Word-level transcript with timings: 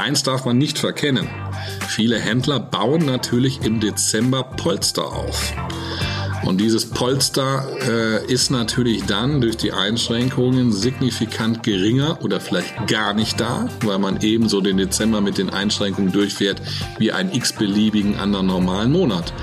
Eins 0.00 0.22
darf 0.22 0.46
man 0.46 0.56
nicht 0.56 0.78
verkennen. 0.78 1.28
Viele 1.86 2.18
Händler 2.18 2.58
bauen 2.58 3.04
natürlich 3.04 3.60
im 3.62 3.80
Dezember 3.80 4.44
Polster 4.44 5.04
auf. 5.04 5.52
Und 6.42 6.58
dieses 6.58 6.88
Polster 6.88 7.66
äh, 7.86 8.24
ist 8.32 8.50
natürlich 8.50 9.04
dann 9.04 9.42
durch 9.42 9.58
die 9.58 9.72
Einschränkungen 9.72 10.72
signifikant 10.72 11.62
geringer 11.62 12.16
oder 12.22 12.40
vielleicht 12.40 12.86
gar 12.86 13.12
nicht 13.12 13.38
da, 13.38 13.68
weil 13.84 13.98
man 13.98 14.22
ebenso 14.22 14.62
den 14.62 14.78
Dezember 14.78 15.20
mit 15.20 15.36
den 15.36 15.50
Einschränkungen 15.50 16.12
durchfährt 16.12 16.62
wie 16.98 17.12
einen 17.12 17.30
x-beliebigen 17.32 18.16
anderen 18.16 18.46
normalen 18.46 18.92
Monat. 18.92 19.34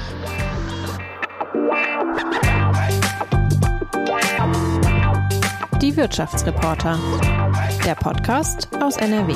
Die 5.83 5.95
Wirtschaftsreporter. 5.95 6.99
Der 7.85 7.93
Podcast 7.93 8.67
aus 8.81 8.97
NRW. 8.97 9.35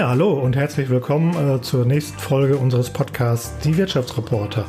Ja, 0.00 0.08
hallo 0.08 0.32
und 0.32 0.56
herzlich 0.56 0.88
willkommen 0.88 1.34
äh, 1.34 1.60
zur 1.60 1.84
nächsten 1.84 2.18
Folge 2.18 2.56
unseres 2.56 2.88
Podcasts 2.88 3.58
Die 3.58 3.76
Wirtschaftsreporter. 3.76 4.64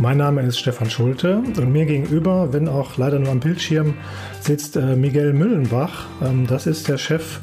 Mein 0.00 0.16
Name 0.16 0.40
ist 0.40 0.58
Stefan 0.58 0.88
Schulte 0.88 1.42
und 1.58 1.70
mir 1.70 1.84
gegenüber, 1.84 2.54
wenn 2.54 2.68
auch 2.68 2.96
leider 2.96 3.18
nur 3.18 3.28
am 3.28 3.40
Bildschirm, 3.40 3.92
sitzt 4.40 4.76
äh, 4.76 4.96
Miguel 4.96 5.34
Müllenbach. 5.34 6.06
Ähm, 6.22 6.46
das 6.46 6.66
ist 6.66 6.88
der 6.88 6.96
Chef 6.96 7.40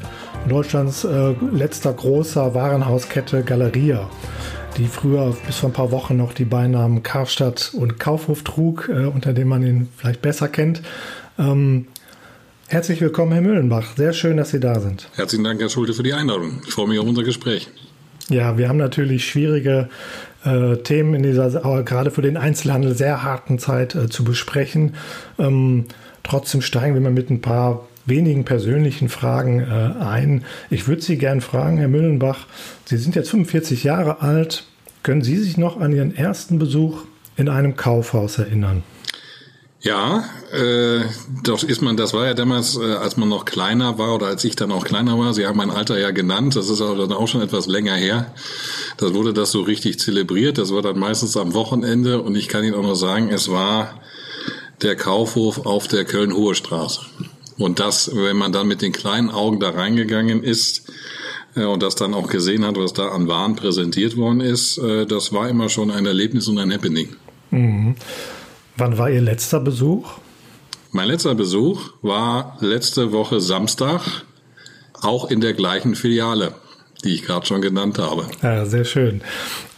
Deutschlands 0.48 1.04
äh, 1.04 1.34
letzter 1.52 1.92
großer 1.92 2.52
Warenhauskette 2.52 3.44
Galeria, 3.44 4.10
die 4.76 4.86
früher 4.86 5.36
bis 5.46 5.58
vor 5.58 5.70
ein 5.70 5.72
paar 5.72 5.92
Wochen 5.92 6.16
noch 6.16 6.32
die 6.32 6.44
Beinamen 6.44 7.04
Karstadt 7.04 7.70
und 7.74 8.00
Kaufhof 8.00 8.42
trug, 8.42 8.88
äh, 8.88 9.04
unter 9.06 9.34
dem 9.34 9.46
man 9.46 9.62
ihn 9.62 9.88
vielleicht 9.96 10.20
besser 10.20 10.48
kennt. 10.48 10.82
Ähm, 11.38 11.86
Herzlich 12.72 13.00
willkommen, 13.00 13.32
Herr 13.32 13.42
Müllenbach. 13.42 13.96
Sehr 13.96 14.12
schön, 14.12 14.36
dass 14.36 14.50
Sie 14.50 14.60
da 14.60 14.78
sind. 14.78 15.08
Herzlichen 15.16 15.42
Dank, 15.42 15.60
Herr 15.60 15.68
Schulte, 15.68 15.92
für 15.92 16.04
die 16.04 16.12
Einladung. 16.12 16.62
Ich 16.64 16.72
freue 16.72 16.86
mich 16.86 17.00
auf 17.00 17.06
unser 17.08 17.24
Gespräch. 17.24 17.66
Ja, 18.28 18.58
wir 18.58 18.68
haben 18.68 18.76
natürlich 18.76 19.28
schwierige 19.28 19.88
äh, 20.44 20.76
Themen 20.76 21.14
in 21.14 21.24
dieser, 21.24 21.64
aber 21.64 21.82
gerade 21.82 22.12
für 22.12 22.22
den 22.22 22.36
Einzelhandel 22.36 22.94
sehr 22.94 23.24
harten 23.24 23.58
Zeit 23.58 23.96
äh, 23.96 24.08
zu 24.08 24.22
besprechen. 24.22 24.94
Ähm, 25.36 25.86
trotzdem 26.22 26.62
steigen 26.62 26.94
wir 26.94 27.00
mal 27.00 27.10
mit 27.10 27.28
ein 27.28 27.40
paar 27.40 27.88
wenigen 28.06 28.44
persönlichen 28.44 29.08
Fragen 29.08 29.58
äh, 29.58 30.04
ein. 30.04 30.44
Ich 30.70 30.86
würde 30.86 31.02
Sie 31.02 31.18
gerne 31.18 31.40
fragen, 31.40 31.76
Herr 31.78 31.88
Müllenbach, 31.88 32.46
Sie 32.84 32.98
sind 32.98 33.16
jetzt 33.16 33.30
45 33.30 33.82
Jahre 33.82 34.22
alt. 34.22 34.62
Können 35.02 35.22
Sie 35.22 35.38
sich 35.38 35.56
noch 35.56 35.80
an 35.80 35.92
Ihren 35.92 36.14
ersten 36.14 36.60
Besuch 36.60 37.02
in 37.36 37.48
einem 37.48 37.74
Kaufhaus 37.74 38.38
erinnern? 38.38 38.84
Ja, 39.82 40.24
äh, 40.52 41.04
doch 41.42 41.62
ist 41.62 41.80
man, 41.80 41.96
das 41.96 42.12
war 42.12 42.26
ja 42.26 42.34
damals, 42.34 42.76
äh, 42.76 42.82
als 42.82 43.16
man 43.16 43.30
noch 43.30 43.46
kleiner 43.46 43.96
war 43.96 44.14
oder 44.14 44.26
als 44.26 44.44
ich 44.44 44.54
dann 44.54 44.72
auch 44.72 44.84
kleiner 44.84 45.18
war. 45.18 45.32
Sie 45.32 45.46
haben 45.46 45.56
mein 45.56 45.70
Alter 45.70 45.98
ja 45.98 46.10
genannt, 46.10 46.54
das 46.54 46.68
ist 46.68 46.80
dann 46.80 47.12
auch 47.12 47.28
schon 47.28 47.40
etwas 47.40 47.66
länger 47.66 47.94
her. 47.94 48.34
Da 48.98 49.14
wurde 49.14 49.32
das 49.32 49.52
so 49.52 49.62
richtig 49.62 49.98
zelebriert. 49.98 50.58
Das 50.58 50.74
war 50.74 50.82
dann 50.82 50.98
meistens 50.98 51.36
am 51.38 51.54
Wochenende 51.54 52.20
und 52.20 52.36
ich 52.36 52.48
kann 52.48 52.62
Ihnen 52.62 52.74
auch 52.74 52.82
noch 52.82 52.94
sagen, 52.94 53.30
es 53.30 53.50
war 53.50 54.00
der 54.82 54.96
Kaufhof 54.96 55.64
auf 55.64 55.88
der 55.88 56.04
Köln-Hohe 56.04 56.54
Straße. 56.54 57.00
Und 57.56 57.80
das, 57.80 58.14
wenn 58.14 58.36
man 58.36 58.52
dann 58.52 58.68
mit 58.68 58.82
den 58.82 58.92
kleinen 58.92 59.30
Augen 59.30 59.60
da 59.60 59.70
reingegangen 59.70 60.42
ist, 60.42 60.90
äh, 61.56 61.64
und 61.64 61.82
das 61.82 61.94
dann 61.94 62.12
auch 62.12 62.28
gesehen 62.28 62.66
hat, 62.66 62.76
was 62.76 62.92
da 62.92 63.08
an 63.08 63.28
Waren 63.28 63.56
präsentiert 63.56 64.16
worden 64.16 64.40
ist, 64.40 64.76
äh, 64.78 65.06
das 65.06 65.32
war 65.32 65.48
immer 65.48 65.70
schon 65.70 65.90
ein 65.90 66.04
Erlebnis 66.04 66.48
und 66.48 66.58
ein 66.58 66.72
Happening. 66.72 67.08
Mhm. 67.50 67.96
Wann 68.80 68.96
war 68.96 69.10
Ihr 69.10 69.20
letzter 69.20 69.60
Besuch? 69.60 70.12
Mein 70.90 71.08
letzter 71.08 71.34
Besuch 71.34 71.90
war 72.00 72.56
letzte 72.60 73.12
Woche 73.12 73.38
Samstag, 73.38 74.00
auch 75.02 75.30
in 75.30 75.42
der 75.42 75.52
gleichen 75.52 75.94
Filiale, 75.94 76.54
die 77.04 77.12
ich 77.12 77.22
gerade 77.22 77.44
schon 77.44 77.60
genannt 77.60 77.98
habe. 77.98 78.24
Ja, 78.42 78.64
sehr 78.64 78.86
schön. 78.86 79.20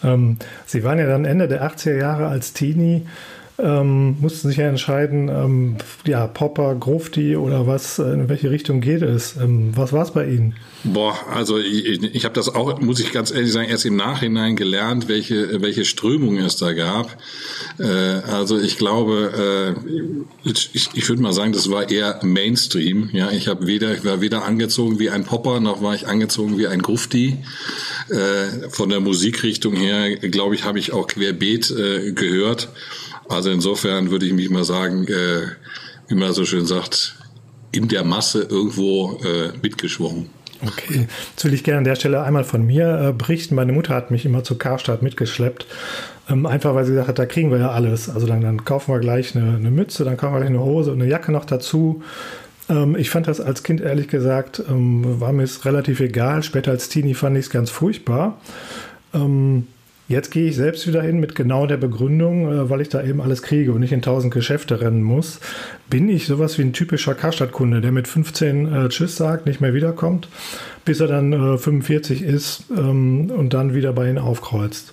Ähm, 0.04 0.36
Sie 0.66 0.84
waren 0.84 1.00
ja 1.00 1.08
dann 1.08 1.24
Ende 1.24 1.48
der 1.48 1.68
80er 1.68 1.96
Jahre 1.96 2.28
als 2.28 2.52
Teenie 2.52 3.04
ähm, 3.62 4.16
mussten 4.20 4.48
sich 4.48 4.56
ja 4.56 4.68
entscheiden, 4.68 5.28
ähm, 5.28 5.76
ja, 6.04 6.26
Popper, 6.26 6.74
Grufti 6.74 7.36
oder 7.36 7.66
was, 7.66 7.98
äh, 7.98 8.12
in 8.12 8.28
welche 8.28 8.50
Richtung 8.50 8.80
geht 8.80 9.02
es? 9.02 9.36
Ähm, 9.36 9.72
was 9.74 9.92
war 9.92 10.02
es 10.02 10.10
bei 10.10 10.26
Ihnen? 10.26 10.54
Boah, 10.84 11.14
also 11.32 11.58
ich, 11.58 12.02
ich 12.02 12.24
habe 12.24 12.34
das 12.34 12.48
auch, 12.48 12.80
muss 12.80 12.98
ich 12.98 13.12
ganz 13.12 13.30
ehrlich 13.30 13.52
sagen, 13.52 13.68
erst 13.68 13.86
im 13.86 13.94
Nachhinein 13.94 14.56
gelernt, 14.56 15.08
welche, 15.08 15.62
welche 15.62 15.84
Strömungen 15.84 16.44
es 16.44 16.56
da 16.56 16.72
gab. 16.72 17.16
Äh, 17.78 17.84
also 17.84 18.58
ich 18.58 18.78
glaube, 18.78 19.76
äh, 20.44 20.48
ich, 20.48 20.90
ich 20.92 21.08
würde 21.08 21.22
mal 21.22 21.32
sagen, 21.32 21.52
das 21.52 21.70
war 21.70 21.88
eher 21.88 22.18
Mainstream. 22.22 23.10
Ja, 23.12 23.30
ich 23.30 23.46
habe 23.46 23.66
weder, 23.68 23.94
ich 23.94 24.04
war 24.04 24.20
weder 24.20 24.44
angezogen 24.44 24.98
wie 24.98 25.10
ein 25.10 25.24
Popper, 25.24 25.60
noch 25.60 25.82
war 25.82 25.94
ich 25.94 26.08
angezogen 26.08 26.58
wie 26.58 26.66
ein 26.66 26.82
Grufti. 26.82 27.38
Äh, 28.08 28.68
von 28.70 28.88
der 28.88 29.00
Musikrichtung 29.00 29.76
her, 29.76 30.16
glaube 30.16 30.56
ich, 30.56 30.64
habe 30.64 30.80
ich 30.80 30.92
auch 30.92 31.06
querbeet 31.06 31.70
äh, 31.70 32.12
gehört. 32.12 32.68
Also 33.28 33.50
insofern 33.50 34.10
würde 34.10 34.26
ich 34.26 34.32
mich 34.32 34.50
mal 34.50 34.64
sagen, 34.64 35.06
äh, 35.06 35.46
wie 36.08 36.14
man 36.14 36.32
so 36.32 36.44
schön 36.44 36.66
sagt, 36.66 37.16
in 37.72 37.88
der 37.88 38.04
Masse 38.04 38.42
irgendwo 38.42 39.18
äh, 39.24 39.56
mitgeschwungen. 39.62 40.28
Okay, 40.64 41.08
jetzt 41.30 41.44
will 41.44 41.54
ich 41.54 41.64
gerne 41.64 41.78
an 41.78 41.84
der 41.84 41.96
Stelle 41.96 42.22
einmal 42.22 42.44
von 42.44 42.64
mir 42.64 43.08
äh, 43.08 43.12
berichten. 43.12 43.56
Meine 43.56 43.72
Mutter 43.72 43.94
hat 43.94 44.10
mich 44.10 44.24
immer 44.24 44.44
zu 44.44 44.56
Karstadt 44.56 45.02
mitgeschleppt. 45.02 45.66
Ähm, 46.30 46.46
einfach 46.46 46.74
weil 46.74 46.84
sie 46.84 46.92
gesagt 46.92 47.08
hat, 47.08 47.18
da 47.18 47.26
kriegen 47.26 47.50
wir 47.50 47.58
ja 47.58 47.70
alles. 47.70 48.08
Also 48.08 48.26
dann, 48.26 48.42
dann 48.42 48.64
kaufen 48.64 48.94
wir 48.94 49.00
gleich 49.00 49.34
eine, 49.34 49.56
eine, 49.56 49.70
Mütze, 49.72 50.04
dann 50.04 50.16
kaufen 50.16 50.34
wir 50.34 50.40
gleich 50.40 50.50
eine 50.50 50.60
Hose 50.60 50.92
und 50.92 51.02
eine 51.02 51.10
Jacke 51.10 51.32
noch 51.32 51.44
dazu. 51.44 52.02
Ähm, 52.68 52.94
ich 52.94 53.10
fand 53.10 53.26
das 53.26 53.40
als 53.40 53.64
Kind 53.64 53.80
ehrlich 53.80 54.06
gesagt, 54.06 54.62
ähm, 54.68 55.20
war 55.20 55.32
mir 55.32 55.42
es 55.42 55.64
relativ 55.64 55.98
egal. 55.98 56.44
Später 56.44 56.70
als 56.70 56.88
Teenie 56.88 57.14
fand 57.14 57.36
ich 57.36 57.46
es 57.46 57.50
ganz 57.50 57.70
furchtbar. 57.70 58.40
Ähm, 59.14 59.66
Jetzt 60.12 60.30
gehe 60.30 60.46
ich 60.46 60.56
selbst 60.56 60.86
wieder 60.86 61.00
hin 61.00 61.20
mit 61.20 61.34
genau 61.34 61.66
der 61.66 61.78
Begründung, 61.78 62.52
äh, 62.52 62.68
weil 62.68 62.82
ich 62.82 62.90
da 62.90 63.02
eben 63.02 63.22
alles 63.22 63.40
kriege 63.40 63.72
und 63.72 63.80
nicht 63.80 63.92
in 63.92 64.02
tausend 64.02 64.34
Geschäfte 64.34 64.82
rennen 64.82 65.02
muss. 65.02 65.40
Bin 65.88 66.06
ich 66.10 66.26
sowas 66.26 66.58
wie 66.58 66.62
ein 66.62 66.74
typischer 66.74 67.14
Karstadt-Kunde, 67.14 67.80
der 67.80 67.92
mit 67.92 68.06
15 68.06 68.70
äh, 68.70 68.88
Tschüss 68.90 69.16
sagt, 69.16 69.46
nicht 69.46 69.62
mehr 69.62 69.72
wiederkommt, 69.72 70.28
bis 70.84 71.00
er 71.00 71.06
dann 71.06 71.32
äh, 71.32 71.56
45 71.56 72.20
ist 72.20 72.64
ähm, 72.76 73.30
und 73.30 73.54
dann 73.54 73.72
wieder 73.72 73.94
bei 73.94 74.06
Ihnen 74.10 74.18
aufkreuzt? 74.18 74.92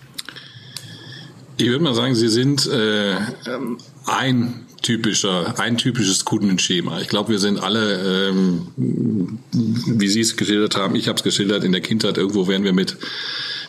Ich 1.58 1.68
würde 1.68 1.84
mal 1.84 1.96
sagen, 1.96 2.16
Sie 2.16 2.30
sind 2.30 2.66
äh, 2.68 3.12
ähm, 3.12 3.78
ein 4.06 4.68
typischer, 4.82 5.60
ein 5.60 5.78
typisches 5.78 6.24
Kundenschema. 6.24 7.02
Ich 7.02 7.10
glaube, 7.10 7.32
wir 7.32 7.40
sind 7.40 7.62
alle, 7.62 8.30
ähm, 8.30 8.68
wie 8.78 10.08
Sie 10.08 10.22
es 10.22 10.38
geschildert 10.38 10.78
haben, 10.78 10.96
ich 10.96 11.10
habe 11.10 11.18
es 11.18 11.24
geschildert, 11.24 11.66
in 11.66 11.74
der 11.74 11.82
Kindheit 11.82 12.18
irgendwo 12.18 12.48
werden 12.48 12.64
wir 12.64 12.72
mit 12.72 12.96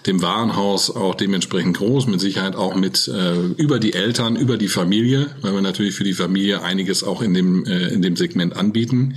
dem 0.07 0.23
Warenhaus 0.23 0.95
auch 0.95 1.15
dementsprechend 1.15 1.77
groß, 1.77 2.07
mit 2.07 2.21
Sicherheit 2.21 2.57
auch 2.57 2.75
mit 2.75 3.09
äh, 3.09 3.35
über 3.57 3.79
die 3.79 3.93
Eltern, 3.93 4.37
über 4.37 4.57
die 4.57 4.69
Familie, 4.69 5.27
weil 5.43 5.53
wir 5.53 5.61
natürlich 5.61 5.95
für 5.95 6.05
die 6.05 6.15
Familie 6.15 6.63
einiges 6.63 7.05
auch 7.05 7.23
in 7.23 7.35
dem, 7.35 7.67
äh, 7.67 7.89
in 7.89 8.03
dem 8.03 8.17
Segment 8.17 8.57
anbieten. 8.57 9.17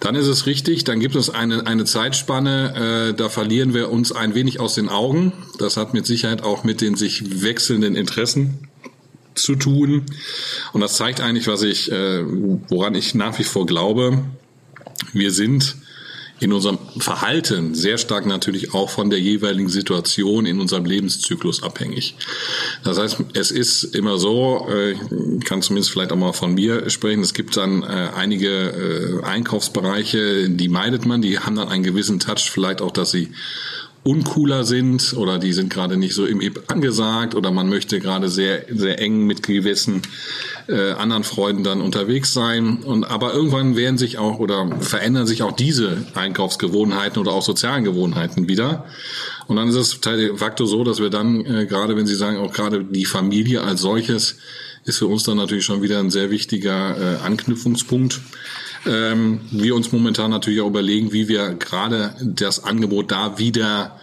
Dann 0.00 0.14
ist 0.14 0.28
es 0.28 0.46
richtig, 0.46 0.84
dann 0.84 1.00
gibt 1.00 1.16
es 1.16 1.28
eine, 1.30 1.66
eine 1.66 1.84
Zeitspanne, 1.84 3.10
äh, 3.10 3.14
da 3.14 3.28
verlieren 3.28 3.74
wir 3.74 3.90
uns 3.90 4.12
ein 4.12 4.34
wenig 4.34 4.60
aus 4.60 4.74
den 4.74 4.88
Augen. 4.88 5.32
Das 5.58 5.76
hat 5.76 5.92
mit 5.92 6.06
Sicherheit 6.06 6.42
auch 6.42 6.62
mit 6.62 6.80
den 6.80 6.94
sich 6.94 7.42
wechselnden 7.42 7.96
Interessen 7.96 8.68
zu 9.34 9.56
tun. 9.56 10.06
Und 10.72 10.80
das 10.80 10.96
zeigt 10.96 11.20
eigentlich, 11.20 11.48
was 11.48 11.62
ich, 11.62 11.90
äh, 11.90 12.22
woran 12.68 12.94
ich 12.94 13.14
nach 13.14 13.38
wie 13.38 13.44
vor 13.44 13.66
glaube. 13.66 14.24
Wir 15.12 15.32
sind 15.32 15.76
in 16.40 16.52
unserem 16.52 16.78
Verhalten 16.98 17.74
sehr 17.74 17.98
stark 17.98 18.26
natürlich 18.26 18.74
auch 18.74 18.90
von 18.90 19.10
der 19.10 19.20
jeweiligen 19.20 19.68
Situation 19.68 20.46
in 20.46 20.60
unserem 20.60 20.84
Lebenszyklus 20.84 21.62
abhängig. 21.62 22.14
Das 22.84 22.98
heißt, 22.98 23.18
es 23.34 23.50
ist 23.50 23.84
immer 23.94 24.18
so, 24.18 24.66
äh, 24.70 24.92
ich 24.92 25.44
kann 25.44 25.62
zumindest 25.62 25.90
vielleicht 25.90 26.12
auch 26.12 26.16
mal 26.16 26.32
von 26.32 26.54
mir 26.54 26.88
sprechen, 26.90 27.22
es 27.22 27.34
gibt 27.34 27.56
dann 27.56 27.82
äh, 27.82 28.10
einige 28.14 28.48
äh, 28.48 29.24
Einkaufsbereiche, 29.24 30.48
die 30.50 30.68
meidet 30.68 31.06
man, 31.06 31.22
die 31.22 31.38
haben 31.38 31.56
dann 31.56 31.68
einen 31.68 31.82
gewissen 31.82 32.20
Touch, 32.20 32.50
vielleicht 32.50 32.82
auch, 32.82 32.92
dass 32.92 33.10
sie 33.10 33.28
uncooler 34.04 34.64
sind 34.64 35.12
oder 35.16 35.38
die 35.38 35.52
sind 35.52 35.70
gerade 35.70 35.96
nicht 35.96 36.14
so 36.14 36.24
im 36.24 36.40
Hip 36.40 36.62
angesagt 36.68 37.34
oder 37.34 37.50
man 37.50 37.68
möchte 37.68 38.00
gerade 38.00 38.28
sehr, 38.28 38.64
sehr 38.70 39.00
eng 39.00 39.26
mit 39.26 39.42
gewissen 39.42 40.02
äh, 40.68 40.92
anderen 40.92 41.24
Freunden 41.24 41.64
dann 41.64 41.80
unterwegs 41.80 42.32
sein. 42.32 42.78
Und 42.84 43.04
aber 43.04 43.34
irgendwann 43.34 43.76
werden 43.76 43.98
sich 43.98 44.18
auch 44.18 44.38
oder 44.38 44.80
verändern 44.80 45.26
sich 45.26 45.42
auch 45.42 45.52
diese 45.52 46.06
Einkaufsgewohnheiten 46.14 47.20
oder 47.20 47.32
auch 47.32 47.42
sozialen 47.42 47.84
Gewohnheiten 47.84 48.48
wieder. 48.48 48.84
Und 49.46 49.56
dann 49.56 49.68
ist 49.68 49.76
es 49.76 50.00
de 50.00 50.36
facto 50.36 50.66
so, 50.66 50.84
dass 50.84 51.00
wir 51.00 51.10
dann, 51.10 51.44
äh, 51.44 51.66
gerade 51.66 51.96
wenn 51.96 52.06
Sie 52.06 52.14
sagen, 52.14 52.38
auch 52.38 52.52
gerade 52.52 52.84
die 52.84 53.06
Familie 53.06 53.62
als 53.62 53.80
solches, 53.80 54.36
ist 54.84 54.98
für 54.98 55.06
uns 55.06 55.24
dann 55.24 55.36
natürlich 55.36 55.64
schon 55.64 55.82
wieder 55.82 55.98
ein 55.98 56.10
sehr 56.10 56.30
wichtiger 56.30 56.96
äh, 56.96 57.16
Anknüpfungspunkt 57.24 58.20
ähm, 58.86 59.40
wir 59.50 59.74
uns 59.74 59.92
momentan 59.92 60.30
natürlich 60.30 60.60
auch 60.60 60.68
überlegen, 60.68 61.12
wie 61.12 61.28
wir 61.28 61.54
gerade 61.54 62.14
das 62.22 62.64
Angebot 62.64 63.10
da 63.10 63.38
wieder 63.38 63.98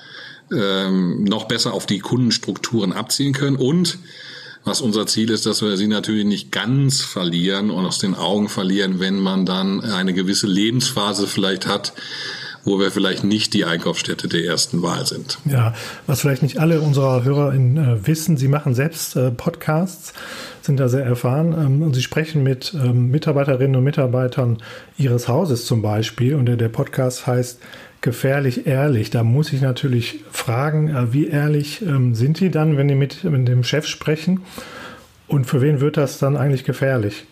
ähm, 0.52 1.24
noch 1.24 1.46
besser 1.46 1.74
auf 1.74 1.86
die 1.86 2.00
Kundenstrukturen 2.00 2.94
abziehen 2.94 3.34
können 3.34 3.56
und 3.56 3.98
was 4.66 4.82
unser 4.82 5.06
Ziel 5.06 5.30
ist, 5.30 5.46
dass 5.46 5.62
wir 5.62 5.78
sie 5.78 5.88
natürlich 5.88 6.26
nicht 6.26 6.52
ganz 6.52 7.02
verlieren 7.02 7.70
und 7.70 7.86
aus 7.86 8.00
den 8.00 8.16
Augen 8.16 8.50
verlieren, 8.50 9.00
wenn 9.00 9.20
man 9.20 9.46
dann 9.46 9.82
eine 9.82 10.14
gewisse 10.14 10.48
Lebensphase 10.48 11.28
vielleicht 11.28 11.68
hat, 11.68 11.94
wo 12.66 12.80
wir 12.80 12.90
vielleicht 12.90 13.24
nicht 13.24 13.54
die 13.54 13.64
Einkaufsstätte 13.64 14.28
der 14.28 14.44
ersten 14.44 14.82
Wahl 14.82 15.06
sind. 15.06 15.38
Ja, 15.46 15.76
was 16.08 16.22
vielleicht 16.22 16.42
nicht 16.42 16.58
alle 16.58 16.82
unserer 16.82 17.24
Hörer 17.24 17.54
in, 17.54 17.78
äh, 17.78 18.08
wissen, 18.08 18.38
sie 18.38 18.48
machen 18.48 18.74
selbst 18.74 19.16
äh, 19.16 19.30
Podcasts, 19.30 20.14
sind 20.64 20.80
da 20.80 20.90
sehr 20.90 21.06
erfahren 21.06 21.54
ähm, 21.54 21.82
und 21.84 21.94
sie 21.94 22.02
sprechen 22.02 22.42
mit 22.42 22.74
ähm, 22.74 23.12
Mitarbeiterinnen 23.12 23.76
und 23.76 23.84
Mitarbeitern 23.84 24.58
ihres 24.98 25.28
Hauses 25.28 25.66
zum 25.66 25.84
Beispiel 25.84 26.34
und 26.34 26.48
der, 26.48 26.58
der 26.58 26.70
Podcast 26.70 27.28
heißt 27.28 27.60
gefährlich 28.06 28.68
ehrlich. 28.68 29.10
Da 29.10 29.24
muss 29.24 29.52
ich 29.52 29.62
natürlich 29.62 30.20
fragen, 30.32 30.88
äh, 30.88 31.12
wie 31.12 31.28
ehrlich 31.28 31.82
ähm, 31.82 32.16
sind 32.16 32.40
die 32.40 32.52
dann, 32.52 32.78
wenn 32.78 32.88
die 32.88 32.96
mit, 32.96 33.26
mit 33.26 33.48
dem 33.48 33.64
Chef 33.66 33.88
sprechen? 33.88 34.42
Und 35.28 35.46
für 35.46 35.60
wen 35.60 35.82
wird 35.82 35.98
das 35.98 36.20
dann 36.20 36.38
eigentlich 36.38 36.64
gefährlich? 36.64 37.26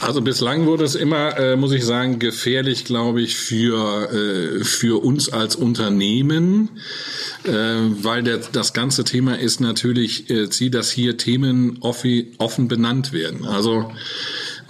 Also 0.00 0.22
bislang 0.22 0.66
wurde 0.66 0.84
es 0.84 0.94
immer, 0.94 1.38
äh, 1.38 1.56
muss 1.56 1.72
ich 1.72 1.84
sagen, 1.84 2.18
gefährlich, 2.18 2.84
glaube 2.84 3.20
ich, 3.20 3.36
für, 3.36 4.10
äh, 4.10 4.64
für 4.64 5.04
uns 5.04 5.28
als 5.28 5.56
Unternehmen, 5.56 6.70
äh, 7.44 7.52
weil 7.52 8.22
der, 8.22 8.38
das 8.38 8.72
ganze 8.72 9.04
Thema 9.04 9.38
ist 9.38 9.60
natürlich, 9.60 10.30
äh, 10.30 10.50
Ziel, 10.50 10.70
dass 10.70 10.90
hier 10.90 11.16
Themen 11.16 11.78
offi, 11.80 12.32
offen 12.38 12.66
benannt 12.66 13.12
werden. 13.12 13.44
Also 13.44 13.92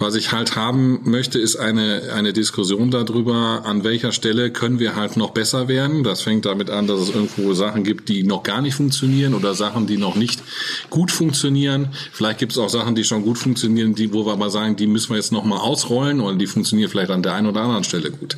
was 0.01 0.15
ich 0.15 0.31
halt 0.31 0.55
haben 0.55 0.99
möchte, 1.03 1.39
ist 1.39 1.55
eine, 1.55 2.11
eine 2.13 2.33
Diskussion 2.33 2.91
darüber, 2.91 3.61
an 3.65 3.83
welcher 3.83 4.11
Stelle 4.11 4.51
können 4.51 4.79
wir 4.79 4.95
halt 4.95 5.15
noch 5.17 5.31
besser 5.31 5.67
werden. 5.67 6.03
Das 6.03 6.21
fängt 6.21 6.45
damit 6.45 6.69
an, 6.69 6.87
dass 6.87 6.99
es 6.99 7.09
irgendwo 7.09 7.53
Sachen 7.53 7.83
gibt, 7.83 8.09
die 8.09 8.23
noch 8.23 8.43
gar 8.43 8.61
nicht 8.61 8.75
funktionieren 8.75 9.33
oder 9.33 9.53
Sachen, 9.53 9.87
die 9.87 9.97
noch 9.97 10.15
nicht 10.15 10.43
gut 10.89 11.11
funktionieren. 11.11 11.89
Vielleicht 12.11 12.39
gibt 12.39 12.51
es 12.51 12.57
auch 12.57 12.69
Sachen, 12.69 12.95
die 12.95 13.03
schon 13.03 13.23
gut 13.23 13.37
funktionieren, 13.37 13.95
die, 13.95 14.11
wo 14.13 14.25
wir 14.25 14.33
aber 14.33 14.49
sagen, 14.49 14.75
die 14.75 14.87
müssen 14.87 15.11
wir 15.11 15.17
jetzt 15.17 15.31
nochmal 15.31 15.59
ausrollen 15.59 16.19
oder 16.19 16.35
die 16.35 16.47
funktionieren 16.47 16.89
vielleicht 16.89 17.11
an 17.11 17.23
der 17.23 17.33
einen 17.33 17.47
oder 17.47 17.61
anderen 17.61 17.83
Stelle 17.83 18.11
gut. 18.11 18.37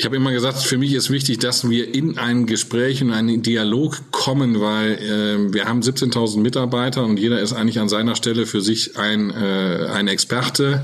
Ich 0.00 0.06
habe 0.06 0.16
immer 0.16 0.32
gesagt, 0.32 0.56
für 0.60 0.78
mich 0.78 0.94
ist 0.94 1.10
wichtig, 1.10 1.40
dass 1.40 1.68
wir 1.68 1.94
in 1.94 2.16
ein 2.16 2.46
Gespräch, 2.46 3.02
in 3.02 3.10
einen 3.10 3.42
Dialog 3.42 4.00
kommen, 4.12 4.58
weil 4.58 4.92
äh, 4.92 5.52
wir 5.52 5.66
haben 5.66 5.82
17.000 5.82 6.40
Mitarbeiter 6.40 7.04
und 7.04 7.18
jeder 7.18 7.38
ist 7.38 7.52
eigentlich 7.52 7.80
an 7.80 7.90
seiner 7.90 8.16
Stelle 8.16 8.46
für 8.46 8.62
sich 8.62 8.96
ein, 8.96 9.28
äh, 9.28 9.88
ein 9.92 10.08
Experte. 10.08 10.80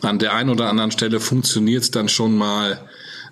An 0.00 0.18
der 0.18 0.34
einen 0.34 0.50
oder 0.50 0.68
anderen 0.68 0.90
Stelle 0.90 1.20
funktioniert 1.20 1.84
es 1.84 1.92
dann 1.92 2.08
schon 2.08 2.36
mal 2.36 2.80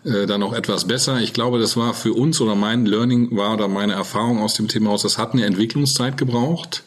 äh, 0.05 0.27
dann 0.27 0.39
noch 0.39 0.53
etwas 0.53 0.87
besser. 0.87 1.21
Ich 1.21 1.33
glaube, 1.33 1.59
das 1.59 1.77
war 1.77 1.95
für 1.95 2.13
uns 2.13 2.41
oder 2.41 2.55
mein 2.55 2.87
Learning 2.87 3.37
war 3.37 3.55
oder 3.55 3.67
meine 3.67 3.95
Erfahrung 3.95 4.41
aus 4.41 4.55
dem 4.55 4.69
Thema 4.69 4.91
aus, 4.91 5.03
das 5.03 5.19
hat 5.19 5.33
eine 5.33 5.45
Entwicklungszeit 5.47 6.17
gebraucht 6.17 6.85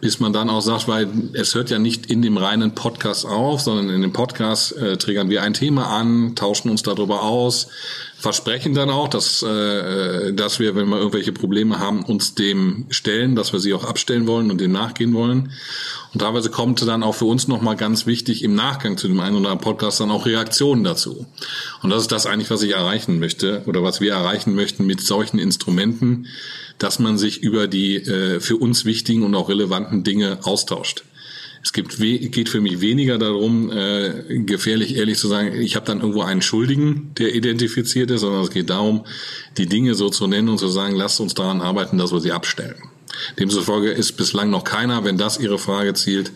bis 0.00 0.20
man 0.20 0.32
dann 0.32 0.50
auch 0.50 0.60
sagt, 0.60 0.88
weil 0.88 1.08
es 1.34 1.54
hört 1.54 1.70
ja 1.70 1.78
nicht 1.78 2.06
in 2.06 2.22
dem 2.22 2.36
reinen 2.36 2.74
Podcast 2.74 3.26
auf, 3.26 3.60
sondern 3.60 3.90
in 3.90 4.02
dem 4.02 4.12
Podcast 4.12 4.76
äh, 4.76 4.96
triggern 4.96 5.30
wir 5.30 5.42
ein 5.42 5.54
Thema 5.54 5.88
an, 5.88 6.34
tauschen 6.34 6.70
uns 6.70 6.82
darüber 6.82 7.22
aus, 7.22 7.68
versprechen 8.20 8.74
dann 8.74 8.90
auch, 8.90 9.08
dass, 9.08 9.42
äh, 9.42 10.32
dass 10.34 10.60
wir, 10.60 10.76
wenn 10.76 10.88
wir 10.88 10.98
irgendwelche 10.98 11.32
Probleme 11.32 11.78
haben, 11.78 12.04
uns 12.04 12.34
dem 12.34 12.86
stellen, 12.90 13.34
dass 13.34 13.52
wir 13.52 13.60
sie 13.60 13.72
auch 13.72 13.84
abstellen 13.84 14.26
wollen 14.26 14.50
und 14.50 14.60
dem 14.60 14.72
nachgehen 14.72 15.14
wollen. 15.14 15.52
Und 16.12 16.20
teilweise 16.20 16.50
kommt 16.50 16.86
dann 16.86 17.02
auch 17.02 17.14
für 17.14 17.24
uns 17.24 17.48
nochmal 17.48 17.76
ganz 17.76 18.06
wichtig 18.06 18.44
im 18.44 18.54
Nachgang 18.54 18.98
zu 18.98 19.08
dem 19.08 19.20
einen 19.20 19.36
oder 19.36 19.50
anderen 19.50 19.64
Podcast 19.64 20.00
dann 20.00 20.10
auch 20.10 20.26
Reaktionen 20.26 20.84
dazu. 20.84 21.26
Und 21.82 21.90
das 21.90 22.02
ist 22.02 22.12
das 22.12 22.26
eigentlich, 22.26 22.50
was 22.50 22.62
ich 22.62 22.72
erreichen 22.72 23.18
möchte 23.20 23.62
oder 23.66 23.82
was 23.82 24.02
wir 24.02 24.12
erreichen 24.12 24.54
möchten 24.54 24.84
mit 24.84 25.00
solchen 25.00 25.38
Instrumenten, 25.38 26.26
dass 26.78 26.98
man 26.98 27.16
sich 27.16 27.42
über 27.42 27.68
die 27.68 27.96
äh, 27.96 28.40
für 28.40 28.56
uns 28.56 28.84
wichtigen 28.84 29.22
und 29.22 29.34
auch 29.34 29.48
relevanten 29.48 30.04
Dinge 30.04 30.40
austauscht. 30.42 31.04
Es 31.62 31.72
gibt 31.72 31.98
geht 31.98 32.48
für 32.48 32.60
mich 32.60 32.80
weniger 32.80 33.18
darum, 33.18 33.70
äh, 33.70 34.40
gefährlich 34.44 34.96
ehrlich 34.96 35.18
zu 35.18 35.28
sagen, 35.28 35.60
ich 35.60 35.76
habe 35.76 35.84
dann 35.84 36.00
irgendwo 36.00 36.22
einen 36.22 36.40
Schuldigen, 36.40 37.12
der 37.18 37.34
identifiziert 37.34 38.10
ist, 38.10 38.22
sondern 38.22 38.42
es 38.42 38.50
geht 38.50 38.70
darum, 38.70 39.04
die 39.58 39.66
Dinge 39.66 39.94
so 39.94 40.08
zu 40.08 40.26
nennen 40.26 40.48
und 40.48 40.58
zu 40.58 40.68
sagen, 40.68 40.94
lasst 40.94 41.20
uns 41.20 41.34
daran 41.34 41.60
arbeiten, 41.60 41.98
dass 41.98 42.12
wir 42.12 42.20
sie 42.20 42.32
abstellen. 42.32 42.82
Demzufolge 43.38 43.90
ist 43.90 44.12
bislang 44.12 44.50
noch 44.50 44.64
keiner, 44.64 45.04
wenn 45.04 45.18
das 45.18 45.38
Ihre 45.38 45.58
Frage 45.58 45.94
zielt, 45.94 46.32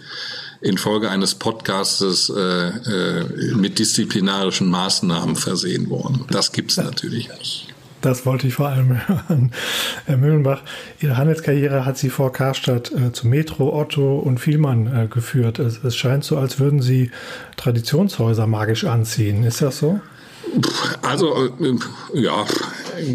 infolge 0.61 1.11
eines 1.11 1.35
Podcastes 1.35 2.31
äh, 2.31 2.41
äh, 2.41 3.55
mit 3.55 3.79
disziplinarischen 3.79 4.71
Maßnahmen 4.71 5.37
versehen 5.37 5.91
worden. 5.91 6.25
Das 6.31 6.53
gibt's 6.53 6.77
natürlich 6.77 7.29
nicht. 7.29 7.74
Das 8.05 8.27
wollte 8.27 8.47
ich 8.47 8.55
vor 8.55 8.69
allem 8.69 8.99
hören. 9.09 9.51
Herr 10.05 10.19
Mühlenbach, 10.19 10.61
Ihre 11.01 11.17
Handelskarriere 11.17 11.87
hat 11.87 11.97
Sie 11.97 12.11
vor 12.11 12.35
Karstadt 12.35 12.93
äh, 12.93 13.13
zu 13.13 13.27
Metro, 13.27 13.75
Otto 13.75 14.19
und 14.19 14.39
Vielmann 14.39 14.87
äh, 14.95 15.07
geführt. 15.07 15.59
Es, 15.59 15.83
es 15.83 15.97
scheint 15.97 16.23
so, 16.23 16.37
als 16.37 16.61
würden 16.61 16.83
Sie 16.83 17.11
Traditionshäuser 17.57 18.47
magisch 18.47 18.85
anziehen. 18.85 19.43
Ist 19.43 19.63
das 19.63 19.79
so? 19.79 20.01
Also 21.03 21.51
äh, 21.61 21.75
ja, 22.15 22.45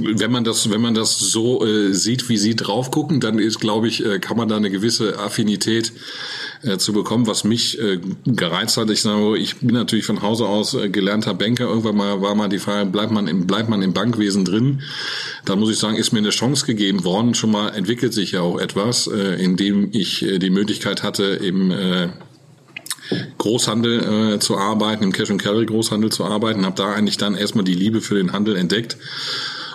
wenn 0.01 0.31
man 0.31 0.43
das, 0.43 0.69
wenn 0.69 0.81
man 0.81 0.93
das 0.93 1.19
so 1.19 1.65
äh, 1.65 1.93
sieht, 1.93 2.29
wie 2.29 2.37
Sie 2.37 2.55
drauf 2.55 2.91
gucken, 2.91 3.19
dann 3.19 3.39
ist, 3.39 3.59
glaube 3.59 3.87
ich, 3.87 4.05
äh, 4.05 4.19
kann 4.19 4.37
man 4.37 4.49
da 4.49 4.57
eine 4.57 4.69
gewisse 4.69 5.17
Affinität 5.19 5.93
äh, 6.61 6.77
zu 6.77 6.91
bekommen, 6.91 7.25
was 7.27 7.45
mich 7.45 7.79
äh, 7.79 7.99
gereizt 8.25 8.75
hat. 8.75 8.89
Ich 8.89 9.01
sage, 9.01 9.37
ich 9.37 9.57
bin 9.57 9.73
natürlich 9.73 10.05
von 10.05 10.21
Hause 10.21 10.45
aus 10.45 10.73
äh, 10.73 10.89
gelernter 10.89 11.33
Banker. 11.33 11.65
Irgendwann 11.65 11.95
mal 11.95 12.21
war 12.21 12.35
mal 12.35 12.49
die 12.49 12.59
Frage, 12.59 12.89
bleibt 12.89 13.11
man 13.11 13.27
im, 13.27 13.47
bleibt 13.47 13.69
man 13.69 13.81
im 13.81 13.93
Bankwesen 13.93 14.43
drin? 14.43 14.81
Da 15.45 15.55
muss 15.55 15.71
ich 15.71 15.79
sagen, 15.79 15.95
ist 15.95 16.11
mir 16.11 16.19
eine 16.19 16.31
Chance 16.31 16.65
gegeben 16.65 17.05
worden. 17.05 17.33
Schon 17.33 17.51
mal 17.51 17.69
entwickelt 17.69 18.13
sich 18.13 18.33
ja 18.33 18.41
auch 18.41 18.59
etwas, 18.59 19.07
indem 19.07 19.89
ich 19.93 20.25
die 20.37 20.49
Möglichkeit 20.49 21.01
hatte, 21.01 21.39
äh, 21.39 22.09
Großhandel 23.37 24.33
äh, 24.35 24.39
zu 24.39 24.57
arbeiten, 24.57 25.03
im 25.03 25.11
Cash 25.11 25.31
and 25.31 25.41
Carry 25.41 25.65
Großhandel 25.65 26.11
zu 26.11 26.25
arbeiten, 26.25 26.65
habe 26.65 26.75
da 26.75 26.93
eigentlich 26.93 27.17
dann 27.17 27.35
erstmal 27.35 27.63
die 27.63 27.73
Liebe 27.73 28.01
für 28.01 28.15
den 28.15 28.33
Handel 28.33 28.55
entdeckt 28.55 28.97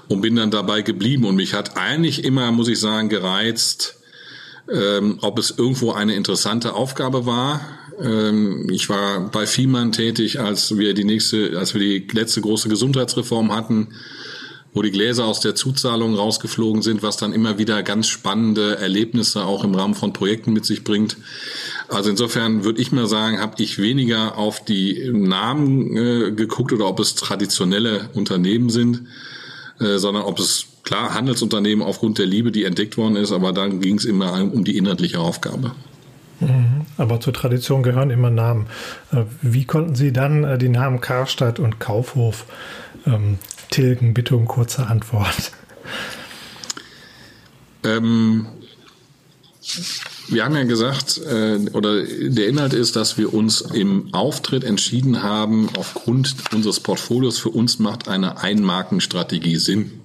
und 0.08 0.20
bin 0.20 0.36
dann 0.36 0.50
dabei 0.50 0.82
geblieben. 0.82 1.24
Und 1.24 1.36
mich 1.36 1.54
hat 1.54 1.76
eigentlich 1.76 2.24
immer, 2.24 2.50
muss 2.52 2.68
ich 2.68 2.78
sagen, 2.78 3.08
gereizt, 3.08 3.96
ähm, 4.72 5.18
ob 5.20 5.38
es 5.38 5.54
irgendwo 5.56 5.92
eine 5.92 6.14
interessante 6.14 6.74
Aufgabe 6.74 7.26
war. 7.26 7.60
Ähm, 8.00 8.68
ich 8.70 8.88
war 8.88 9.30
bei 9.30 9.46
Fiemann 9.46 9.92
tätig, 9.92 10.40
als 10.40 10.76
wir 10.76 10.94
die 10.94 11.04
nächste, 11.04 11.58
als 11.58 11.74
wir 11.74 11.80
die 11.80 12.06
letzte 12.12 12.40
große 12.40 12.68
Gesundheitsreform 12.68 13.54
hatten, 13.54 13.88
wo 14.72 14.82
die 14.82 14.90
Gläser 14.90 15.24
aus 15.24 15.40
der 15.40 15.54
Zuzahlung 15.54 16.14
rausgeflogen 16.14 16.82
sind, 16.82 17.02
was 17.02 17.16
dann 17.16 17.32
immer 17.32 17.58
wieder 17.58 17.82
ganz 17.82 18.08
spannende 18.08 18.76
Erlebnisse 18.76 19.44
auch 19.44 19.62
im 19.64 19.74
Rahmen 19.74 19.94
von 19.94 20.12
Projekten 20.12 20.52
mit 20.52 20.64
sich 20.64 20.82
bringt. 20.82 21.16
Also 21.94 22.10
insofern 22.10 22.64
würde 22.64 22.80
ich 22.80 22.92
mal 22.92 23.06
sagen, 23.06 23.40
habe 23.40 23.62
ich 23.62 23.78
weniger 23.78 24.36
auf 24.36 24.64
die 24.64 25.10
Namen 25.12 25.96
äh, 25.96 26.32
geguckt 26.32 26.72
oder 26.72 26.86
ob 26.86 27.00
es 27.00 27.14
traditionelle 27.14 28.08
Unternehmen 28.14 28.70
sind, 28.70 29.02
äh, 29.80 29.98
sondern 29.98 30.24
ob 30.24 30.38
es 30.38 30.66
klar 30.82 31.14
Handelsunternehmen 31.14 31.84
aufgrund 31.84 32.18
der 32.18 32.26
Liebe, 32.26 32.52
die 32.52 32.64
entdeckt 32.64 32.96
worden 32.96 33.16
ist, 33.16 33.32
aber 33.32 33.52
dann 33.52 33.80
ging 33.80 33.96
es 33.96 34.04
immer 34.04 34.42
um 34.52 34.64
die 34.64 34.76
inhaltliche 34.76 35.18
Aufgabe. 35.18 35.72
Mhm. 36.40 36.86
Aber 36.96 37.20
zur 37.20 37.32
Tradition 37.32 37.82
gehören 37.82 38.10
immer 38.10 38.30
Namen. 38.30 38.66
Äh, 39.12 39.24
wie 39.42 39.64
konnten 39.64 39.94
Sie 39.94 40.12
dann 40.12 40.44
äh, 40.44 40.58
die 40.58 40.68
Namen 40.68 41.00
Karstadt 41.00 41.58
und 41.58 41.80
Kaufhof 41.80 42.44
ähm, 43.06 43.38
tilgen? 43.70 44.14
Bitte 44.14 44.36
um 44.36 44.46
kurze 44.46 44.86
Antwort. 44.86 45.52
Ähm, 47.84 48.46
wir 50.28 50.44
haben 50.44 50.54
ja 50.54 50.64
gesagt, 50.64 51.18
äh, 51.18 51.58
oder 51.72 52.02
der 52.04 52.48
Inhalt 52.48 52.72
ist, 52.72 52.96
dass 52.96 53.18
wir 53.18 53.32
uns 53.32 53.60
im 53.60 54.12
Auftritt 54.12 54.64
entschieden 54.64 55.22
haben, 55.22 55.68
aufgrund 55.76 56.34
unseres 56.52 56.80
Portfolios, 56.80 57.38
für 57.38 57.50
uns 57.50 57.78
macht 57.78 58.08
eine 58.08 58.38
Einmarkenstrategie 58.38 59.56
Sinn. 59.56 60.00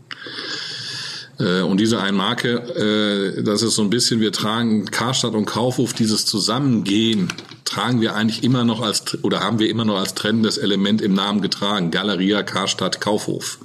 Äh, 1.40 1.62
und 1.62 1.80
diese 1.80 2.02
Einmarke, 2.02 3.36
äh, 3.38 3.44
das 3.44 3.62
ist 3.62 3.76
so 3.76 3.82
ein 3.82 3.90
bisschen, 3.90 4.20
wir 4.20 4.32
tragen 4.32 4.86
Karstadt 4.86 5.34
und 5.34 5.46
Kaufhof, 5.46 5.94
dieses 5.94 6.26
Zusammengehen, 6.26 7.30
tragen 7.66 8.02
wir 8.02 8.16
eigentlich 8.16 8.44
immer 8.44 8.64
noch 8.66 8.82
als, 8.82 9.24
oder 9.24 9.42
haben 9.42 9.60
wir 9.60 9.70
immer 9.70 9.86
noch 9.86 9.98
als 9.98 10.16
trennendes 10.16 10.58
Element 10.58 11.02
im 11.02 11.14
Namen 11.14 11.42
getragen. 11.42 11.92
Galeria, 11.92 12.42
Karstadt, 12.42 13.00
Kaufhof. 13.00 13.60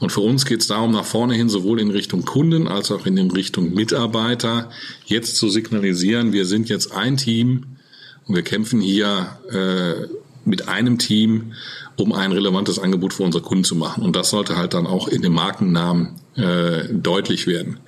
Und 0.00 0.10
für 0.10 0.20
uns 0.20 0.44
geht 0.44 0.60
es 0.60 0.66
darum, 0.66 0.90
nach 0.90 1.04
vorne 1.04 1.34
hin 1.34 1.48
sowohl 1.48 1.80
in 1.80 1.90
Richtung 1.90 2.24
Kunden 2.24 2.66
als 2.66 2.90
auch 2.90 3.06
in 3.06 3.30
Richtung 3.30 3.72
Mitarbeiter 3.72 4.70
jetzt 5.06 5.36
zu 5.36 5.48
signalisieren, 5.48 6.32
wir 6.32 6.44
sind 6.44 6.68
jetzt 6.68 6.92
ein 6.92 7.16
Team 7.16 7.76
und 8.26 8.34
wir 8.34 8.42
kämpfen 8.42 8.80
hier 8.80 9.38
äh, 9.50 10.08
mit 10.44 10.68
einem 10.68 10.98
Team, 10.98 11.52
um 11.96 12.12
ein 12.12 12.32
relevantes 12.32 12.78
Angebot 12.78 13.12
für 13.12 13.22
unsere 13.22 13.44
Kunden 13.44 13.64
zu 13.64 13.76
machen. 13.76 14.02
Und 14.02 14.16
das 14.16 14.30
sollte 14.30 14.56
halt 14.56 14.74
dann 14.74 14.86
auch 14.86 15.06
in 15.06 15.22
dem 15.22 15.34
Markennamen 15.34 16.16
äh, 16.40 16.88
deutlich 16.92 17.46
werden. 17.46 17.78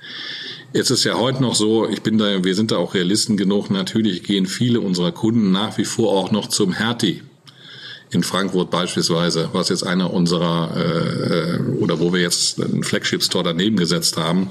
Jetzt 0.73 0.89
ist 0.89 1.03
ja 1.03 1.15
heute 1.19 1.41
noch 1.41 1.55
so, 1.55 1.87
ich 1.87 2.01
bin 2.01 2.17
da, 2.17 2.43
wir 2.43 2.55
sind 2.55 2.71
da 2.71 2.77
auch 2.77 2.95
Realisten 2.95 3.37
genug. 3.37 3.69
Natürlich 3.69 4.23
gehen 4.23 4.47
viele 4.47 4.81
unserer 4.81 5.11
Kunden 5.11 5.51
nach 5.51 5.77
wie 5.77 5.85
vor 5.85 6.13
auch 6.13 6.31
noch 6.31 6.47
zum 6.47 6.73
Hertie 6.73 7.21
in 8.13 8.23
Frankfurt 8.23 8.69
beispielsweise, 8.69 9.49
was 9.53 9.69
jetzt 9.69 9.85
einer 9.85 10.13
unserer 10.13 10.71
äh, 10.77 11.59
oder 11.79 11.99
wo 11.99 12.13
wir 12.13 12.21
jetzt 12.21 12.61
einen 12.61 12.83
Flagship 12.83 13.23
Store 13.23 13.43
daneben 13.43 13.75
gesetzt 13.75 14.17
haben, 14.17 14.49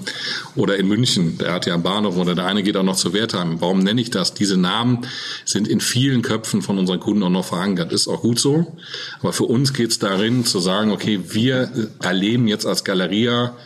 oder 0.56 0.76
in 0.76 0.88
München, 0.88 1.38
der 1.38 1.52
hat 1.52 1.66
ja 1.66 1.75
einen 1.75 1.82
Bahnhof 1.82 2.16
oder 2.16 2.35
der 2.35 2.47
eine 2.47 2.62
geht 2.62 2.76
auch 2.76 2.82
noch 2.82 2.97
zu 2.97 3.12
Wertheim. 3.12 3.61
Warum 3.61 3.80
nenne 3.80 4.00
ich 4.00 4.11
das? 4.11 4.35
Diese 4.35 4.56
Namen 4.56 5.06
sind 5.44 5.68
in 5.68 5.80
vielen 5.80 6.23
Köpfen 6.23 6.62
von 6.62 6.78
unseren 6.78 7.00
Kunden 7.00 7.23
auch 7.23 7.30
noch 7.30 7.44
verankert. 7.44 7.92
Ist 7.92 8.09
auch 8.09 8.23
gut 8.23 8.38
so. 8.38 8.76
Aber 9.21 9.32
für 9.32 9.44
uns 9.44 9.73
geht 9.73 9.90
es 9.90 9.99
darin 9.99 10.44
zu 10.44 10.59
sagen, 10.59 10.90
okay, 10.90 11.21
wir 11.28 11.71
erleben 12.00 12.49
jetzt 12.49 12.66
als 12.66 12.85
Galeria 12.85 13.56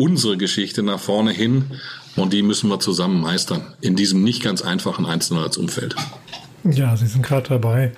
unsere 0.00 0.36
Geschichte 0.36 0.82
nach 0.82 0.98
vorne 0.98 1.30
hin 1.30 1.66
und 2.16 2.32
die 2.32 2.42
müssen 2.42 2.70
wir 2.70 2.80
zusammen 2.80 3.20
meistern 3.20 3.62
in 3.80 3.96
diesem 3.96 4.24
nicht 4.24 4.42
ganz 4.42 4.62
einfachen 4.62 5.04
Einzelhandelsumfeld. 5.04 5.94
Ja, 6.64 6.96
Sie 6.96 7.06
sind 7.06 7.22
gerade 7.22 7.48
dabei, 7.48 7.92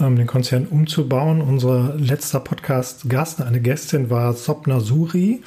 ähm, 0.00 0.16
den 0.16 0.26
Konzern 0.26 0.66
umzubauen. 0.66 1.40
Unser 1.40 1.94
letzter 1.96 2.40
Podcast-Gast, 2.40 3.40
eine 3.42 3.60
Gästin 3.60 4.10
war 4.10 4.32
Sopna 4.34 4.80
Suri. 4.80 5.42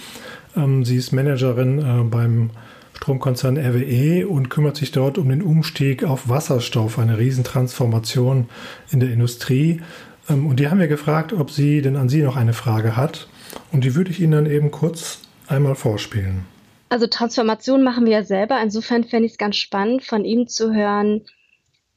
Ähm, 0.55 0.83
sie 0.85 0.97
ist 0.97 1.11
Managerin 1.11 1.79
äh, 1.79 2.03
beim 2.03 2.49
Stromkonzern 2.95 3.57
RWE 3.57 4.27
und 4.27 4.49
kümmert 4.49 4.77
sich 4.77 4.91
dort 4.91 5.17
um 5.17 5.29
den 5.29 5.41
Umstieg 5.41 6.03
auf 6.03 6.29
Wasserstoff, 6.29 6.99
eine 6.99 7.17
Riesentransformation 7.17 8.47
in 8.91 8.99
der 8.99 9.11
Industrie. 9.11 9.81
Ähm, 10.29 10.45
und 10.45 10.59
die 10.59 10.69
haben 10.69 10.79
wir 10.79 10.87
gefragt, 10.87 11.33
ob 11.33 11.49
sie 11.49 11.81
denn 11.81 11.95
an 11.95 12.09
Sie 12.09 12.21
noch 12.21 12.35
eine 12.35 12.53
Frage 12.53 12.95
hat. 12.95 13.27
Und 13.71 13.83
die 13.83 13.95
würde 13.95 14.11
ich 14.11 14.19
Ihnen 14.19 14.33
dann 14.33 14.45
eben 14.45 14.69
kurz 14.69 15.20
einmal 15.51 15.75
vorspielen. 15.75 16.45
Also 16.89 17.07
Transformation 17.07 17.83
machen 17.83 18.05
wir 18.05 18.11
ja 18.11 18.23
selber. 18.23 18.61
Insofern 18.61 19.03
fände 19.03 19.25
ich 19.25 19.33
es 19.33 19.37
ganz 19.37 19.55
spannend, 19.55 20.03
von 20.03 20.25
ihm 20.25 20.47
zu 20.47 20.73
hören, 20.73 21.21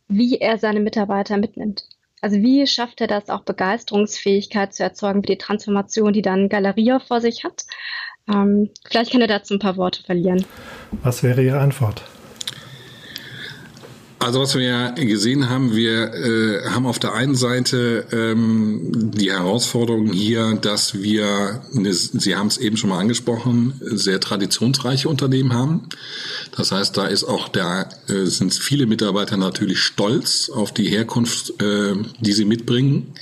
wie 0.08 0.38
er 0.38 0.58
seine 0.58 0.80
Mitarbeiter 0.80 1.36
mitnimmt. 1.36 1.84
Also 2.20 2.36
wie 2.36 2.66
schafft 2.66 3.00
er 3.00 3.06
das, 3.06 3.28
auch 3.28 3.42
Begeisterungsfähigkeit 3.42 4.72
zu 4.72 4.82
erzeugen 4.82 5.22
für 5.22 5.32
die 5.32 5.38
Transformation, 5.38 6.12
die 6.12 6.22
dann 6.22 6.48
Galeria 6.48 7.00
vor 7.00 7.20
sich 7.20 7.44
hat? 7.44 7.64
Ähm, 8.32 8.70
vielleicht 8.88 9.12
kann 9.12 9.20
er 9.20 9.26
dazu 9.26 9.54
ein 9.54 9.58
paar 9.58 9.76
Worte 9.76 10.02
verlieren. 10.02 10.46
Was 11.02 11.22
wäre 11.22 11.42
Ihre 11.42 11.60
Antwort? 11.60 12.04
Also 14.24 14.40
was 14.40 14.54
wir 14.54 14.94
gesehen 14.96 15.50
haben, 15.50 15.76
wir 15.76 16.14
äh, 16.14 16.70
haben 16.70 16.86
auf 16.86 16.98
der 16.98 17.12
einen 17.12 17.34
Seite 17.34 18.06
ähm, 18.10 19.12
die 19.14 19.30
Herausforderung 19.30 20.12
hier, 20.12 20.54
dass 20.54 21.02
wir, 21.02 21.60
Sie 21.70 22.34
haben 22.34 22.46
es 22.46 22.56
eben 22.56 22.78
schon 22.78 22.88
mal 22.88 23.00
angesprochen, 23.00 23.78
sehr 23.82 24.20
traditionsreiche 24.20 25.10
Unternehmen 25.10 25.52
haben. 25.52 25.90
Das 26.56 26.72
heißt, 26.72 26.96
da 26.96 27.04
ist 27.04 27.24
auch 27.24 27.48
der, 27.48 27.90
äh, 28.08 28.24
sind 28.24 28.54
viele 28.54 28.86
Mitarbeiter 28.86 29.36
natürlich 29.36 29.80
stolz 29.80 30.48
auf 30.48 30.72
die 30.72 30.88
Herkunft, 30.88 31.60
äh, 31.62 31.92
die 32.18 32.32
sie 32.32 32.46
mitbringen. 32.46 33.12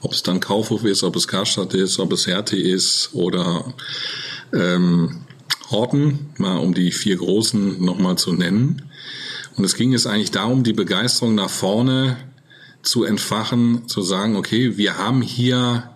Ob 0.00 0.12
es 0.12 0.22
dann 0.22 0.38
Kaufhof 0.38 0.84
ist, 0.84 1.02
ob 1.02 1.16
es 1.16 1.26
Karstadt 1.26 1.74
ist, 1.74 1.98
ob 1.98 2.12
es 2.12 2.28
Hertie 2.28 2.62
ist 2.62 3.10
oder 3.14 3.74
ähm, 4.54 5.22
Horten, 5.72 6.30
mal 6.38 6.58
um 6.58 6.72
die 6.72 6.92
vier 6.92 7.16
großen 7.16 7.84
nochmal 7.84 8.16
zu 8.16 8.32
nennen. 8.32 8.91
Und 9.56 9.64
es 9.64 9.74
ging 9.74 9.92
jetzt 9.92 10.06
eigentlich 10.06 10.30
darum, 10.30 10.64
die 10.64 10.72
Begeisterung 10.72 11.34
nach 11.34 11.50
vorne 11.50 12.16
zu 12.82 13.04
entfachen, 13.04 13.86
zu 13.88 14.02
sagen, 14.02 14.36
okay, 14.36 14.76
wir 14.76 14.98
haben 14.98 15.22
hier 15.22 15.90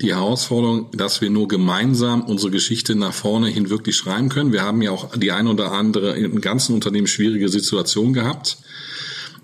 die 0.00 0.14
Herausforderung, 0.14 0.90
dass 0.92 1.20
wir 1.20 1.28
nur 1.28 1.46
gemeinsam 1.46 2.22
unsere 2.22 2.50
Geschichte 2.50 2.94
nach 2.94 3.12
vorne 3.12 3.48
hin 3.48 3.68
wirklich 3.68 3.96
schreiben 3.96 4.30
können. 4.30 4.52
Wir 4.52 4.62
haben 4.62 4.80
ja 4.80 4.92
auch 4.92 5.14
die 5.14 5.32
ein 5.32 5.46
oder 5.46 5.72
andere 5.72 6.16
im 6.16 6.40
ganzen 6.40 6.74
Unternehmen 6.74 7.06
schwierige 7.06 7.48
Situation 7.50 8.14
gehabt. 8.14 8.58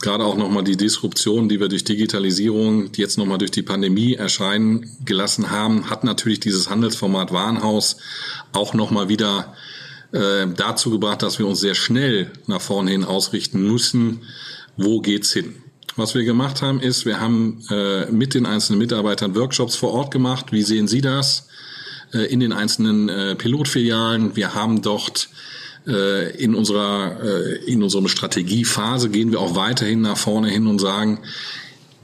Gerade 0.01 0.25
auch 0.25 0.37
nochmal 0.37 0.65
die 0.65 0.77
Disruption, 0.77 1.49
die 1.49 1.59
wir 1.59 1.69
durch 1.69 1.85
Digitalisierung, 1.85 2.93
die 2.93 3.01
jetzt 3.01 3.19
nochmal 3.19 3.39
durch 3.39 3.51
die 3.51 3.63
Pandemie 3.63 4.15
erscheinen 4.15 4.91
gelassen 5.05 5.51
haben, 5.51 5.91
hat 5.91 6.05
natürlich 6.05 6.41
dieses 6.41 6.69
Handelsformat 6.71 7.33
Warenhaus 7.33 7.97
auch 8.53 8.75
nochmal 8.75 9.09
wieder 9.09 9.55
äh, 10.13 10.47
dazu 10.57 10.91
gebracht, 10.91 11.23
dass 11.23 11.39
wir 11.39 11.47
uns 11.47 11.61
sehr 11.61 11.75
schnell 11.75 12.31
nach 12.47 12.61
vorne 12.61 12.91
hin 12.91 13.05
ausrichten 13.05 13.63
müssen, 13.63 14.23
wo 14.77 15.01
geht's 15.01 15.33
hin. 15.33 15.55
Was 15.97 16.15
wir 16.15 16.25
gemacht 16.25 16.61
haben, 16.61 16.81
ist, 16.81 17.07
wir 17.07 17.21
haben 17.21 17.63
äh, 17.71 18.11
mit 18.11 18.35
den 18.35 18.45
einzelnen 18.45 18.79
Mitarbeitern 18.79 19.35
Workshops 19.35 19.77
vor 19.77 19.93
Ort 19.93 20.11
gemacht. 20.11 20.53
Wie 20.53 20.63
sehen 20.63 20.89
Sie 20.89 21.01
das 21.01 21.49
äh, 22.13 22.27
in 22.27 22.41
den 22.41 22.53
einzelnen 22.53 23.09
äh, 23.09 23.35
Pilotfilialen? 23.35 24.37
Wir 24.37 24.55
haben 24.55 24.83
dort 24.83 25.31
äh, 25.87 26.37
in 26.37 26.55
unserer 26.55 27.17
äh, 27.23 27.65
in 27.65 27.83
unserer 27.83 28.09
Strategiephase 28.09 29.09
gehen 29.09 29.31
wir 29.33 29.41
auch 29.41 29.55
weiterhin 29.55 30.03
nach 30.03 30.19
vorne 30.19 30.51
hin 30.51 30.67
und 30.67 30.81
sagen, 30.81 31.21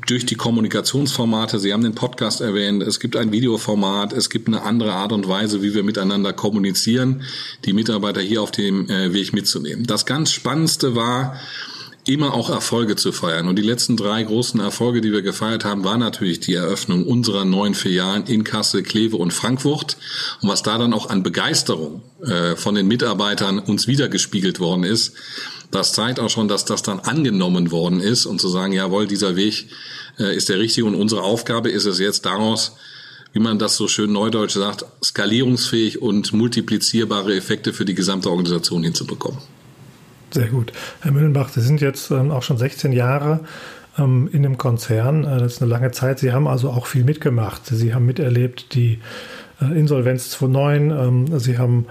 durch 0.06 0.26
die 0.26 0.35
Kommunikationsformate, 0.35 1.59
Sie 1.59 1.73
haben 1.73 1.82
den 1.82 1.94
Podcast 1.94 2.40
erwähnt, 2.40 2.82
es 2.82 3.00
gibt 3.00 3.16
ein 3.16 3.32
Videoformat, 3.32 4.12
es 4.12 4.30
gibt 4.30 4.49
eine 4.49 4.62
andere 4.62 4.92
Art 4.92 5.12
und 5.12 5.28
Weise, 5.28 5.62
wie 5.62 5.75
wir 5.75 5.82
miteinander 5.82 6.32
kommunizieren, 6.32 7.23
die 7.64 7.73
Mitarbeiter 7.73 8.21
hier 8.21 8.42
auf 8.42 8.50
dem 8.50 8.88
äh, 8.88 9.12
Weg 9.12 9.32
mitzunehmen. 9.32 9.87
Das 9.87 10.06
ganz 10.06 10.32
Spannendste 10.32 10.94
war, 10.94 11.37
immer 12.04 12.35
auch 12.35 12.50
Erfolge 12.50 12.97
zu 12.97 13.12
feiern. 13.12 13.47
Und 13.47 13.56
die 13.56 13.62
letzten 13.62 13.97
drei 13.97 14.23
großen 14.23 14.59
Erfolge, 14.61 15.00
die 15.00 15.12
wir 15.12 15.23
gefeiert 15.23 15.64
haben, 15.64 15.85
war 15.85 15.99
natürlich 15.99 16.40
die 16.40 16.54
Eröffnung 16.54 17.06
unserer 17.06 17.44
neuen 17.44 17.75
Filialen 17.75 18.26
in 18.26 18.42
Kassel, 18.42 18.82
Kleve 18.82 19.16
und 19.16 19.32
Frankfurt. 19.32 19.97
Und 20.40 20.49
was 20.49 20.62
da 20.62 20.78
dann 20.78 20.94
auch 20.94 21.11
an 21.11 21.23
Begeisterung 21.23 22.02
äh, 22.23 22.56
von 22.56 22.75
den 22.75 22.88
Mitarbeitern 22.88 23.61
uns 23.61 23.87
wiedergespiegelt 23.87 24.59
worden 24.59 24.82
ist, 24.82 25.12
das 25.71 25.92
zeigt 25.92 26.18
auch 26.21 26.28
schon, 26.28 26.49
dass 26.49 26.64
das 26.64 26.82
dann 26.82 27.00
angenommen 27.00 27.71
worden 27.71 28.00
ist 28.00 28.26
und 28.26 28.40
zu 28.40 28.49
sagen, 28.49 28.73
jawohl, 28.73 29.06
dieser 29.06 29.37
Weg 29.37 29.68
äh, 30.18 30.37
ist 30.37 30.49
der 30.49 30.59
richtige 30.59 30.87
und 30.87 30.94
unsere 30.94 31.23
Aufgabe 31.23 31.71
ist 31.71 31.87
es 31.87 31.99
jetzt 31.99 32.26
daraus, 32.26 32.73
wie 33.32 33.38
man 33.38 33.59
das 33.59 33.76
so 33.76 33.88
schön 33.88 34.12
neudeutsch 34.12 34.54
sagt, 34.54 34.85
skalierungsfähig 35.02 36.02
und 36.02 36.32
multiplizierbare 36.32 37.35
Effekte 37.35 37.73
für 37.73 37.85
die 37.85 37.94
gesamte 37.94 38.28
Organisation 38.28 38.82
hinzubekommen. 38.82 39.40
Sehr 40.32 40.48
gut. 40.48 40.72
Herr 41.02 41.12
Müllenbach, 41.12 41.50
Sie 41.50 41.60
sind 41.60 41.82
jetzt 41.82 42.10
ähm, 42.10 42.30
auch 42.30 42.42
schon 42.42 42.56
16 42.56 42.92
Jahre 42.92 43.40
ähm, 43.98 44.30
in 44.32 44.42
dem 44.42 44.56
Konzern. 44.56 45.24
Äh, 45.24 45.38
das 45.38 45.54
ist 45.54 45.62
eine 45.62 45.70
lange 45.70 45.90
Zeit. 45.90 46.18
Sie 46.18 46.32
haben 46.32 46.48
also 46.48 46.70
auch 46.70 46.86
viel 46.86 47.04
mitgemacht. 47.04 47.66
Sie 47.66 47.94
haben 47.94 48.06
miterlebt 48.06 48.74
die 48.74 48.98
äh, 49.60 49.78
Insolvenz 49.78 50.30
2009. 50.30 50.90
Ähm, 50.90 51.38
Sie 51.38 51.58
haben 51.58 51.86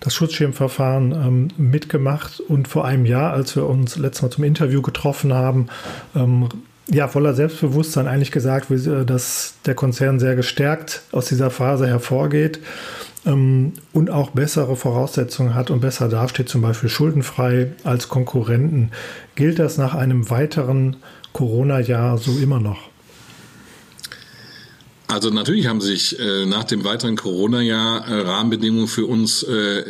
das 0.00 0.14
Schutzschirmverfahren 0.14 1.12
ähm, 1.12 1.48
mitgemacht 1.56 2.40
und 2.40 2.68
vor 2.68 2.84
einem 2.84 3.06
Jahr, 3.06 3.32
als 3.32 3.56
wir 3.56 3.66
uns 3.66 3.96
letztes 3.96 4.22
Mal 4.22 4.30
zum 4.30 4.44
Interview 4.44 4.82
getroffen 4.82 5.32
haben, 5.32 5.68
ähm, 6.14 6.50
ja, 6.88 7.08
voller 7.08 7.32
Selbstbewusstsein 7.32 8.06
eigentlich 8.06 8.30
gesagt, 8.30 8.70
äh, 8.70 9.06
dass 9.06 9.54
der 9.64 9.74
Konzern 9.74 10.20
sehr 10.20 10.36
gestärkt 10.36 11.02
aus 11.12 11.26
dieser 11.26 11.50
Phase 11.50 11.86
hervorgeht 11.86 12.60
ähm, 13.26 13.72
und 13.92 14.10
auch 14.10 14.30
bessere 14.30 14.76
Voraussetzungen 14.76 15.54
hat 15.54 15.70
und 15.70 15.80
besser 15.80 16.08
dasteht, 16.08 16.48
zum 16.48 16.62
Beispiel 16.62 16.88
schuldenfrei 16.88 17.72
als 17.84 18.08
Konkurrenten. 18.08 18.92
Gilt 19.34 19.58
das 19.58 19.76
nach 19.76 19.94
einem 19.94 20.30
weiteren 20.30 20.96
Corona-Jahr 21.32 22.16
so 22.18 22.38
immer 22.38 22.60
noch? 22.60 22.88
Also 25.08 25.30
natürlich 25.30 25.66
haben 25.66 25.80
sich 25.80 26.18
äh, 26.18 26.46
nach 26.46 26.64
dem 26.64 26.82
weiteren 26.84 27.14
Corona-Jahr 27.14 28.08
äh, 28.08 28.20
Rahmenbedingungen 28.22 28.88
für 28.88 29.06
uns 29.06 29.44
äh, 29.44 29.84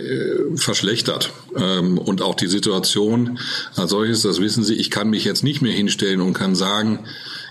verschlechtert. 0.56 1.32
Ähm, 1.56 1.96
und 1.96 2.20
auch 2.20 2.34
die 2.34 2.48
Situation 2.48 3.38
als 3.76 3.90
solches, 3.90 4.22
das 4.22 4.40
wissen 4.40 4.62
Sie, 4.62 4.74
ich 4.74 4.90
kann 4.90 5.08
mich 5.08 5.24
jetzt 5.24 5.42
nicht 5.42 5.62
mehr 5.62 5.72
hinstellen 5.72 6.20
und 6.20 6.34
kann 6.34 6.54
sagen, 6.54 7.00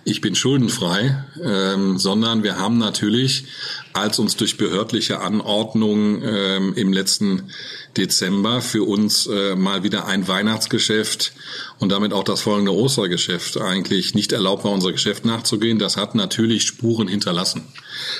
ich 0.07 0.21
bin 0.21 0.35
schuldenfrei, 0.35 1.25
ähm, 1.43 1.97
sondern 1.97 2.43
wir 2.43 2.59
haben 2.59 2.77
natürlich, 2.77 3.45
als 3.91 4.19
uns 4.19 4.35
durch 4.35 4.55
behördliche 4.55 5.19
Anordnungen 5.19 6.21
ähm, 6.23 6.73
im 6.75 6.93
letzten 6.93 7.49
Dezember 7.97 8.61
für 8.61 8.83
uns 8.83 9.25
äh, 9.25 9.55
mal 9.55 9.81
wieder 9.81 10.05
ein 10.05 10.27
Weihnachtsgeschäft 10.27 11.33
und 11.79 11.91
damit 11.91 12.13
auch 12.13 12.23
das 12.23 12.41
folgende 12.41 12.71
Ostergeschäft 12.71 13.59
eigentlich 13.59 14.13
nicht 14.13 14.31
erlaubt 14.31 14.63
war, 14.63 14.71
unser 14.71 14.91
Geschäft 14.91 15.25
nachzugehen. 15.25 15.79
Das 15.79 15.97
hat 15.97 16.13
natürlich 16.13 16.67
Spuren 16.67 17.07
hinterlassen. 17.07 17.63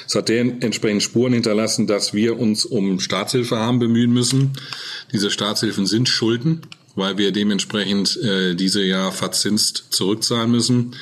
Es 0.07 0.15
hat 0.15 0.27
dementsprechend 0.27 1.03
Spuren 1.03 1.33
hinterlassen, 1.33 1.85
dass 1.85 2.15
wir 2.15 2.39
uns 2.39 2.65
um 2.65 2.99
Staatshilfe 2.99 3.57
haben 3.57 3.77
bemühen 3.77 4.11
müssen. 4.11 4.53
Diese 5.11 5.29
Staatshilfen 5.29 5.85
sind 5.85 6.09
Schulden 6.09 6.61
weil 6.95 7.17
wir 7.17 7.31
dementsprechend 7.31 8.17
äh, 8.17 8.55
diese 8.55 8.83
ja 8.83 9.11
verzinst 9.11 9.85
zurückzahlen 9.89 10.49
müssen. 10.49 10.95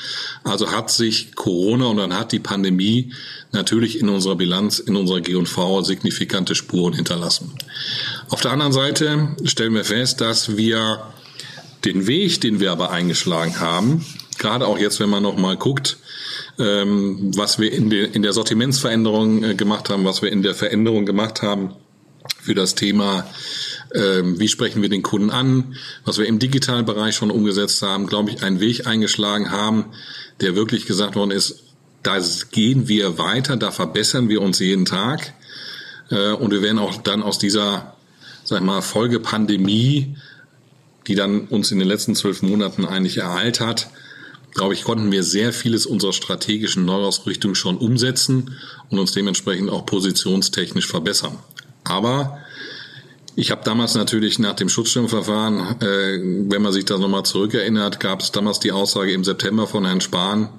Also 0.43 0.71
hat 0.71 0.91
sich 0.91 1.35
Corona 1.35 1.85
und 1.85 1.97
dann 1.97 2.17
hat 2.17 2.31
die 2.31 2.39
Pandemie 2.39 3.13
natürlich 3.51 3.99
in 3.99 4.09
unserer 4.09 4.35
Bilanz, 4.35 4.79
in 4.79 4.95
unserer 4.95 5.21
G&V 5.21 5.83
signifikante 5.83 6.55
Spuren 6.55 6.93
hinterlassen. 6.93 7.51
Auf 8.29 8.41
der 8.41 8.51
anderen 8.51 8.73
Seite 8.73 9.35
stellen 9.45 9.75
wir 9.75 9.85
fest, 9.85 10.21
dass 10.21 10.57
wir 10.57 11.13
den 11.85 12.07
Weg, 12.07 12.41
den 12.41 12.59
wir 12.59 12.71
aber 12.71 12.91
eingeschlagen 12.91 13.59
haben, 13.59 14.05
gerade 14.39 14.65
auch 14.65 14.79
jetzt, 14.79 14.99
wenn 14.99 15.09
man 15.09 15.21
noch 15.21 15.37
mal 15.37 15.57
guckt, 15.57 15.97
ähm, 16.57 17.31
was 17.35 17.59
wir 17.59 17.71
in, 17.71 17.89
de, 17.89 18.09
in 18.11 18.23
der 18.23 18.33
Sortimentsveränderung 18.33 19.43
äh, 19.43 19.55
gemacht 19.55 19.89
haben, 19.89 20.05
was 20.05 20.21
wir 20.21 20.31
in 20.31 20.41
der 20.41 20.55
Veränderung 20.55 21.05
gemacht 21.05 21.41
haben 21.41 21.75
für 22.43 22.55
das 22.55 22.75
Thema 22.75 23.25
ähm, 23.93 24.39
wie 24.39 24.47
sprechen 24.47 24.81
wir 24.81 24.89
den 24.89 25.03
Kunden 25.03 25.29
an, 25.29 25.75
was 26.03 26.17
wir 26.17 26.25
im 26.25 26.39
digitalen 26.39 26.85
Bereich 26.85 27.15
schon 27.15 27.31
umgesetzt 27.31 27.81
haben, 27.81 28.07
glaube 28.07 28.31
ich, 28.31 28.43
einen 28.43 28.59
Weg 28.59 28.87
eingeschlagen 28.87 29.51
haben, 29.51 29.85
der 30.41 30.55
wirklich 30.55 30.85
gesagt 30.85 31.15
worden 31.15 31.31
ist, 31.31 31.63
da 32.01 32.17
gehen 32.51 32.87
wir 32.87 33.17
weiter, 33.17 33.55
da 33.55 33.71
verbessern 33.71 34.29
wir 34.29 34.41
uns 34.41 34.59
jeden 34.59 34.85
Tag. 34.85 35.33
Äh, 36.09 36.31
und 36.31 36.51
wir 36.51 36.61
werden 36.61 36.79
auch 36.79 37.01
dann 37.01 37.23
aus 37.23 37.39
dieser, 37.39 37.95
sag 38.43 38.59
ich 38.59 38.65
mal, 38.65 38.81
Folgepandemie, 38.81 40.17
die 41.07 41.15
dann 41.15 41.47
uns 41.47 41.71
in 41.71 41.79
den 41.79 41.87
letzten 41.87 42.15
zwölf 42.15 42.41
Monaten 42.41 42.85
eigentlich 42.85 43.17
ereilt 43.17 43.59
hat, 43.59 43.89
glaube 44.53 44.73
ich, 44.73 44.83
konnten 44.83 45.11
wir 45.11 45.23
sehr 45.23 45.51
vieles 45.51 45.85
unserer 45.85 46.13
strategischen 46.13 46.85
Neuausrichtung 46.85 47.55
schon 47.55 47.77
umsetzen 47.77 48.55
und 48.89 48.99
uns 48.99 49.11
dementsprechend 49.11 49.69
auch 49.69 49.85
positionstechnisch 49.85 50.87
verbessern. 50.87 51.39
Aber 51.83 52.37
ich 53.35 53.49
habe 53.49 53.61
damals 53.63 53.95
natürlich 53.95 54.37
nach 54.37 54.53
dem 54.53 54.69
Schutzschirmverfahren, 54.69 55.81
äh, 55.81 56.19
wenn 56.51 56.61
man 56.61 56.71
sich 56.71 56.85
da 56.85 56.97
nochmal 56.97 57.23
zurückerinnert, 57.23 57.99
gab 57.99 58.21
es 58.21 58.31
damals 58.31 58.59
die 58.59 58.71
Aussage 58.71 59.11
im 59.11 59.23
September 59.23 59.65
von 59.65 59.85
Herrn 59.85 60.01
Spahn, 60.01 60.49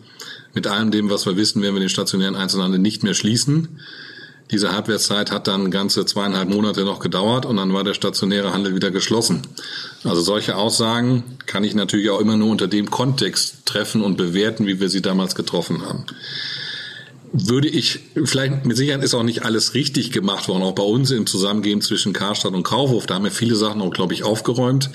mit 0.55 0.67
allem 0.67 0.91
dem, 0.91 1.09
was 1.11 1.27
wir 1.27 1.37
wissen, 1.37 1.63
werden 1.63 1.75
wir 1.75 1.81
den 1.81 1.89
stationären 1.89 2.37
Einzelhandel 2.37 2.81
nicht 2.81 3.03
mehr 3.03 3.15
schließen. 3.15 3.81
Diese 4.51 4.73
Halbwertszeit 4.73 5.31
hat 5.31 5.47
dann 5.47 5.71
ganze 5.71 6.05
zweieinhalb 6.05 6.49
Monate 6.51 6.85
noch 6.85 7.01
gedauert 7.01 7.47
und 7.47 7.57
dann 7.57 7.73
war 7.73 7.83
der 7.83 7.95
stationäre 7.95 8.53
Handel 8.53 8.75
wieder 8.75 8.91
geschlossen. 8.91 9.43
Also 10.05 10.21
solche 10.21 10.57
Aussagen 10.57 11.25
kann 11.47 11.65
ich 11.65 11.75
natürlich 11.75 12.11
auch 12.11 12.21
immer 12.21 12.37
nur 12.37 12.51
unter 12.51 12.69
dem 12.69 12.91
Kontext 12.91 13.65
treffen 13.65 14.03
und 14.03 14.17
bewerten, 14.17 14.67
wie 14.67 14.81
wir 14.81 14.91
sie 14.91 15.01
damals 15.01 15.35
getroffen 15.35 15.87
haben 15.87 16.05
würde 17.37 17.67
ich, 17.67 17.99
vielleicht 18.25 18.65
mit 18.65 18.77
Sicherheit 18.77 19.03
ist 19.03 19.13
auch 19.13 19.25
nicht 19.25 19.45
alles 19.45 19.75
richtig 19.75 20.13
gemacht 20.13 20.47
worden, 20.47 20.63
auch 20.63 20.75
bei 20.75 20.85
uns 20.85 21.11
im 21.11 21.27
Zusammengehen 21.27 21.81
zwischen 21.81 22.13
Karstadt 22.13 22.55
und 22.55 22.63
Kaufhof. 22.63 23.07
Da 23.07 23.15
haben 23.15 23.25
wir 23.25 23.33
viele 23.33 23.57
Sachen 23.57 23.83
auch, 23.83 23.91
glaube 23.91 24.15
ich, 24.15 24.23
aufgeräumt. 24.23 24.91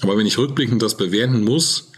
Aber 0.00 0.16
wenn 0.16 0.26
ich 0.26 0.38
rückblickend 0.38 0.80
das 0.80 0.96
bewerten 0.96 1.42
muss, 1.42 1.90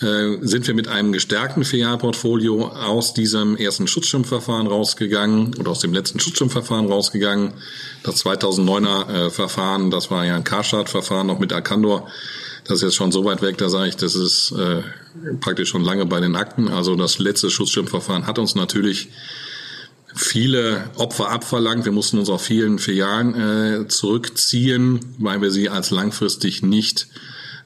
äh, 0.00 0.38
sind 0.40 0.66
wir 0.66 0.74
mit 0.74 0.88
einem 0.88 1.12
gestärkten 1.12 1.62
Filialportfolio 1.62 2.68
aus 2.68 3.12
diesem 3.12 3.56
ersten 3.56 3.86
Schutzschirmverfahren 3.86 4.66
rausgegangen 4.66 5.56
oder 5.58 5.72
aus 5.72 5.80
dem 5.80 5.92
letzten 5.92 6.18
Schutzschirmverfahren 6.18 6.86
rausgegangen. 6.86 7.52
Das 8.04 8.24
2009er 8.24 9.26
äh, 9.26 9.30
Verfahren, 9.30 9.90
das 9.90 10.10
war 10.10 10.24
ja 10.24 10.36
ein 10.36 10.44
Karstadt-Verfahren 10.44 11.26
noch 11.26 11.38
mit 11.38 11.52
Arcandor. 11.52 12.08
Das 12.64 12.76
ist 12.76 12.82
jetzt 12.82 12.94
schon 12.94 13.12
so 13.12 13.24
weit 13.24 13.42
weg, 13.42 13.58
da 13.58 13.68
sage 13.68 13.88
ich, 13.88 13.96
das 13.96 14.14
ist 14.14 14.52
äh, 14.52 14.82
praktisch 15.40 15.68
schon 15.68 15.82
lange 15.82 16.06
bei 16.06 16.20
den 16.20 16.36
Akten. 16.36 16.68
Also 16.68 16.94
das 16.94 17.18
letzte 17.18 17.50
Schutzschirmverfahren 17.50 18.26
hat 18.26 18.38
uns 18.38 18.54
natürlich 18.54 19.08
viele 20.14 20.90
Opfer 20.96 21.30
abverlangt. 21.30 21.84
Wir 21.84 21.92
mussten 21.92 22.18
uns 22.18 22.28
auf 22.28 22.42
vielen 22.42 22.78
Filialen 22.78 23.34
äh, 23.34 23.88
zurückziehen, 23.88 25.00
weil 25.18 25.40
wir 25.40 25.50
sie 25.50 25.68
als 25.68 25.90
langfristig 25.90 26.62
nicht 26.62 27.08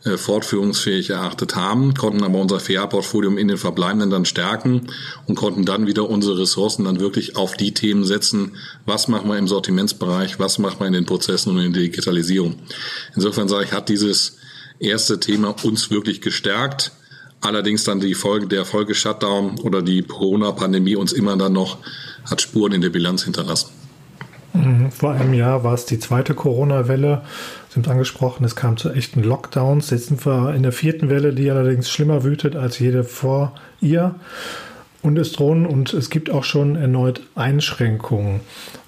äh, 0.05 0.17
fortführungsfähig 0.17 1.11
erachtet 1.11 1.57
haben, 1.57 1.95
konnten 1.95 2.23
aber 2.23 2.39
unser 2.39 2.61
Filialportfolio 2.61 3.33
in 3.33 3.49
den 3.49 3.59
verbleibenden 3.59 4.11
dann 4.11 4.25
stärken 4.25 4.87
und 5.27 5.35
konnten 5.35 5.65
dann 5.65 5.87
wieder 5.87 6.09
unsere 6.09 6.39
Ressourcen 6.39 6.85
dann 6.85 7.01
wirklich 7.01 7.37
auf 7.37 7.57
die 7.57 7.75
Themen 7.75 8.05
setzen, 8.05 8.53
was 8.85 9.09
machen 9.09 9.29
wir 9.29 9.37
im 9.37 9.49
Sortimentsbereich, 9.49 10.39
was 10.39 10.59
machen 10.59 10.79
wir 10.79 10.87
in 10.87 10.93
den 10.93 11.07
Prozessen 11.07 11.51
und 11.51 11.59
in 11.59 11.73
der 11.73 11.83
Digitalisierung. 11.83 12.55
Insofern 13.17 13.49
sage 13.49 13.65
ich, 13.65 13.73
hat 13.73 13.89
dieses 13.89 14.39
erste 14.79 15.21
Thema 15.21 15.55
uns 15.63 15.91
wirklich 15.91 16.21
gestärkt. 16.21 16.93
Allerdings 17.41 17.85
dann 17.85 18.01
die 18.01 18.15
Folge, 18.15 18.47
der 18.47 18.65
Folge-Shutdown 18.65 19.61
oder 19.61 19.83
die 19.83 20.03
Corona-Pandemie 20.03 20.97
uns 20.97 21.13
immer 21.13 21.37
dann 21.37 21.53
noch 21.53 21.79
hat 22.29 22.41
Spuren 22.41 22.73
in 22.73 22.81
der 22.81 22.91
Bilanz 22.91 23.25
hinterlassen. 23.25 23.71
Mhm. 24.53 24.91
Vor 24.91 25.13
einem 25.13 25.35
Jahr 25.35 25.65
war 25.65 25.75
es 25.75 25.85
die 25.85 25.99
zweite 25.99 26.35
Corona-Welle. 26.35 27.23
Sie 27.69 27.81
haben 27.81 27.91
angesprochen, 27.91 28.45
es 28.45 28.57
kam 28.57 28.77
zu 28.77 28.91
echten 28.91 29.23
Lockdowns. 29.23 29.91
Jetzt 29.91 30.07
sind 30.07 30.25
wir 30.25 30.55
in 30.55 30.63
der 30.63 30.73
vierten 30.73 31.09
Welle, 31.09 31.35
die 31.35 31.51
allerdings 31.51 31.91
schlimmer 31.91 32.25
wütet 32.25 32.57
als 32.57 32.79
jede 32.79 33.05
vor 33.05 33.55
ihr. 33.81 34.15
Und 35.03 35.19
es 35.19 35.33
drohen 35.33 35.67
und 35.67 35.93
es 35.93 36.11
gibt 36.11 36.31
auch 36.31 36.43
schon 36.43 36.75
erneut 36.75 37.21
Einschränkungen. 37.35 38.41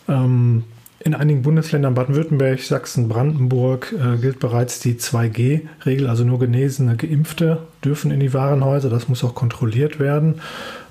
Ähm, 0.09 0.64
in 1.08 1.14
einigen 1.14 1.40
Bundesländern 1.40 1.94
Baden-Württemberg, 1.94 2.60
Sachsen, 2.60 3.08
Brandenburg 3.08 3.94
äh, 3.98 4.18
gilt 4.18 4.40
bereits 4.40 4.78
die 4.78 4.96
2G-Regel, 4.96 6.06
also 6.06 6.22
nur 6.22 6.38
Genesene, 6.38 6.96
Geimpfte 6.96 7.62
dürfen 7.83 8.11
in 8.11 8.20
die 8.20 8.35
Warenhäuser. 8.35 8.90
Das 8.90 9.09
muss 9.09 9.24
auch 9.24 9.35
kontrolliert 9.35 9.98
werden. 9.98 10.42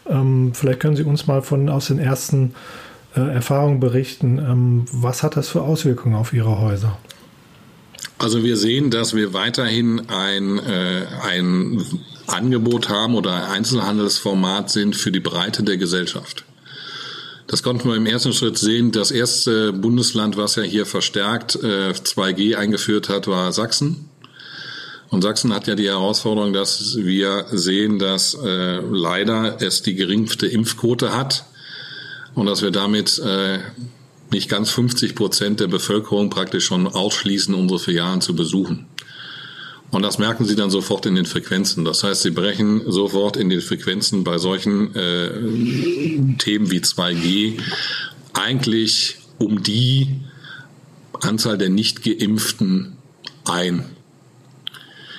Ähm, 0.10 0.54
vielleicht 0.56 0.80
können 0.80 0.96
Sie 0.96 1.04
uns 1.04 1.28
mal 1.28 1.44
von 1.44 1.70
aus 1.70 1.88
den 1.88 2.00
ersten 2.00 2.56
äh, 3.16 3.20
Erfahrungen 3.20 3.80
berichten. 3.80 4.40
Ähm, 4.40 4.86
was 4.92 5.22
hat 5.22 5.38
das 5.38 5.50
für 5.50 5.62
Auswirkungen 5.62 6.16
auf 6.16 6.34
Ihre 6.34 6.60
Häuser? 6.60 6.98
Also 8.18 8.44
wir 8.44 8.58
sehen, 8.58 8.90
dass 8.90 9.14
wir 9.14 9.36
weiterhin 9.36 10.02
ein, 10.10 10.58
äh, 10.58 11.06
ein 11.22 11.80
Angebot 12.26 12.90
haben 12.90 13.14
oder 13.14 13.36
ein 13.36 13.44
Einzelhandelsformat 13.58 14.72
sind 14.72 14.96
für 14.96 15.12
die 15.12 15.20
Breite 15.20 15.62
der 15.62 15.78
Gesellschaft. 15.78 16.47
Das 17.48 17.64
konnten 17.64 17.88
wir 17.88 17.96
im 17.96 18.06
ersten 18.06 18.34
Schritt 18.34 18.58
sehen. 18.58 18.92
Das 18.92 19.10
erste 19.10 19.72
Bundesland, 19.72 20.36
was 20.36 20.58
ja 20.58 20.64
hier 20.64 20.86
verstärkt 20.86 21.56
äh, 21.56 21.92
2G 21.92 22.56
eingeführt 22.56 23.08
hat, 23.08 23.28
war 23.28 23.54
Sachsen. 23.54 24.10
Und 25.10 25.22
Sachsen 25.22 25.54
hat 25.54 25.68
ja 25.68 25.76
die 25.76 25.88
Herausforderung, 25.88 26.52
dass 26.52 26.98
wir 26.98 27.46
sehen, 27.52 28.00
dass 28.00 28.34
äh, 28.34 28.80
leider 28.82 29.62
es 29.62 29.82
die 29.82 29.96
geringste 29.96 30.46
Impfquote 30.48 31.16
hat 31.16 31.46
und 32.36 32.48
dass 32.48 32.62
wir 32.62 32.72
damit 32.72 33.18
äh, 33.20 33.60
nicht 34.30 34.50
ganz 34.50 34.70
50 34.72 35.16
Prozent 35.16 35.62
der 35.62 35.68
Bevölkerung 35.68 36.30
praktisch 36.30 36.66
schon 36.66 36.86
ausschließen, 36.86 37.56
unsere 37.56 37.80
Filialen 37.80 38.20
zu 38.20 38.36
besuchen. 38.36 38.88
Und 39.90 40.02
das 40.02 40.18
merken 40.18 40.46
Sie 40.46 40.56
dann 40.56 40.70
sofort 40.70 41.06
in 41.06 41.16
den 41.16 41.26
Frequenzen. 41.26 41.86
Das 41.86 42.04
heißt, 42.04 42.22
Sie 42.22 42.32
brechen 42.32 42.92
sofort 42.92 43.38
in 43.38 43.50
den 43.50 43.62
Frequenzen 43.62 44.24
bei 44.24 44.38
solchen 44.38 44.94
äh, 44.96 45.30
Themen 46.38 46.72
wie 46.72 46.80
2G 46.80 47.60
eigentlich 48.34 49.18
um 49.38 49.64
die 49.64 50.22
Anzahl 51.22 51.58
der 51.58 51.70
Nicht-Geimpften 51.70 52.98
ein. 53.46 53.86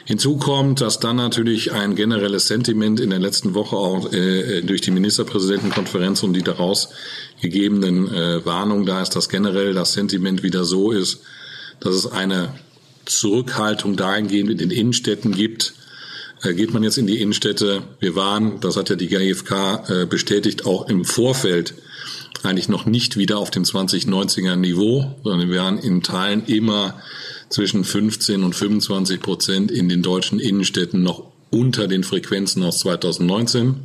Hinzu 0.04 0.38
kommt, 0.38 0.81
dass 0.81 1.00
dann 1.00 1.16
natürlich 1.16 1.72
ein 1.72 1.94
generelles 1.94 2.46
Sentiment 2.46 2.98
in 2.98 3.11
der 3.11 3.18
letzten 3.18 3.52
Woche 3.52 3.76
auch 3.76 4.11
äh, 4.12 4.62
durch 4.62 4.81
die 4.81 4.90
Ministerpräsidentenkonferenz 4.90 6.22
und 6.22 6.33
die 6.33 6.42
daraus 6.42 6.88
gegebenen 7.42 8.09
äh, 8.09 8.44
Warnungen 8.44 8.87
da 8.87 9.02
ist, 9.02 9.16
dass 9.16 9.28
generell 9.28 9.74
das 9.74 9.92
Sentiment 9.92 10.42
wieder 10.42 10.64
so 10.64 10.92
ist, 10.92 11.20
dass 11.81 11.94
es 11.94 12.11
eine 12.11 12.54
Zurückhaltung 13.11 13.97
dahingehend 13.97 14.51
in 14.51 14.59
den 14.59 14.71
Innenstädten 14.71 15.33
gibt. 15.33 15.75
Äh, 16.42 16.55
geht 16.55 16.73
man 16.73 16.83
jetzt 16.83 16.99
in 16.99 17.07
die 17.07 17.21
Innenstädte, 17.21 17.83
wir 18.01 18.14
waren, 18.14 18.61
das 18.61 18.77
hat 18.77 18.90
ja 18.90 18.97
die 18.97 19.09
GfK 19.09 19.85
äh, 19.88 20.07
bestätigt, 20.07 20.66
auch 20.66 20.88
im 20.88 21.05
Vorfeld 21.05 21.75
eigentlich 22.42 22.68
noch 22.68 22.87
nicht 22.87 23.16
wieder 23.16 23.38
auf 23.38 23.51
dem 23.51 23.64
2090er 23.64 24.57
Niveau, 24.57 25.16
sondern 25.25 25.51
wir 25.51 25.61
waren 25.61 25.79
in 25.79 26.03
Teilen 26.03 26.44
immer 26.47 27.01
zwischen 27.49 27.85
15 27.85 28.44
und 28.44 28.55
25 28.55 29.21
Prozent 29.21 29.71
in 29.71 29.88
den 29.88 30.03
deutschen 30.03 30.38
Innenstädten 30.38 31.03
noch 31.03 31.33
unter 31.51 31.88
den 31.88 32.05
Frequenzen 32.05 32.62
aus 32.62 32.81
2019. 32.81 33.77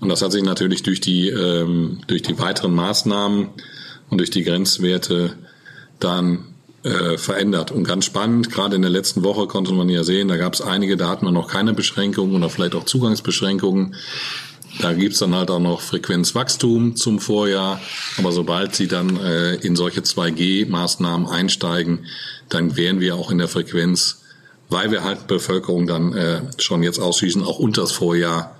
Und 0.00 0.08
das 0.08 0.22
hat 0.22 0.32
sich 0.32 0.42
natürlich 0.42 0.82
durch 0.82 1.00
die, 1.00 1.28
ähm, 1.28 2.00
durch 2.06 2.22
die 2.22 2.38
weiteren 2.38 2.74
Maßnahmen 2.74 3.48
und 4.10 4.18
durch 4.18 4.30
die 4.30 4.44
Grenzwerte 4.44 5.36
dann 6.00 6.51
äh, 6.84 7.16
verändert. 7.16 7.70
Und 7.70 7.84
ganz 7.84 8.04
spannend, 8.04 8.50
gerade 8.50 8.76
in 8.76 8.82
der 8.82 8.90
letzten 8.90 9.22
Woche 9.22 9.46
konnte 9.46 9.72
man 9.72 9.88
ja 9.88 10.04
sehen, 10.04 10.28
da 10.28 10.36
gab 10.36 10.54
es 10.54 10.60
einige, 10.60 10.96
da 10.96 11.08
hat 11.08 11.22
man 11.22 11.34
noch 11.34 11.48
keine 11.48 11.74
Beschränkungen 11.74 12.34
oder 12.34 12.50
vielleicht 12.50 12.74
auch 12.74 12.84
Zugangsbeschränkungen. 12.84 13.94
Da 14.80 14.92
gibt's 14.94 15.18
dann 15.18 15.34
halt 15.34 15.50
auch 15.50 15.60
noch 15.60 15.80
Frequenzwachstum 15.80 16.96
zum 16.96 17.20
Vorjahr. 17.20 17.80
Aber 18.18 18.32
sobald 18.32 18.74
sie 18.74 18.88
dann 18.88 19.16
äh, 19.18 19.54
in 19.56 19.76
solche 19.76 20.00
2G-Maßnahmen 20.00 21.28
einsteigen, 21.28 22.06
dann 22.48 22.76
wären 22.76 23.00
wir 23.00 23.16
auch 23.16 23.30
in 23.30 23.38
der 23.38 23.48
Frequenz, 23.48 24.22
weil 24.68 24.90
wir 24.90 25.04
halt 25.04 25.26
Bevölkerung 25.26 25.86
dann 25.86 26.14
äh, 26.14 26.40
schon 26.58 26.82
jetzt 26.82 26.98
ausschließen, 26.98 27.44
auch 27.44 27.58
unter 27.58 27.82
das 27.82 27.92
Vorjahr, 27.92 28.56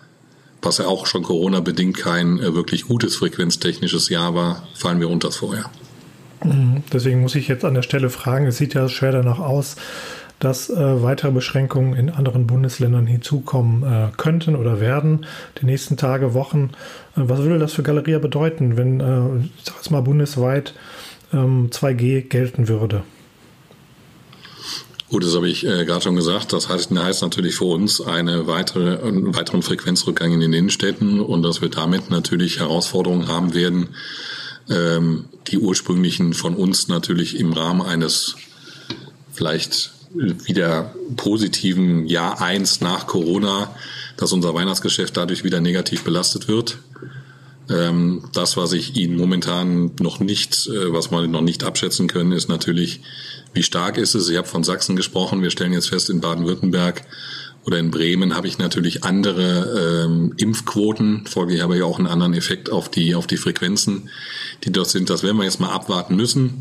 was 0.61 0.79
ja 0.79 0.87
auch 0.87 1.07
schon 1.07 1.23
Corona-bedingt 1.23 1.97
kein 1.97 2.39
äh, 2.39 2.55
wirklich 2.55 2.87
gutes 2.87 3.17
frequenztechnisches 3.17 4.11
Jahr 4.11 4.35
war, 4.35 4.69
fallen 4.75 5.01
wir 5.01 5.09
unter 5.09 5.29
das 5.29 5.39
Vorjahr. 5.39 5.73
Mhm. 6.45 6.83
Deswegen 6.93 7.21
muss 7.21 7.35
ich 7.35 7.49
jetzt 7.49 7.65
an 7.65 7.75
der 7.75 7.83
Stelle 7.83 8.11
fragen, 8.11 8.47
es 8.47 8.57
sieht 8.57 8.75
ja 8.75 8.89
schwer 8.89 9.13
danach 9.13 9.39
aus, 9.39 9.77
dass 10.43 10.71
äh, 10.71 11.03
weitere 11.03 11.31
Beschränkungen 11.31 11.95
in 11.95 12.11
anderen 12.11 12.49
Bundesländern 12.49 13.07
hinzukommen 13.07 13.85
äh, 13.85 14.09
könnten 14.17 14.57
oder 14.57 14.81
werden 14.81 15.25
die 15.61 15.67
nächsten 15.67 15.97
Tage, 15.97 16.35
Wochen. 16.35 16.71
Äh, 17.17 17.23
was 17.27 17.43
würde 17.43 17.61
das 17.61 17.73
für 17.73 17.85
Galeria 17.85 18.19
bedeuten, 18.19 18.77
wenn, 18.77 18.99
äh, 18.99 19.45
ich 19.57 19.65
sag 19.65 19.77
jetzt 19.77 19.91
mal, 19.93 20.01
bundesweit 20.01 20.75
ähm, 21.33 21.71
2G 21.71 22.23
gelten 22.23 22.67
würde? 22.67 23.05
Gut, 25.13 25.25
das 25.25 25.37
habe 25.37 25.49
ich 25.49 25.65
äh, 25.65 25.85
gerade 25.85 26.01
schon 26.01 26.17
gesagt. 26.17 26.53
Das 26.53 26.69
heißt, 26.69 26.91
heißt 26.91 27.23
natürlich 27.23 27.55
für 27.55 27.67
uns 27.67 28.01
eine 28.01 28.47
weitere, 28.47 29.07
einen 29.07 29.37
weiteren 29.37 29.63
Frequenzrückgang 29.63 30.33
in 30.33 30.41
den 30.41 30.55
Innenstädten 30.55 31.21
und 31.21 31.43
dass 31.43 31.61
wir 31.61 31.69
damit 31.69 32.11
natürlich 32.11 32.59
Herausforderungen 32.59 33.29
haben 33.29 33.55
werden, 33.55 33.91
ähm, 34.71 35.27
die 35.49 35.59
ursprünglichen 35.59 36.35
von 36.35 36.55
uns 36.55 36.89
natürlich 36.89 37.39
im 37.39 37.53
Rahmen 37.53 37.83
eines 37.83 38.37
vielleicht 39.33 39.93
wieder 40.15 40.95
positiven 41.17 42.07
Jahr 42.07 42.41
eins 42.41 42.81
nach 42.81 43.07
Corona, 43.07 43.75
dass 44.17 44.33
unser 44.33 44.55
Weihnachtsgeschäft 44.55 45.17
dadurch 45.17 45.43
wieder 45.43 45.61
negativ 45.61 46.05
belastet 46.05 46.49
wird. 46.49 46.79
Ähm, 47.71 48.25
das, 48.33 48.57
was 48.57 48.73
ich 48.73 48.97
Ihnen 48.97 49.17
momentan 49.17 49.93
noch 50.01 50.21
nicht, 50.21 50.67
äh, 50.67 50.93
was 50.93 51.11
wir 51.11 51.27
noch 51.27 51.41
nicht 51.41 51.65
abschätzen 51.65 52.09
können, 52.09 52.33
ist 52.33 52.49
natürlich, 52.49 53.01
wie 53.55 53.63
stark 53.63 53.97
ist 53.99 54.15
es. 54.15 54.29
Ich 54.29 54.37
habe 54.37 54.49
von 54.49 54.65
Sachsen 54.65 54.97
gesprochen. 54.97 55.43
Wir 55.43 55.51
stellen 55.51 55.73
jetzt 55.73 55.89
fest, 55.89 56.11
in 56.11 56.21
Baden-Württemberg 56.21 57.05
oder 57.65 57.79
in 57.79 57.91
Bremen 57.91 58.35
habe 58.35 58.49
ich 58.49 58.59
natürlich 58.59 59.05
andere 59.05 60.05
ähm, 60.05 60.35
Impfquoten. 60.37 61.27
Folglich 61.27 61.63
habe 61.63 61.77
ich 61.77 61.83
auch 61.83 61.99
einen 61.99 62.09
anderen 62.09 62.35
Effekt 62.35 62.71
auf 62.71 62.89
die, 62.89 63.15
auf 63.15 63.27
die 63.27 63.37
Frequenzen, 63.37 64.11
die 64.65 64.73
dort 64.73 64.89
sind. 64.89 65.11
Das 65.11 65.23
werden 65.23 65.37
wir 65.37 65.45
jetzt 65.45 65.61
mal 65.61 65.71
abwarten 65.71 66.17
müssen. 66.17 66.59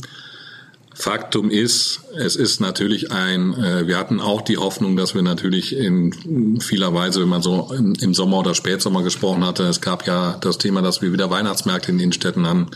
Faktum 0.94 1.50
ist, 1.50 2.02
es 2.16 2.36
ist 2.36 2.60
natürlich 2.60 3.12
ein, 3.12 3.56
äh, 3.56 3.88
wir 3.88 3.98
hatten 3.98 4.20
auch 4.20 4.42
die 4.42 4.58
Hoffnung, 4.58 4.96
dass 4.96 5.16
wir 5.16 5.24
natürlich 5.24 5.76
in 5.76 6.60
vieler 6.60 6.94
Weise, 6.94 7.22
wenn 7.22 7.30
man 7.30 7.42
so 7.42 7.74
im, 7.76 7.96
im, 7.96 8.14
Sommer 8.14 8.40
oder 8.40 8.54
Spätsommer 8.54 9.02
gesprochen 9.02 9.44
hatte, 9.44 9.64
es 9.64 9.82
gab 9.82 10.06
ja 10.06 10.38
das 10.42 10.60
Thema, 10.60 10.84
dass 10.84 11.02
wir 11.02 11.12
wieder 11.12 11.32
Weihnachtsmärkte 11.32 11.90
in 11.90 11.98
den 11.98 12.04
Innenstädten 12.04 12.46
haben. 12.46 12.68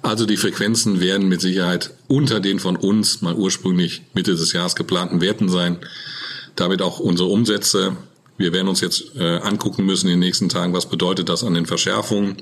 Also 0.00 0.26
die 0.26 0.38
Frequenzen 0.38 1.00
werden 1.00 1.28
mit 1.28 1.40
Sicherheit 1.40 1.92
unter 2.08 2.40
den 2.40 2.58
von 2.58 2.74
uns 2.74 3.22
mal 3.22 3.34
ursprünglich 3.34 4.02
Mitte 4.12 4.32
des 4.32 4.52
Jahres 4.52 4.74
geplanten 4.74 5.20
Werten 5.20 5.48
sein. 5.48 5.78
Damit 6.56 6.82
auch 6.82 6.98
unsere 6.98 7.28
Umsätze. 7.28 7.96
Wir 8.36 8.52
werden 8.52 8.68
uns 8.68 8.80
jetzt 8.80 9.16
äh, 9.16 9.38
angucken 9.38 9.84
müssen 9.84 10.06
in 10.06 10.14
den 10.14 10.20
nächsten 10.20 10.48
Tagen, 10.48 10.72
was 10.72 10.86
bedeutet 10.86 11.28
das 11.28 11.44
an 11.44 11.54
den 11.54 11.66
Verschärfungen 11.66 12.36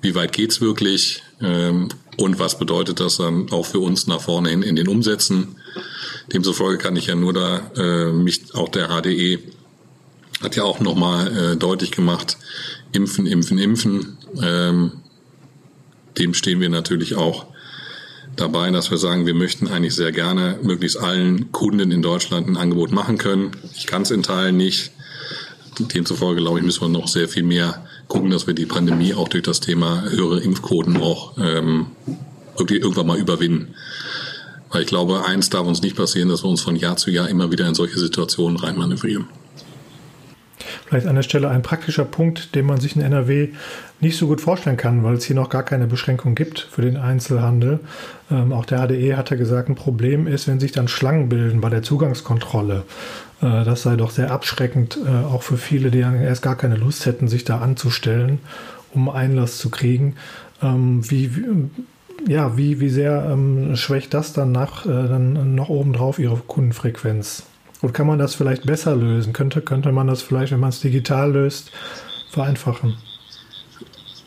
wie 0.00 0.14
weit 0.14 0.32
geht's 0.32 0.60
wirklich 0.60 1.22
ähm, 1.40 1.88
und 2.16 2.38
was 2.38 2.58
bedeutet 2.58 3.00
das 3.00 3.16
dann 3.16 3.50
auch 3.50 3.66
für 3.66 3.80
uns 3.80 4.06
nach 4.06 4.20
vorne 4.20 4.50
hin 4.50 4.62
in 4.62 4.76
den 4.76 4.88
Umsätzen. 4.88 5.56
Demzufolge 6.32 6.78
kann 6.78 6.96
ich 6.96 7.06
ja 7.06 7.14
nur 7.14 7.32
da 7.32 7.70
äh, 7.76 8.12
mich 8.12 8.54
auch 8.54 8.68
der 8.68 8.88
HDE 8.88 9.40
hat 10.42 10.54
ja 10.54 10.62
auch 10.62 10.78
nochmal 10.78 11.36
äh, 11.36 11.56
deutlich 11.56 11.90
gemacht, 11.90 12.36
impfen, 12.92 13.26
impfen, 13.26 13.58
impfen. 13.58 14.18
Ähm, 14.40 14.92
dem 16.16 16.32
stehen 16.34 16.60
wir 16.60 16.68
natürlich 16.68 17.16
auch 17.16 17.46
dabei, 18.40 18.70
dass 18.70 18.90
wir 18.90 18.98
sagen, 18.98 19.26
wir 19.26 19.34
möchten 19.34 19.68
eigentlich 19.68 19.94
sehr 19.94 20.12
gerne 20.12 20.58
möglichst 20.62 20.98
allen 20.98 21.52
Kunden 21.52 21.90
in 21.90 22.02
Deutschland 22.02 22.48
ein 22.48 22.56
Angebot 22.56 22.92
machen 22.92 23.18
können. 23.18 23.52
Ich 23.76 23.86
kann 23.86 24.02
es 24.02 24.10
in 24.10 24.22
Teilen 24.22 24.56
nicht. 24.56 24.92
Demzufolge, 25.78 26.40
glaube 26.40 26.58
ich, 26.58 26.64
müssen 26.64 26.80
wir 26.80 26.88
noch 26.88 27.08
sehr 27.08 27.28
viel 27.28 27.44
mehr 27.44 27.84
gucken, 28.08 28.30
dass 28.30 28.46
wir 28.46 28.54
die 28.54 28.66
Pandemie 28.66 29.14
auch 29.14 29.28
durch 29.28 29.44
das 29.44 29.60
Thema 29.60 30.02
höhere 30.10 30.40
Impfquoten 30.40 30.96
auch 30.96 31.36
ähm, 31.38 31.86
irgendwann 32.58 33.06
mal 33.06 33.18
überwinden. 33.18 33.74
Weil 34.70 34.82
ich 34.82 34.88
glaube, 34.88 35.24
eins 35.24 35.50
darf 35.50 35.66
uns 35.66 35.82
nicht 35.82 35.96
passieren, 35.96 36.28
dass 36.28 36.42
wir 36.42 36.50
uns 36.50 36.60
von 36.60 36.76
Jahr 36.76 36.96
zu 36.96 37.10
Jahr 37.10 37.28
immer 37.28 37.50
wieder 37.50 37.66
in 37.66 37.74
solche 37.74 37.98
Situationen 37.98 38.58
reinmanövrieren. 38.58 39.26
Vielleicht 40.88 41.06
an 41.06 41.16
der 41.16 41.22
Stelle 41.22 41.50
ein 41.50 41.60
praktischer 41.60 42.06
Punkt, 42.06 42.54
den 42.54 42.64
man 42.64 42.80
sich 42.80 42.96
in 42.96 43.02
NRW 43.02 43.48
nicht 44.00 44.16
so 44.16 44.26
gut 44.26 44.40
vorstellen 44.40 44.78
kann, 44.78 45.04
weil 45.04 45.16
es 45.16 45.24
hier 45.24 45.36
noch 45.36 45.50
gar 45.50 45.62
keine 45.62 45.86
Beschränkung 45.86 46.34
gibt 46.34 46.60
für 46.60 46.80
den 46.80 46.96
Einzelhandel. 46.96 47.80
Ähm, 48.30 48.54
auch 48.54 48.64
der 48.64 48.86
HDE 48.86 49.14
hat 49.14 49.28
ja 49.28 49.36
gesagt, 49.36 49.68
ein 49.68 49.74
Problem 49.74 50.26
ist, 50.26 50.48
wenn 50.48 50.60
sich 50.60 50.72
dann 50.72 50.88
Schlangen 50.88 51.28
bilden 51.28 51.60
bei 51.60 51.68
der 51.68 51.82
Zugangskontrolle. 51.82 52.84
Äh, 53.42 53.64
das 53.64 53.82
sei 53.82 53.96
doch 53.96 54.10
sehr 54.10 54.30
abschreckend, 54.30 54.98
äh, 55.04 55.26
auch 55.26 55.42
für 55.42 55.58
viele, 55.58 55.90
die 55.90 55.98
erst 55.98 56.40
gar 56.40 56.56
keine 56.56 56.76
Lust 56.76 57.04
hätten, 57.04 57.28
sich 57.28 57.44
da 57.44 57.58
anzustellen, 57.58 58.38
um 58.94 59.10
Einlass 59.10 59.58
zu 59.58 59.68
kriegen. 59.68 60.16
Ähm, 60.62 61.02
wie, 61.10 61.30
ja, 62.26 62.56
wie, 62.56 62.80
wie 62.80 62.88
sehr 62.88 63.28
ähm, 63.30 63.76
schwächt 63.76 64.14
das 64.14 64.32
dann, 64.32 64.52
nach, 64.52 64.86
äh, 64.86 64.88
dann 64.88 65.54
noch 65.54 65.68
obendrauf 65.68 66.18
ihre 66.18 66.36
Kundenfrequenz? 66.36 67.44
Und 67.80 67.92
kann 67.94 68.06
man 68.06 68.18
das 68.18 68.34
vielleicht 68.34 68.66
besser 68.66 68.96
lösen? 68.96 69.32
Könnte, 69.32 69.60
könnte 69.62 69.92
man 69.92 70.06
das 70.06 70.22
vielleicht, 70.22 70.52
wenn 70.52 70.60
man 70.60 70.70
es 70.70 70.80
digital 70.80 71.32
löst, 71.32 71.70
vereinfachen? 72.30 72.96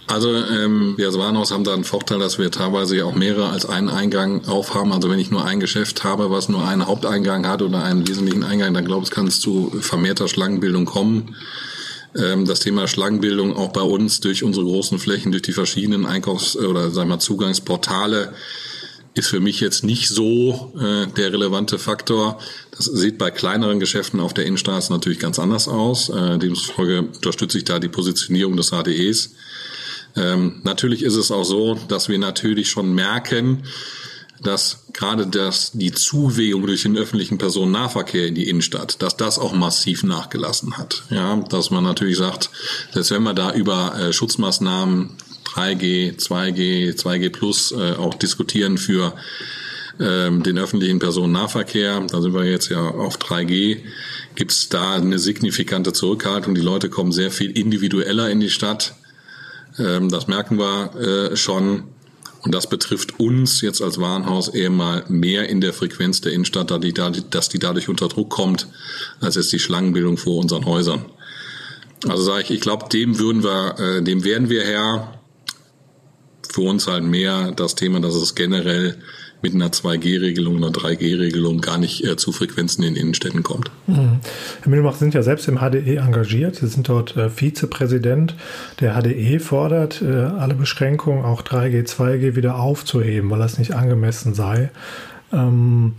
Also 0.08 0.34
ähm, 0.36 0.96
wir 0.98 1.08
als 1.08 1.18
Warenhaus 1.18 1.52
haben 1.52 1.64
da 1.64 1.74
einen 1.74 1.86
Vorteil, 1.86 2.20
dass 2.20 2.38
wir 2.38 2.52
teilweise 2.52 2.98
ja 2.98 3.06
auch 3.06 3.16
mehrere 3.16 3.50
als 3.50 3.66
einen 3.66 3.88
Eingang 3.88 4.46
aufhaben. 4.46 4.92
Also 4.92 5.10
wenn 5.10 5.20
ich 5.20 5.32
nur 5.32 5.46
ein 5.46 5.62
Geschäft 5.62 6.04
habe, 6.04 6.30
was 6.30 6.50
nur 6.50 6.68
einen 6.68 6.86
Haupteingang 6.86 7.48
hat 7.48 7.62
oder 7.62 7.84
einen 7.84 8.08
wesentlichen 8.08 8.44
Eingang, 8.44 8.74
dann 8.74 8.84
glaube 8.84 9.06
ich, 9.06 9.12
kann 9.12 9.28
es 9.28 9.40
zu 9.40 9.72
vermehrter 9.80 10.28
Schlangenbildung 10.28 10.84
kommen. 10.86 11.36
Ähm, 12.16 12.46
das 12.46 12.60
Thema 12.60 12.90
Schlangenbildung 12.90 13.56
auch 13.56 13.72
bei 13.72 13.82
uns 13.82 14.20
durch 14.20 14.44
unsere 14.44 14.66
großen 14.66 15.00
Flächen, 15.00 15.32
durch 15.32 15.44
die 15.44 15.54
verschiedenen 15.54 16.06
Einkaufs- 16.06 16.58
oder 16.58 16.92
sagen 16.92 17.10
wir 17.10 17.20
Zugangsportale 17.20 18.34
ist 19.13 19.28
für 19.28 19.39
mich 19.39 19.60
jetzt 19.60 19.84
nicht 19.84 20.08
so 20.08 20.74
äh, 20.80 21.08
der 21.08 21.34
relevante 21.34 21.78
Faktor. 21.78 22.39
Das 22.71 22.86
sieht 22.86 23.17
bei 23.17 23.30
kleineren 23.30 23.80
Geschäften 23.80 24.19
auf 24.19 24.34
der 24.34 24.45
Innenstraße 24.45 24.91
natürlich 24.91 25.19
ganz 25.19 25.38
anders 25.38 25.67
aus. 25.67 26.10
Äh, 26.10 26.38
demzufolge 26.38 27.02
unterstütze 27.02 27.58
ich 27.58 27.65
da 27.65 27.80
die 27.80 27.89
Positionierung 27.89 28.56
des 28.56 28.71
HDEs. 28.71 29.32
Ähm, 30.15 30.62
natürlich 30.63 31.04
ist 31.04 31.15
es 31.15 31.32
auch 31.32 31.43
so, 31.43 31.78
dass 31.88 32.10
wir 32.10 32.19
natürlich 32.19 32.69
schon 32.69 32.93
merken, 32.93 33.63
dass 34.41 34.86
gerade 34.93 35.28
das, 35.28 35.71
die 35.74 35.91
Zuwegung 35.91 36.65
durch 36.65 36.84
den 36.84 36.97
öffentlichen 36.97 37.38
Personennahverkehr 37.38 38.28
in 38.28 38.36
die 38.36 38.50
Innenstadt, 38.50 39.02
dass 39.02 39.17
das 39.17 39.38
auch 39.38 39.54
massiv 39.54 40.04
nachgelassen 40.04 40.78
hat. 40.78 41.04
Ja, 41.10 41.36
dass 41.36 41.69
man 41.69 41.84
natürlich 41.84 42.17
sagt, 42.17 42.50
dass 42.93 43.12
wenn 43.12 43.24
wir 43.24 43.34
da 43.34 43.54
über 43.54 43.95
äh, 44.00 44.13
Schutzmaßnahmen 44.13 45.12
3G, 45.54 46.18
2G, 46.18 46.96
2G 46.96 47.30
Plus 47.32 47.72
äh, 47.72 47.94
auch 47.94 48.14
diskutieren 48.16 48.78
für 48.78 49.14
ähm, 50.00 50.44
den 50.44 50.58
öffentlichen 50.58 51.00
Personennahverkehr, 51.00 52.02
da 52.10 52.22
sind 52.22 52.34
wir 52.34 52.46
jetzt 52.46 52.70
ja 52.70 52.82
auf 52.82 53.18
3G, 53.18 53.80
gibt 54.36 54.52
es 54.52 54.70
da 54.70 54.96
eine 54.96 55.20
signifikante 55.20 55.94
Zurückhaltung. 55.94 56.56
Die 56.56 56.62
Leute 56.62 56.90
kommen 56.90 57.12
sehr 57.12 57.32
viel 57.32 57.52
individueller 57.52 58.30
in 58.30 58.40
die 58.40 58.50
Stadt 58.50 58.96
ähm, 59.80 60.10
das 60.10 60.28
merken 60.28 60.58
wir 60.58 61.32
äh, 61.32 61.36
schon. 61.36 61.84
Und 62.44 62.56
das 62.56 62.68
betrifft 62.68 63.20
uns 63.20 63.62
jetzt 63.62 63.84
als 63.84 64.00
Warenhaus 64.00 64.48
eher 64.48 64.72
mal 64.72 65.04
mehr 65.10 65.48
in 65.48 65.62
der 65.62 65.74
Frequenz 65.74 66.22
der 66.22 66.32
Innenstadt, 66.34 66.72
dass 66.72 67.50
die 67.50 67.60
dadurch 67.60 67.88
unter 67.88 68.08
Druck 68.08 68.32
kommt, 68.32 68.68
als 69.20 69.36
jetzt 69.36 69.54
die 69.54 69.60
Schlangenbildung 69.60 70.18
vor 70.18 70.40
unseren 70.40 70.66
Häusern. 70.66 71.06
Also 72.08 72.24
sage 72.24 72.42
ich, 72.42 72.52
ich 72.52 72.62
glaube, 72.62 72.90
dem 72.90 73.20
würden 73.20 73.44
wir, 73.44 73.80
äh, 73.80 74.02
dem 74.02 74.24
werden 74.24 74.50
wir 74.50 74.64
Herr. 74.64 75.20
Für 76.52 76.62
uns 76.62 76.88
halt 76.88 77.04
mehr 77.04 77.52
das 77.56 77.76
Thema, 77.76 78.02
dass 78.02 78.16
es 78.16 78.36
generell 78.36 78.98
mit 79.42 79.56
einer 79.56 79.70
2G-Regelung, 79.70 80.58
einer 80.58 80.70
3G-Regelung 80.70 81.62
gar 81.62 81.78
nicht 81.78 82.04
äh, 82.04 82.16
zu 82.16 82.32
Frequenzen 82.32 82.84
in 82.84 82.96
Innenstädten 82.96 83.44
kommt. 83.44 83.72
Mhm. 83.88 84.20
Herr 84.62 84.70
Mühlbach 84.70 84.96
sind 84.96 85.14
ja 85.14 85.24
selbst 85.24 85.48
im 85.48 85.58
HDE 85.58 85.98
engagiert. 85.98 86.58
Sie 86.58 86.68
sind 86.68 86.90
dort 86.90 87.16
äh, 87.18 87.30
Vizepräsident. 87.30 88.36
Der 88.80 89.02
HDE 89.02 89.40
fordert, 89.40 90.02
äh, 90.02 90.12
alle 90.12 90.54
Beschränkungen, 90.54 91.26
auch 91.26 91.42
3G, 91.42 91.88
2G, 91.88 92.36
wieder 92.36 92.60
aufzuheben, 92.60 93.30
weil 93.30 93.40
das 93.40 93.58
nicht 93.58 93.74
angemessen 93.74 94.34
sei. 94.34 94.72
Ähm, 95.34 95.94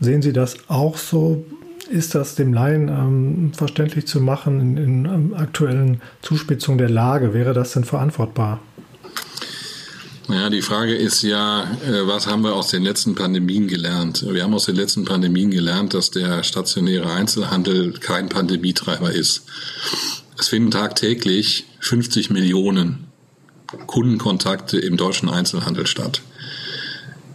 sehen 0.00 0.22
Sie 0.22 0.32
das 0.32 0.56
auch 0.68 0.96
so? 0.96 1.44
Ist 1.90 2.14
das 2.14 2.36
dem 2.36 2.54
Laien 2.54 2.88
ähm, 2.88 3.52
verständlich 3.54 4.06
zu 4.06 4.20
machen 4.20 4.60
in, 4.60 4.76
in 4.76 5.04
ähm, 5.04 5.34
aktuellen 5.34 6.00
Zuspitzungen 6.22 6.78
der 6.78 6.88
Lage? 6.88 7.34
Wäre 7.34 7.52
das 7.52 7.72
denn 7.72 7.84
verantwortbar? 7.84 8.60
Ja, 10.28 10.50
die 10.50 10.62
Frage 10.62 10.94
ist 10.94 11.22
ja, 11.22 11.64
äh, 11.84 12.06
was 12.06 12.26
haben 12.26 12.42
wir 12.42 12.54
aus 12.54 12.68
den 12.68 12.82
letzten 12.82 13.14
Pandemien 13.14 13.66
gelernt? 13.66 14.24
Wir 14.28 14.44
haben 14.44 14.54
aus 14.54 14.66
den 14.66 14.76
letzten 14.76 15.04
Pandemien 15.04 15.50
gelernt, 15.50 15.94
dass 15.94 16.10
der 16.10 16.44
stationäre 16.44 17.12
Einzelhandel 17.12 17.92
kein 17.92 18.28
Pandemietreiber 18.28 19.10
ist. 19.12 19.42
Es 20.38 20.48
finden 20.48 20.70
tagtäglich 20.70 21.66
50 21.80 22.30
Millionen 22.30 23.08
Kundenkontakte 23.86 24.78
im 24.78 24.96
deutschen 24.96 25.28
Einzelhandel 25.28 25.86
statt. 25.86 26.22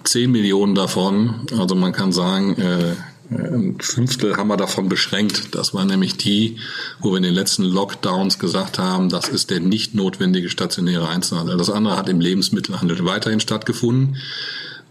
10 0.04 0.32
Millionen 0.32 0.73
davon, 0.73 1.45
also 1.58 1.76
man 1.76 1.91
kann 1.91 2.13
sagen, 2.13 2.56
äh, 2.58 2.95
ein 3.30 3.78
Fünftel 3.80 4.38
haben 4.38 4.48
wir 4.48 4.58
davon 4.58 4.88
beschränkt. 4.88 5.54
Das 5.56 5.74
war 5.74 5.84
nämlich 5.86 6.16
die, 6.18 6.58
wo 7.00 7.12
wir 7.12 7.18
in 7.18 7.24
den 7.24 7.34
letzten 7.34 7.63
Lockdowns 7.63 8.40
gesagt 8.40 8.80
haben, 8.80 9.10
das 9.10 9.28
ist 9.28 9.50
der 9.50 9.60
nicht 9.60 9.96
notwendige 9.96 10.50
stationäre 10.50 11.10
Einzelhandel. 11.10 11.58
Das 11.58 11.70
andere 11.70 11.98
hat 11.98 12.08
im 12.08 12.22
Lebensmittelhandel 12.22 13.04
weiterhin 13.06 13.40
stattgefunden. 13.40 14.18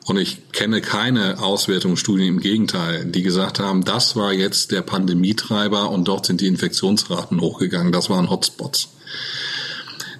Und 0.05 0.19
ich 0.19 0.53
kenne 0.53 0.81
keine 0.83 1.41
Auswertungsstudien, 1.41 2.29
im 2.29 2.41
Gegenteil, 2.41 3.07
die 3.07 3.23
gesagt 3.23 3.59
haben, 3.59 3.85
das 3.85 4.15
war 4.15 4.33
jetzt 4.33 4.71
der 4.71 4.83
Pandemietreiber 4.83 5.91
und 5.91 6.07
dort 6.07 6.27
sind 6.27 6.41
die 6.41 6.47
Infektionsraten 6.47 7.41
hochgegangen. 7.41 7.91
Das 7.91 8.09
waren 8.09 8.31
Hotspots. 8.31 8.91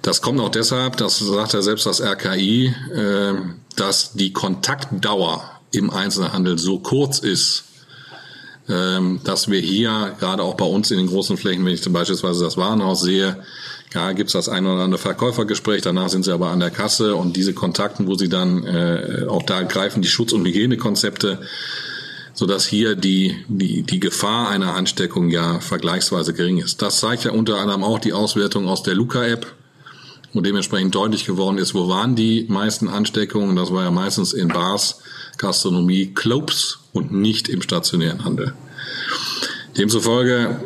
Das 0.01 0.21
kommt 0.21 0.41
auch 0.41 0.49
deshalb, 0.49 0.97
das 0.97 1.19
sagt 1.19 1.53
ja 1.53 1.61
selbst 1.61 1.85
das 1.85 2.01
RKI, 2.01 2.73
äh, 2.93 3.33
dass 3.75 4.13
die 4.13 4.33
Kontaktdauer 4.33 5.49
im 5.71 5.89
Einzelhandel 5.89 6.57
so 6.57 6.79
kurz 6.79 7.19
ist, 7.19 7.65
dass 8.67 9.49
wir 9.49 9.59
hier 9.61 10.15
gerade 10.19 10.43
auch 10.43 10.55
bei 10.55 10.65
uns 10.65 10.91
in 10.91 10.97
den 10.97 11.07
großen 11.07 11.37
Flächen, 11.37 11.65
wenn 11.65 11.73
ich 11.73 11.81
zum 11.81 11.93
Beispiel 11.93 12.17
das 12.17 12.57
Warenhaus 12.57 13.01
sehe, 13.01 13.37
ja, 13.93 14.11
gibt 14.11 14.27
es 14.27 14.33
das 14.33 14.49
ein 14.49 14.65
oder 14.65 14.83
andere 14.83 14.99
Verkäufergespräch, 14.99 15.81
danach 15.81 16.09
sind 16.09 16.25
sie 16.25 16.33
aber 16.33 16.49
an 16.49 16.59
der 16.59 16.71
Kasse 16.71 17.15
und 17.15 17.37
diese 17.37 17.53
Kontakten, 17.53 18.07
wo 18.07 18.15
sie 18.15 18.27
dann 18.27 18.65
äh, 18.65 19.25
auch 19.29 19.43
da 19.43 19.63
greifen 19.63 20.01
die 20.01 20.09
Schutz- 20.09 20.33
und 20.33 20.45
Hygienekonzepte, 20.45 21.39
sodass 22.33 22.65
hier 22.65 22.95
die, 22.95 23.35
die, 23.47 23.83
die 23.83 23.99
Gefahr 23.99 24.49
einer 24.49 24.73
Ansteckung 24.75 25.29
ja 25.29 25.59
vergleichsweise 25.61 26.33
gering 26.33 26.57
ist. 26.57 26.81
Das 26.81 26.99
zeigt 26.99 27.23
ja 27.23 27.31
unter 27.31 27.59
anderem 27.59 27.83
auch 27.83 27.99
die 27.99 28.13
Auswertung 28.13 28.67
aus 28.67 28.83
der 28.83 28.93
Luca-App. 28.93 29.47
und 30.33 30.45
dementsprechend 30.45 30.93
deutlich 30.93 31.25
geworden 31.25 31.57
ist, 31.57 31.73
wo 31.73 31.87
waren 31.87 32.15
die 32.15 32.45
meisten 32.49 32.89
Ansteckungen. 32.89 33.55
Das 33.55 33.71
war 33.71 33.85
ja 33.85 33.91
meistens 33.91 34.33
in 34.33 34.49
Bars, 34.49 34.99
Gastronomie, 35.37 36.13
Clubs 36.13 36.79
und 36.93 37.11
nicht 37.11 37.49
im 37.49 37.61
stationären 37.61 38.25
Handel. 38.25 38.53
Demzufolge 39.77 40.59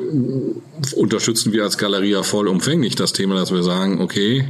unterstützen 0.95 1.51
wir 1.51 1.63
als 1.63 1.77
Galeria 1.77 2.23
vollumfänglich 2.23 2.95
das 2.95 3.11
Thema, 3.11 3.35
dass 3.35 3.51
wir 3.51 3.63
sagen, 3.63 4.01
okay, 4.01 4.47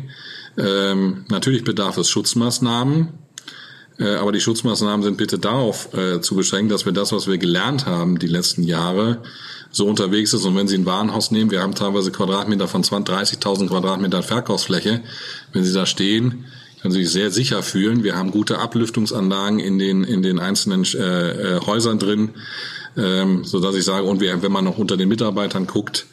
ähm, 0.57 1.25
natürlich 1.29 1.63
bedarf 1.63 1.97
es 1.97 2.09
Schutzmaßnahmen, 2.09 3.09
äh, 3.99 4.15
aber 4.15 4.31
die 4.31 4.39
Schutzmaßnahmen 4.39 5.03
sind 5.03 5.17
bitte 5.17 5.39
darauf 5.39 5.93
äh, 5.93 6.21
zu 6.21 6.35
beschränken, 6.35 6.69
dass 6.69 6.85
wir 6.85 6.91
das, 6.91 7.11
was 7.11 7.27
wir 7.27 7.37
gelernt 7.37 7.87
haben 7.87 8.19
die 8.19 8.27
letzten 8.27 8.63
Jahre, 8.63 9.23
so 9.71 9.87
unterwegs 9.87 10.33
ist. 10.33 10.45
Und 10.45 10.55
wenn 10.55 10.67
Sie 10.67 10.77
ein 10.77 10.85
Warenhaus 10.85 11.31
nehmen, 11.31 11.49
wir 11.49 11.61
haben 11.61 11.75
teilweise 11.75 12.11
Quadratmeter 12.11 12.67
von 12.67 12.83
20, 12.83 13.39
30.000 13.39 13.69
Quadratmetern 13.69 14.23
Verkaufsfläche. 14.23 15.01
Wenn 15.53 15.63
Sie 15.63 15.73
da 15.73 15.85
stehen, 15.85 16.45
können 16.81 16.93
sich 16.93 17.09
sehr 17.09 17.31
sicher 17.31 17.61
fühlen. 17.61 18.03
Wir 18.03 18.15
haben 18.15 18.31
gute 18.31 18.57
Ablüftungsanlagen 18.57 19.59
in 19.59 19.77
den, 19.77 20.03
in 20.03 20.23
den 20.23 20.39
einzelnen 20.39 20.83
äh, 20.95 21.57
äh, 21.57 21.59
Häusern 21.65 21.99
drin, 21.99 22.31
ähm, 22.97 23.43
so 23.43 23.59
dass 23.59 23.75
ich 23.75 23.85
sage, 23.85 24.05
und 24.05 24.19
wir, 24.19 24.41
wenn 24.41 24.51
man 24.51 24.65
noch 24.65 24.77
unter 24.77 24.97
den 24.97 25.09
Mitarbeitern 25.09 25.67
guckt, 25.67 26.07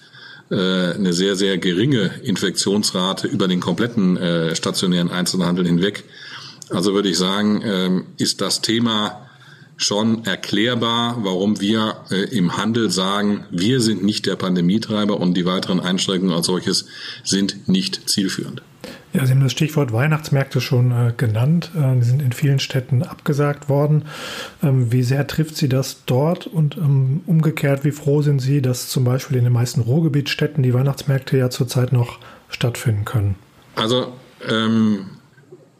äh, 0.51 0.55
eine 0.55 1.13
sehr, 1.13 1.37
sehr 1.37 1.59
geringe 1.59 2.11
Infektionsrate 2.23 3.29
über 3.29 3.49
den 3.49 3.61
kompletten 3.61 4.17
äh, 4.17 4.55
stationären 4.55 5.11
Einzelhandel 5.11 5.67
hinweg. 5.67 6.05
Also 6.71 6.93
würde 6.93 7.09
ich 7.09 7.17
sagen, 7.17 7.63
ähm, 7.65 8.07
ist 8.19 8.43
das 8.43 8.61
Thema 8.61 9.27
schon 9.79 10.25
erklärbar, 10.25 11.19
warum 11.23 11.61
wir 11.61 11.99
äh, 12.11 12.37
im 12.37 12.57
Handel 12.57 12.91
sagen, 12.91 13.45
wir 13.51 13.81
sind 13.81 14.05
nicht 14.05 14.27
der 14.27 14.37
Pandemietreiber 14.37 15.19
und 15.19 15.35
die 15.35 15.47
weiteren 15.47 15.81
Einschränkungen 15.81 16.35
als 16.35 16.47
solches 16.47 16.87
sind 17.25 17.69
nicht 17.69 18.11
zielführend. 18.11 18.63
Ja, 19.13 19.25
Sie 19.25 19.33
haben 19.33 19.43
das 19.43 19.53
Stichwort 19.53 19.93
Weihnachtsmärkte 19.93 20.61
schon 20.61 20.91
äh, 20.91 21.13
genannt. 21.17 21.71
Äh, 21.77 21.97
die 21.97 22.05
sind 22.05 22.23
in 22.23 22.33
vielen 22.33 22.59
Städten 22.59 23.03
abgesagt 23.03 23.69
worden. 23.69 24.05
Ähm, 24.63 24.93
wie 24.93 25.03
sehr 25.03 25.27
trifft 25.27 25.57
Sie 25.57 25.69
das 25.69 26.05
dort? 26.07 26.47
Und 26.47 26.77
ähm, 26.77 27.23
umgekehrt, 27.27 27.85
wie 27.85 27.93
froh 27.93 28.23
sind 28.23 28.41
Sie, 28.41 28.61
dass 28.61 28.89
zum 28.89 29.05
Beispiel 29.05 29.39
in 29.39 29.45
den 29.45 29.53
meisten 29.53 29.81
Ruhrgebietsstädten 29.81 30.63
die 30.63 30.75
Weihnachtsmärkte 30.75 31.39
ja 31.39 31.51
zurzeit 31.51 31.93
noch 31.93 32.19
stattfinden 32.51 33.05
können? 33.05 33.37
Also 33.77 34.13
ähm, 34.49 35.07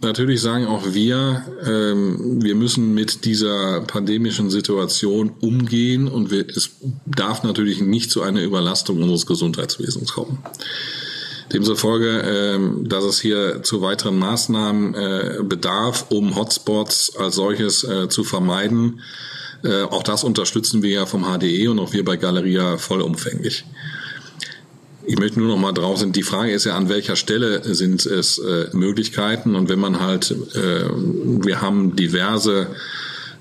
Natürlich 0.01 0.41
sagen 0.41 0.67
auch 0.67 0.95
wir, 0.95 1.45
ähm, 1.67 2.41
wir 2.41 2.55
müssen 2.55 2.95
mit 2.95 3.25
dieser 3.25 3.81
pandemischen 3.81 4.49
Situation 4.49 5.33
umgehen 5.41 6.07
und 6.07 6.31
wir, 6.31 6.49
es 6.49 6.71
darf 7.05 7.43
natürlich 7.43 7.81
nicht 7.81 8.13
zu 8.13 8.23
einer 8.23 8.43
Überlastung 8.43 9.03
unseres 9.03 9.27
Gesundheitswesens 9.27 10.13
kommen. 10.13 10.39
Demzufolge, 11.53 12.21
ähm, 12.21 12.89
dass 12.89 13.05
es 13.05 13.21
hier 13.21 13.63
zu 13.63 13.81
weiteren 13.81 14.19
Maßnahmen 14.19 14.95
äh, 14.95 15.43
bedarf, 15.43 16.07
um 16.11 16.37
Hotspots 16.37 17.17
als 17.17 17.37
solches 17.37 17.85
äh, 17.85 18.09
zu 18.09 18.25
vermeiden. 18.25 19.01
Äh, 19.65 19.83
auch 19.83 20.03
das 20.03 20.25
unterstützen 20.25 20.83
wir 20.83 20.91
ja 20.91 21.07
vom 21.07 21.25
HDE 21.25 21.69
und 21.69 21.79
auch 21.79 21.93
wir 21.93 22.05
bei 22.05 22.17
Galeria 22.17 22.77
vollumfänglich. 22.77 23.65
Ich 25.07 25.19
möchte 25.19 25.41
nur 25.41 25.49
noch 25.49 25.57
mal 25.57 25.73
drauf 25.73 25.99
sind. 25.99 26.17
Die 26.17 26.23
Frage 26.23 26.53
ist 26.53 26.65
ja, 26.65 26.77
an 26.77 26.91
welcher 26.91 27.17
Stelle 27.17 27.63
sind 27.75 28.05
es 28.05 28.39
äh, 28.39 28.69
Möglichkeiten? 28.73 29.55
Und 29.55 29.71
wenn 29.71 29.79
man 29.79 30.01
halt, 30.01 30.31
äh, 30.55 30.85
wir 30.91 31.63
haben 31.63 31.97
diverse 31.97 32.67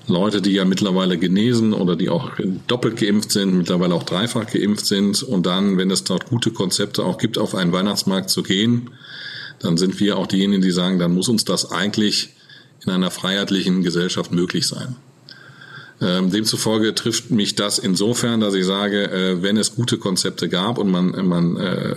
Leute, 0.08 0.42
die 0.42 0.52
ja 0.52 0.64
mittlerweile 0.64 1.18
genesen 1.18 1.72
oder 1.72 1.96
die 1.96 2.08
auch 2.08 2.32
doppelt 2.66 2.96
geimpft 2.96 3.30
sind, 3.30 3.56
mittlerweile 3.56 3.94
auch 3.94 4.02
dreifach 4.02 4.46
geimpft 4.46 4.86
sind. 4.86 5.22
Und 5.22 5.46
dann, 5.46 5.76
wenn 5.76 5.90
es 5.90 6.04
dort 6.04 6.26
gute 6.26 6.50
Konzepte 6.50 7.04
auch 7.04 7.18
gibt, 7.18 7.38
auf 7.38 7.54
einen 7.54 7.72
Weihnachtsmarkt 7.72 8.30
zu 8.30 8.42
gehen, 8.42 8.90
dann 9.60 9.76
sind 9.76 10.00
wir 10.00 10.16
auch 10.16 10.26
diejenigen, 10.26 10.62
die 10.62 10.70
sagen, 10.70 10.98
dann 10.98 11.14
muss 11.14 11.28
uns 11.28 11.44
das 11.44 11.70
eigentlich 11.70 12.30
in 12.84 12.90
einer 12.90 13.10
freiheitlichen 13.10 13.82
Gesellschaft 13.82 14.32
möglich 14.32 14.66
sein. 14.66 14.96
Ähm, 16.00 16.30
demzufolge 16.30 16.94
trifft 16.94 17.30
mich 17.30 17.56
das 17.56 17.78
insofern, 17.78 18.40
dass 18.40 18.54
ich 18.54 18.64
sage, 18.64 19.10
äh, 19.10 19.42
wenn 19.42 19.56
es 19.56 19.74
gute 19.74 19.98
Konzepte 19.98 20.48
gab 20.48 20.78
und 20.78 20.90
man, 20.90 21.26
man 21.26 21.56
äh, 21.56 21.96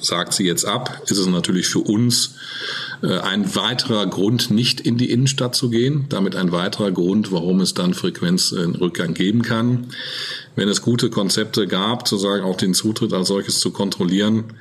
sagt 0.00 0.34
sie 0.34 0.46
jetzt 0.46 0.64
ab, 0.64 1.02
ist 1.06 1.18
es 1.18 1.26
natürlich 1.26 1.66
für 1.66 1.80
uns 1.80 2.36
ein 3.08 3.54
weiterer 3.54 4.06
Grund, 4.06 4.50
nicht 4.50 4.80
in 4.80 4.98
die 4.98 5.10
Innenstadt 5.10 5.54
zu 5.54 5.70
gehen. 5.70 6.06
Damit 6.08 6.36
ein 6.36 6.52
weiterer 6.52 6.90
Grund, 6.90 7.32
warum 7.32 7.60
es 7.60 7.74
dann 7.74 7.94
Frequenzrückgang 7.94 9.14
geben 9.14 9.42
kann. 9.42 9.86
Wenn 10.56 10.68
es 10.68 10.82
gute 10.82 11.10
Konzepte 11.10 11.66
gab, 11.66 12.06
zu 12.06 12.16
sagen, 12.16 12.44
auch 12.44 12.56
den 12.56 12.74
Zutritt 12.74 13.12
als 13.12 13.28
solches 13.28 13.60
zu 13.60 13.70
kontrollieren, 13.70 14.52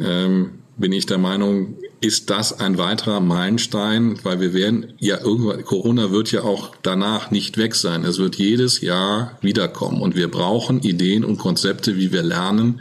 ähm, 0.00 0.50
bin 0.76 0.92
ich 0.92 1.06
der 1.06 1.18
Meinung, 1.18 1.76
ist 2.00 2.30
das 2.30 2.60
ein 2.60 2.78
weiterer 2.78 3.20
Meilenstein, 3.20 4.18
weil 4.22 4.40
wir 4.40 4.54
werden 4.54 4.94
ja 4.98 5.20
irgendwann, 5.20 5.64
Corona 5.64 6.12
wird 6.12 6.30
ja 6.30 6.42
auch 6.42 6.72
danach 6.82 7.32
nicht 7.32 7.58
weg 7.58 7.74
sein. 7.74 8.04
Es 8.04 8.18
wird 8.18 8.36
jedes 8.36 8.80
Jahr 8.80 9.36
wiederkommen 9.40 10.00
und 10.00 10.14
wir 10.14 10.30
brauchen 10.30 10.80
Ideen 10.80 11.24
und 11.24 11.38
Konzepte, 11.38 11.96
wie 11.96 12.12
wir 12.12 12.22
lernen, 12.22 12.80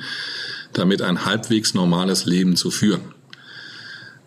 damit 0.73 1.01
ein 1.01 1.25
halbwegs 1.25 1.73
normales 1.73 2.25
Leben 2.25 2.55
zu 2.55 2.69
führen. 2.69 3.16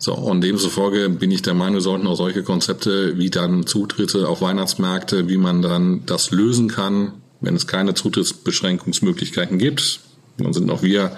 So, 0.03 0.15
und 0.15 0.41
demzufolge 0.41 1.11
bin 1.11 1.31
ich 1.31 1.43
der 1.43 1.53
Meinung, 1.53 1.81
sollten 1.81 2.07
auch 2.07 2.17
solche 2.17 2.43
Konzepte 2.43 3.19
wie 3.19 3.29
dann 3.29 3.67
Zutritte 3.67 4.27
auf 4.29 4.41
Weihnachtsmärkte, 4.41 5.29
wie 5.29 5.37
man 5.37 5.61
dann 5.61 6.07
das 6.07 6.31
lösen 6.31 6.69
kann, 6.69 7.13
wenn 7.43 7.55
es 7.55 7.67
keine 7.67 7.93
Zutrittsbeschränkungsmöglichkeiten 7.93 9.59
gibt, 9.59 10.01
dann 10.39 10.55
sind 10.55 10.71
auch 10.71 10.83
wir 10.83 11.15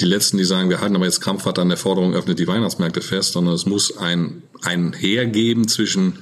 die 0.00 0.06
Letzten, 0.06 0.38
die 0.38 0.44
sagen, 0.44 0.70
wir 0.70 0.80
halten 0.80 0.96
aber 0.96 1.04
jetzt 1.04 1.20
krampfhaft 1.20 1.60
an 1.60 1.68
der 1.68 1.78
Forderung, 1.78 2.14
öffnet 2.14 2.40
die 2.40 2.48
Weihnachtsmärkte 2.48 3.00
fest, 3.00 3.32
sondern 3.32 3.54
es 3.54 3.64
muss 3.64 3.96
ein, 3.96 4.42
ein 4.62 4.92
Hergeben 4.92 5.68
zwischen 5.68 6.18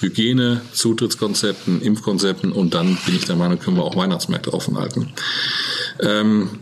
Hygiene, 0.00 0.62
Zutrittskonzepten, 0.72 1.82
Impfkonzepten 1.82 2.52
und 2.52 2.72
dann 2.72 2.96
bin 3.04 3.16
ich 3.16 3.26
der 3.26 3.36
Meinung, 3.36 3.58
können 3.58 3.76
wir 3.76 3.84
auch 3.84 3.96
Weihnachtsmärkte 3.96 4.54
offen 4.54 4.78
halten. 4.78 5.12
Ähm, 6.00 6.60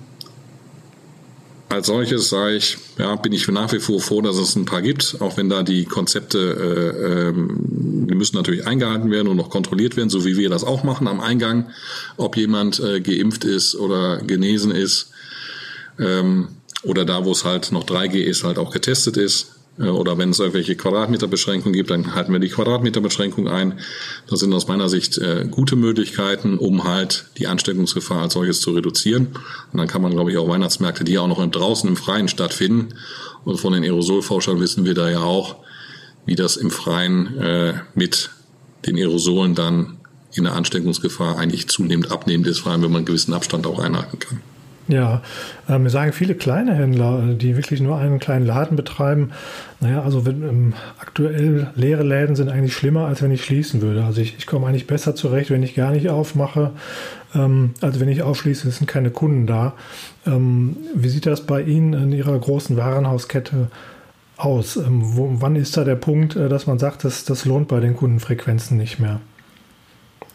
als 1.75 1.89
solches 1.89 2.29
sage 2.29 2.57
ich, 2.57 2.79
ja, 2.99 3.15
bin 3.17 3.33
ich 3.33 3.47
nach 3.49 3.73
wie 3.73 3.81
vor 3.81 4.01
froh, 4.01 4.23
dass 4.23 4.37
es 4.37 4.57
ein 4.57 4.65
paar 4.65 4.83
gibt, 4.83 5.17
auch 5.21 5.37
wenn 5.37 5.49
da 5.49 5.63
die 5.63 5.85
Konzepte, 5.85 6.39
äh, 6.39 7.29
ähm, 7.29 8.07
die 8.09 8.15
müssen 8.15 8.37
natürlich 8.37 8.67
eingehalten 8.67 9.11
werden 9.11 9.29
und 9.29 9.37
noch 9.37 9.51
kontrolliert 9.51 9.97
werden, 9.97 10.11
so 10.11 10.25
wie 10.25 10.37
wir 10.37 10.49
das 10.49 10.65
auch 10.65 10.85
machen 10.85 11.09
am 11.09 11.21
Eingang, 11.21 11.71
ob 12.17 12.37
jemand 12.37 12.81
äh, 12.81 13.01
geimpft 13.01 13.45
ist 13.45 13.75
oder 13.75 14.19
genesen 14.19 14.71
ist 14.71 15.11
ähm, 15.99 16.49
oder 16.83 17.05
da, 17.05 17.25
wo 17.25 17.33
es 17.33 17.45
halt 17.45 17.73
noch 17.73 17.85
3G 17.85 18.17
ist, 18.17 18.45
halt 18.45 18.59
auch 18.59 18.71
getestet 18.71 19.17
ist. 19.17 19.54
Äh, 19.79 19.89
oder 19.89 20.19
wenn 20.19 20.31
es 20.31 20.39
irgendwelche 20.39 20.77
Quadratmeterbeschränkungen 20.77 21.75
gibt, 21.75 21.91
dann 21.91 22.15
halten 22.15 22.33
wir 22.33 22.41
die 22.41 22.49
Quadratmeterbeschränkung 22.49 23.49
ein. 23.49 23.81
Das 24.29 24.41
sind 24.41 24.53
aus 24.53 24.69
meiner 24.69 24.89
Sicht 24.89 25.19
äh, 25.19 25.47
gute 25.51 25.77
Möglichkeiten, 25.77 26.59
um 26.59 26.85
halt 26.85 27.27
die 27.39 27.47
Ansteckungsgefahr 27.47 28.23
als 28.23 28.35
solches 28.35 28.61
zu 28.61 28.73
reduzieren. 28.73 29.29
Und 29.73 29.79
dann 29.79 29.89
kann 29.89 30.03
man, 30.03 30.13
glaube 30.13 30.31
ich, 30.31 30.39
auch 30.39 30.49
Weihnachtsmärkte, 30.49 31.05
die 31.05 31.13
ja 31.13 31.21
auch 31.21 31.29
noch 31.29 31.45
draußen 31.45 31.89
im 31.89 31.97
Freien 31.97 32.29
stattfinden. 32.29 32.95
Und 33.45 33.59
von 33.59 33.73
den 33.73 33.83
Aerosolforschern 33.83 34.61
wissen 34.61 34.85
wir 34.85 34.95
da 34.95 35.11
ja 35.11 35.21
auch, 35.21 35.57
wie 36.27 36.35
das 36.35 36.57
im 36.57 36.71
Freien 36.71 37.37
äh, 37.39 37.75
mit 37.95 38.31
den 38.87 38.97
Aerosolen 38.97 39.55
dann 39.55 39.99
in 40.33 40.45
der 40.45 40.55
Ansteckungsgefahr 40.55 41.39
eigentlich 41.39 41.69
zunehmend 41.69 42.11
abnehmend 42.11 42.47
ist, 42.47 42.61
vor 42.61 42.73
allem 42.73 42.83
wenn 42.83 42.91
man 42.91 42.99
einen 42.99 43.07
gewissen 43.07 43.35
Abstand 43.35 43.67
auch 43.67 43.79
einhalten 43.79 44.19
kann. 44.19 44.41
Ja, 44.87 45.23
äh, 45.67 45.79
mir 45.79 45.89
sagen 45.89 46.13
viele 46.13 46.35
kleine 46.35 46.75
Händler, 46.75 47.31
äh, 47.31 47.35
die 47.37 47.57
wirklich 47.57 47.81
nur 47.81 47.97
einen 47.97 48.19
kleinen 48.19 48.45
Laden 48.45 48.77
betreiben, 48.77 49.31
naja, 49.81 50.03
also 50.03 50.27
wenn, 50.27 50.43
ähm, 50.43 50.73
aktuell 50.99 51.69
leere 51.75 52.03
Läden 52.03 52.37
sind 52.37 52.51
eigentlich 52.51 52.75
schlimmer, 52.75 53.07
als 53.07 53.23
wenn 53.23 53.31
ich 53.31 53.45
schließen 53.45 53.81
würde. 53.81 54.05
Also 54.05 54.21
ich, 54.21 54.37
ich 54.37 54.47
komme 54.47 54.67
eigentlich 54.67 54.87
besser 54.87 55.15
zurecht, 55.15 55.51
wenn 55.51 55.63
ich 55.63 55.75
gar 55.75 55.93
nicht 55.93 56.11
aufmache, 56.11 56.73
ähm, 57.35 57.71
als 57.81 57.99
wenn 57.99 58.09
ich 58.09 58.23
aufschließe, 58.23 58.71
sind 58.71 58.87
keine 58.87 59.11
Kunden 59.11 59.47
da. 59.47 59.73
Ähm, 60.27 60.77
wie 60.95 61.09
sieht 61.09 61.27
das 61.27 61.43
bei 61.43 61.63
Ihnen 61.63 61.95
in 61.95 62.13
Ihrer 62.13 62.39
großen 62.39 62.77
Warenhauskette 62.77 63.69
aus? 64.37 64.77
Ähm, 64.77 65.01
wo, 65.03 65.31
wann 65.41 65.57
ist 65.57 65.77
da 65.79 65.85
der 65.85 65.97
Punkt, 65.97 66.37
äh, 66.37 66.51
dass 66.51 66.67
man 66.67 66.79
sagt, 66.79 67.05
dass 67.05 67.25
das 67.25 67.47
lohnt 67.47 67.69
bei 67.69 67.81
den 67.81 67.97
Kundenfrequenzen 67.97 68.77
nicht 68.77 68.99
mehr? 68.99 69.21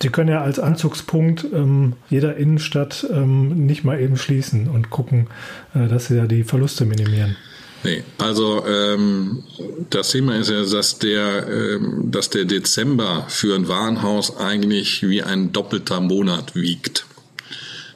Sie 0.02 0.10
können 0.10 0.30
ja 0.30 0.42
als 0.42 0.60
Anzugspunkt 0.60 1.46
ähm, 1.54 1.94
jeder 2.10 2.38
Innenstadt 2.38 3.06
ähm, 3.12 3.66
nicht 3.66 3.84
mal 3.84 4.00
eben 4.00 4.18
schließen 4.18 4.70
und 4.70 4.90
gucken, 4.90 5.28
äh, 5.76 5.88
dass 5.88 6.08
sie 6.08 6.16
da 6.16 6.26
die 6.26 6.44
Verluste 6.44 6.86
minimieren. 6.86 7.36
Nee, 7.84 8.04
also 8.18 8.66
ähm, 8.66 9.44
das 9.90 10.12
Thema 10.12 10.38
ist 10.38 10.50
ja, 10.50 10.64
dass 10.64 11.00
der, 11.00 11.48
ähm, 11.48 12.12
dass 12.12 12.30
der 12.30 12.46
Dezember 12.46 13.26
für 13.30 13.56
ein 13.56 13.68
Warenhaus 13.68 14.38
eigentlich 14.38 15.08
wie 15.08 15.24
ein 15.24 15.54
doppelter 15.54 16.02
Monat 16.02 16.56
wiegt. 16.56 17.06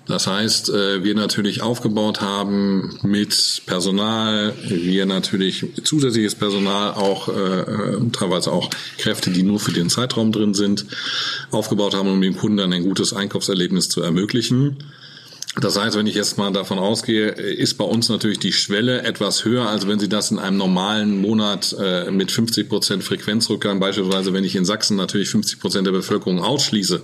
Das 0.06 0.28
heißt, 0.28 0.70
äh, 0.70 1.04
wir 1.04 1.16
natürlich 1.16 1.62
aufgebaut 1.62 2.20
haben 2.20 3.00
mit 3.04 3.62
Personal, 3.66 4.54
wir 4.68 5.06
natürlich 5.06 5.66
zusätzliches 5.84 6.36
Personal, 6.36 6.94
auch 6.94 7.30
äh, 7.30 7.32
äh, 7.32 8.10
teilweise 8.12 8.52
auch 8.52 8.70
Kräfte, 8.98 9.32
die 9.32 9.44
nur 9.44 9.62
für 9.62 9.72
den 9.72 9.90
Zeitraum 9.90 10.34
drin 10.34 10.54
sind, 10.54 10.86
aufgebaut 11.52 11.96
haben, 11.96 12.10
um 12.10 12.20
dem 12.20 12.36
Kunden 12.36 12.58
dann 12.58 12.74
ein 12.74 12.84
gutes 12.84 13.14
Einkaufserlebnis 13.14 13.88
zu 13.88 14.02
ermöglichen. 14.02 14.78
Das 15.62 15.80
heißt, 15.80 15.96
wenn 15.96 16.08
ich 16.08 16.16
jetzt 16.16 16.38
mal 16.38 16.52
davon 16.52 16.80
ausgehe, 16.80 17.28
ist 17.28 17.76
bei 17.76 17.86
uns 17.86 18.10
natürlich 18.10 18.40
die 18.40 18.52
Schwelle 18.52 19.04
etwas 19.04 19.46
höher, 19.46 19.70
als 19.70 19.88
wenn 19.88 20.00
Sie 20.00 20.10
das 20.10 20.32
in 20.32 20.40
einem 20.40 20.58
normalen 20.58 21.22
Monat 21.22 21.76
äh, 21.80 22.10
mit 22.10 22.32
50 22.32 22.68
Prozent 22.68 23.04
Frequenzrückgang, 23.04 23.80
beispielsweise 23.80 24.34
wenn 24.34 24.44
ich 24.44 24.56
in 24.56 24.66
Sachsen 24.66 24.98
natürlich 24.98 25.30
50 25.30 25.60
Prozent 25.60 25.86
der 25.86 25.92
Bevölkerung 25.92 26.40
ausschließe, 26.40 27.04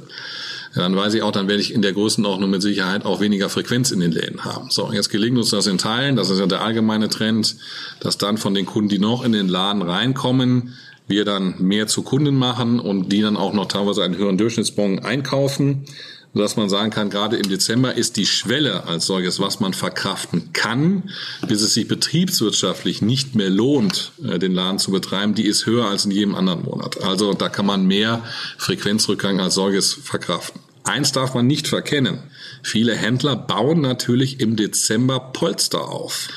dann 0.75 0.95
weiß 0.95 1.13
ich 1.15 1.23
auch, 1.23 1.31
dann 1.31 1.47
werde 1.47 1.61
ich 1.61 1.73
in 1.73 1.81
der 1.81 1.93
Größenordnung 1.93 2.49
mit 2.49 2.61
Sicherheit 2.61 3.05
auch 3.05 3.21
weniger 3.21 3.49
Frequenz 3.49 3.91
in 3.91 3.99
den 3.99 4.11
Läden 4.11 4.45
haben. 4.45 4.69
So, 4.69 4.91
jetzt 4.91 5.09
gelingt 5.09 5.37
uns 5.37 5.49
das 5.49 5.67
in 5.67 5.77
Teilen, 5.77 6.15
das 6.15 6.29
ist 6.29 6.39
ja 6.39 6.45
der 6.45 6.61
allgemeine 6.61 7.09
Trend, 7.09 7.55
dass 7.99 8.17
dann 8.17 8.37
von 8.37 8.53
den 8.53 8.65
Kunden, 8.65 8.89
die 8.89 8.99
noch 8.99 9.23
in 9.23 9.31
den 9.31 9.47
Laden 9.47 9.81
reinkommen, 9.81 10.73
wir 11.07 11.25
dann 11.25 11.55
mehr 11.59 11.87
zu 11.87 12.03
Kunden 12.03 12.35
machen 12.35 12.79
und 12.79 13.11
die 13.11 13.21
dann 13.21 13.35
auch 13.35 13.53
noch 13.53 13.67
teilweise 13.67 14.03
einen 14.03 14.15
höheren 14.15 14.37
Durchschnittsbon 14.37 14.99
einkaufen 14.99 15.85
sodass 16.33 16.55
man 16.55 16.69
sagen 16.69 16.91
kann, 16.91 17.09
gerade 17.09 17.37
im 17.37 17.49
Dezember 17.49 17.95
ist 17.95 18.17
die 18.17 18.25
Schwelle 18.25 18.85
als 18.85 19.05
solches, 19.05 19.39
was 19.39 19.59
man 19.59 19.73
verkraften 19.73 20.53
kann, 20.53 21.09
bis 21.47 21.61
es 21.61 21.73
sich 21.73 21.87
betriebswirtschaftlich 21.87 23.01
nicht 23.01 23.35
mehr 23.35 23.49
lohnt, 23.49 24.11
äh, 24.23 24.39
den 24.39 24.53
Laden 24.53 24.79
zu 24.79 24.91
betreiben, 24.91 25.33
die 25.33 25.45
ist 25.45 25.65
höher 25.65 25.85
als 25.85 26.05
in 26.05 26.11
jedem 26.11 26.35
anderen 26.35 26.63
Monat. 26.63 27.01
Also 27.03 27.33
da 27.33 27.49
kann 27.49 27.65
man 27.65 27.85
mehr 27.85 28.23
Frequenzrückgang 28.57 29.39
als 29.39 29.55
solches 29.55 29.93
verkraften. 29.93 30.61
Eins 30.83 31.11
darf 31.11 31.33
man 31.33 31.45
nicht 31.45 31.67
verkennen. 31.67 32.19
Viele 32.63 32.95
Händler 32.95 33.35
bauen 33.35 33.81
natürlich 33.81 34.39
im 34.39 34.55
Dezember 34.55 35.19
Polster 35.19 35.89
auf. 35.89 36.29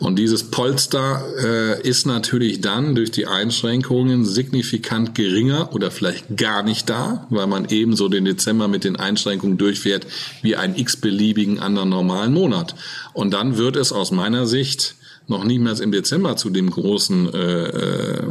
Und 0.00 0.18
dieses 0.18 0.50
Polster 0.50 1.22
äh, 1.42 1.88
ist 1.88 2.06
natürlich 2.06 2.60
dann 2.60 2.94
durch 2.94 3.10
die 3.10 3.26
Einschränkungen 3.26 4.24
signifikant 4.24 5.14
geringer 5.14 5.72
oder 5.72 5.90
vielleicht 5.90 6.36
gar 6.36 6.62
nicht 6.62 6.90
da, 6.90 7.26
weil 7.30 7.46
man 7.46 7.66
ebenso 7.68 8.08
den 8.08 8.24
Dezember 8.24 8.68
mit 8.68 8.84
den 8.84 8.96
Einschränkungen 8.96 9.56
durchfährt 9.56 10.06
wie 10.42 10.56
einen 10.56 10.76
x-beliebigen 10.76 11.60
anderen 11.60 11.88
normalen 11.90 12.32
Monat. 12.32 12.74
Und 13.12 13.32
dann 13.32 13.56
wird 13.56 13.76
es 13.76 13.92
aus 13.92 14.10
meiner 14.10 14.46
Sicht 14.46 14.96
noch 15.26 15.44
niemals 15.44 15.80
im 15.80 15.92
Dezember 15.92 16.36
zu 16.36 16.50
dem 16.50 16.70
großen 16.70 17.32
äh, 17.32 17.38
äh, 17.38 18.22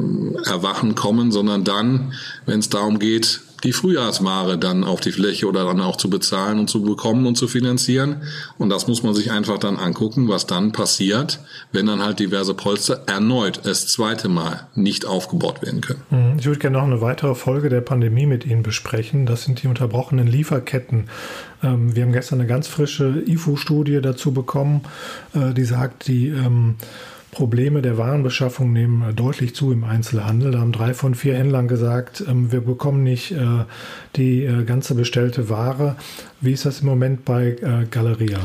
Erwachen 0.45 0.95
kommen, 0.95 1.31
sondern 1.31 1.63
dann, 1.63 2.13
wenn 2.45 2.59
es 2.59 2.69
darum 2.69 2.99
geht, 2.99 3.41
die 3.63 3.73
Frühjahrsware 3.73 4.57
dann 4.57 4.83
auf 4.83 4.99
die 4.99 5.11
Fläche 5.11 5.47
oder 5.47 5.65
dann 5.65 5.81
auch 5.81 5.95
zu 5.95 6.09
bezahlen 6.09 6.59
und 6.59 6.69
zu 6.69 6.81
bekommen 6.81 7.25
und 7.25 7.35
zu 7.35 7.47
finanzieren. 7.47 8.23
Und 8.57 8.69
das 8.69 8.87
muss 8.87 9.03
man 9.03 9.13
sich 9.13 9.31
einfach 9.31 9.57
dann 9.57 9.77
angucken, 9.77 10.27
was 10.27 10.45
dann 10.45 10.71
passiert, 10.71 11.39
wenn 11.71 11.85
dann 11.85 12.01
halt 12.01 12.19
diverse 12.19 12.53
Polster 12.53 13.03
erneut 13.07 13.61
das 13.63 13.87
zweite 13.87 14.27
Mal 14.27 14.67
nicht 14.75 15.05
aufgebaut 15.05 15.61
werden 15.61 15.81
können. 15.81 16.01
Mhm. 16.09 16.39
Ich 16.39 16.45
würde 16.45 16.59
gerne 16.59 16.77
noch 16.77 16.85
eine 16.85 17.01
weitere 17.01 17.35
Folge 17.35 17.69
der 17.69 17.81
Pandemie 17.81 18.25
mit 18.25 18.45
Ihnen 18.45 18.63
besprechen. 18.63 19.25
Das 19.25 19.43
sind 19.43 19.63
die 19.63 19.67
unterbrochenen 19.67 20.27
Lieferketten. 20.27 21.09
Ähm, 21.63 21.95
wir 21.95 22.03
haben 22.03 22.11
gestern 22.11 22.39
eine 22.39 22.47
ganz 22.47 22.67
frische 22.67 23.23
IFU-Studie 23.25 24.01
dazu 24.01 24.33
bekommen, 24.33 24.81
äh, 25.33 25.53
die 25.53 25.63
sagt, 25.63 26.07
die 26.07 26.27
ähm, 26.27 26.75
Probleme 27.33 27.81
der 27.81 27.97
Warenbeschaffung 27.97 28.71
nehmen 28.71 29.09
äh, 29.09 29.13
deutlich 29.13 29.55
zu 29.55 29.71
im 29.71 29.83
Einzelhandel. 29.83 30.51
Da 30.51 30.59
haben 30.59 30.71
drei 30.71 30.93
von 30.93 31.15
vier 31.15 31.35
Händlern 31.35 31.67
gesagt, 31.67 32.23
ähm, 32.27 32.51
wir 32.51 32.61
bekommen 32.61 33.03
nicht 33.03 33.31
äh, 33.31 33.65
die 34.15 34.45
äh, 34.45 34.63
ganze 34.63 34.95
bestellte 34.95 35.49
Ware. 35.49 35.97
Wie 36.39 36.53
ist 36.53 36.65
das 36.65 36.81
im 36.81 36.87
Moment 36.87 37.25
bei 37.25 37.57
Galeria? 37.89 38.39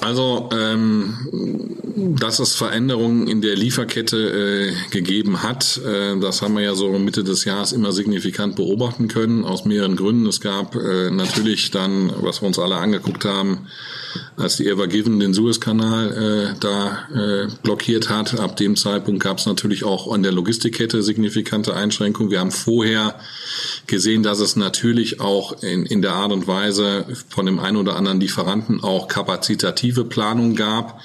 Also, 0.00 0.48
ähm, 0.52 1.76
dass 2.18 2.40
es 2.40 2.54
Veränderungen 2.54 3.28
in 3.28 3.40
der 3.40 3.54
Lieferkette 3.54 4.16
äh, 4.16 4.90
gegeben 4.90 5.42
hat, 5.42 5.80
äh, 5.84 6.18
das 6.18 6.42
haben 6.42 6.54
wir 6.56 6.62
ja 6.62 6.74
so 6.74 6.90
Mitte 6.98 7.22
des 7.22 7.44
Jahres 7.44 7.72
immer 7.72 7.92
signifikant 7.92 8.56
beobachten 8.56 9.08
können, 9.08 9.44
aus 9.44 9.64
mehreren 9.64 9.96
Gründen. 9.96 10.26
Es 10.26 10.40
gab 10.40 10.74
äh, 10.74 11.10
natürlich 11.10 11.70
dann, 11.70 12.12
was 12.20 12.42
wir 12.42 12.48
uns 12.48 12.58
alle 12.58 12.76
angeguckt 12.76 13.24
haben, 13.24 13.68
als 14.36 14.56
die 14.56 14.66
Ever 14.66 14.88
Given 14.88 15.20
den 15.20 15.34
Suezkanal 15.34 16.54
äh, 16.54 16.58
da 16.60 17.08
äh, 17.14 17.48
blockiert 17.62 18.08
hat. 18.10 18.38
Ab 18.38 18.56
dem 18.56 18.76
Zeitpunkt 18.76 19.22
gab 19.22 19.38
es 19.38 19.46
natürlich 19.46 19.84
auch 19.84 20.12
an 20.12 20.22
der 20.22 20.32
Logistikkette 20.32 21.02
signifikante 21.02 21.74
Einschränkungen. 21.74 22.30
Wir 22.30 22.40
haben 22.40 22.50
vorher 22.50 23.14
gesehen, 23.86 24.22
dass 24.22 24.40
es 24.40 24.56
natürlich 24.56 25.20
auch 25.20 25.62
in, 25.62 25.86
in 25.86 26.02
der 26.02 26.12
Art 26.12 26.32
und 26.32 26.46
Weise 26.46 27.06
von 27.28 27.46
dem 27.46 27.58
einen 27.58 27.76
oder 27.76 27.96
anderen 27.96 28.20
Lieferanten 28.20 28.82
auch 28.82 29.08
kapazitative 29.76 30.04
Planungen 30.04 30.56
gab, 30.56 31.00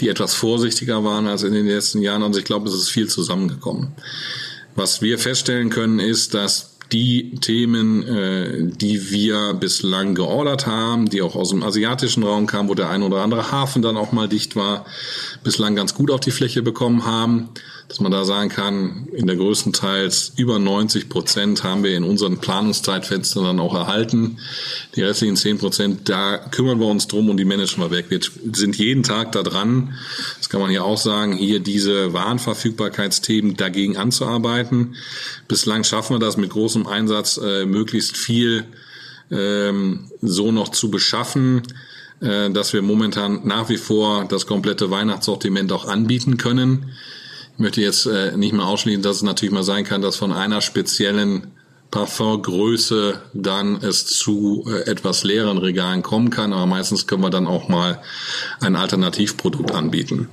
die 0.00 0.08
etwas 0.08 0.34
vorsichtiger 0.34 1.04
waren 1.04 1.26
als 1.26 1.42
in 1.42 1.52
den 1.52 1.66
letzten 1.66 2.02
Jahren. 2.02 2.22
Also 2.22 2.38
ich 2.38 2.44
glaube, 2.44 2.68
es 2.68 2.74
ist 2.74 2.90
viel 2.90 3.08
zusammengekommen. 3.08 3.92
Was 4.74 5.00
wir 5.00 5.18
feststellen 5.18 5.70
können, 5.70 6.00
ist, 6.00 6.34
dass 6.34 6.76
die 6.92 7.34
Themen, 7.40 8.02
äh, 8.04 8.62
die 8.62 9.10
wir 9.10 9.54
bislang 9.54 10.14
geordert 10.14 10.66
haben, 10.66 11.08
die 11.08 11.20
auch 11.20 11.34
aus 11.34 11.50
dem 11.50 11.64
asiatischen 11.64 12.22
Raum 12.22 12.46
kamen, 12.46 12.68
wo 12.68 12.74
der 12.74 12.90
ein 12.90 13.02
oder 13.02 13.22
andere 13.22 13.50
Hafen 13.50 13.82
dann 13.82 13.96
auch 13.96 14.12
mal 14.12 14.28
dicht 14.28 14.54
war, 14.54 14.84
bislang 15.42 15.74
ganz 15.74 15.94
gut 15.94 16.10
auf 16.10 16.20
die 16.20 16.30
Fläche 16.30 16.62
bekommen 16.62 17.04
haben 17.04 17.48
dass 17.88 18.00
man 18.00 18.10
da 18.10 18.24
sagen 18.24 18.48
kann, 18.48 19.08
in 19.12 19.26
der 19.26 19.36
größtenteils 19.36 20.32
über 20.36 20.58
90 20.58 21.08
Prozent 21.08 21.62
haben 21.62 21.84
wir 21.84 21.96
in 21.96 22.02
unseren 22.02 22.38
Planungszeitfenstern 22.38 23.44
dann 23.44 23.60
auch 23.60 23.74
erhalten. 23.74 24.38
Die 24.96 25.02
restlichen 25.02 25.36
10 25.36 25.58
Prozent, 25.58 26.08
da 26.08 26.38
kümmern 26.38 26.80
wir 26.80 26.86
uns 26.86 27.06
drum 27.06 27.30
und 27.30 27.36
die 27.36 27.44
managen 27.44 27.82
wir 27.82 27.90
weg. 27.90 28.06
Wir 28.08 28.20
sind 28.52 28.76
jeden 28.76 29.04
Tag 29.04 29.32
da 29.32 29.42
dran, 29.42 29.94
das 30.38 30.48
kann 30.48 30.60
man 30.60 30.70
ja 30.70 30.82
auch 30.82 30.98
sagen, 30.98 31.34
hier 31.34 31.60
diese 31.60 32.12
Warenverfügbarkeitsthemen 32.12 33.56
dagegen 33.56 33.96
anzuarbeiten. 33.96 34.96
Bislang 35.46 35.84
schaffen 35.84 36.16
wir 36.16 36.20
das 36.20 36.36
mit 36.36 36.50
großem 36.50 36.86
Einsatz, 36.86 37.38
äh, 37.38 37.66
möglichst 37.66 38.16
viel 38.16 38.64
ähm, 39.30 40.10
so 40.20 40.50
noch 40.50 40.70
zu 40.70 40.90
beschaffen 40.90 41.62
äh, 42.20 42.50
dass 42.50 42.72
wir 42.72 42.80
momentan 42.80 43.42
nach 43.44 43.68
wie 43.68 43.76
vor 43.76 44.24
das 44.24 44.46
komplette 44.46 44.90
Weihnachtssortiment 44.90 45.70
auch 45.72 45.86
anbieten 45.86 46.38
können. 46.38 46.92
Möchte 47.58 47.80
jetzt 47.80 48.06
äh, 48.06 48.36
nicht 48.36 48.52
mehr 48.52 48.66
ausschließen, 48.66 49.02
dass 49.02 49.16
es 49.16 49.22
natürlich 49.22 49.52
mal 49.52 49.62
sein 49.62 49.84
kann, 49.84 50.02
dass 50.02 50.16
von 50.16 50.32
einer 50.32 50.60
speziellen 50.60 51.52
Parfumgröße 51.90 53.20
dann 53.32 53.76
es 53.76 54.06
zu 54.06 54.64
äh, 54.66 54.90
etwas 54.90 55.24
leeren 55.24 55.56
Regalen 55.56 56.02
kommen 56.02 56.30
kann, 56.30 56.52
aber 56.52 56.66
meistens 56.66 57.06
können 57.06 57.22
wir 57.22 57.30
dann 57.30 57.46
auch 57.46 57.68
mal 57.68 58.02
ein 58.60 58.76
Alternativprodukt 58.76 59.70
anbieten. 59.70 60.28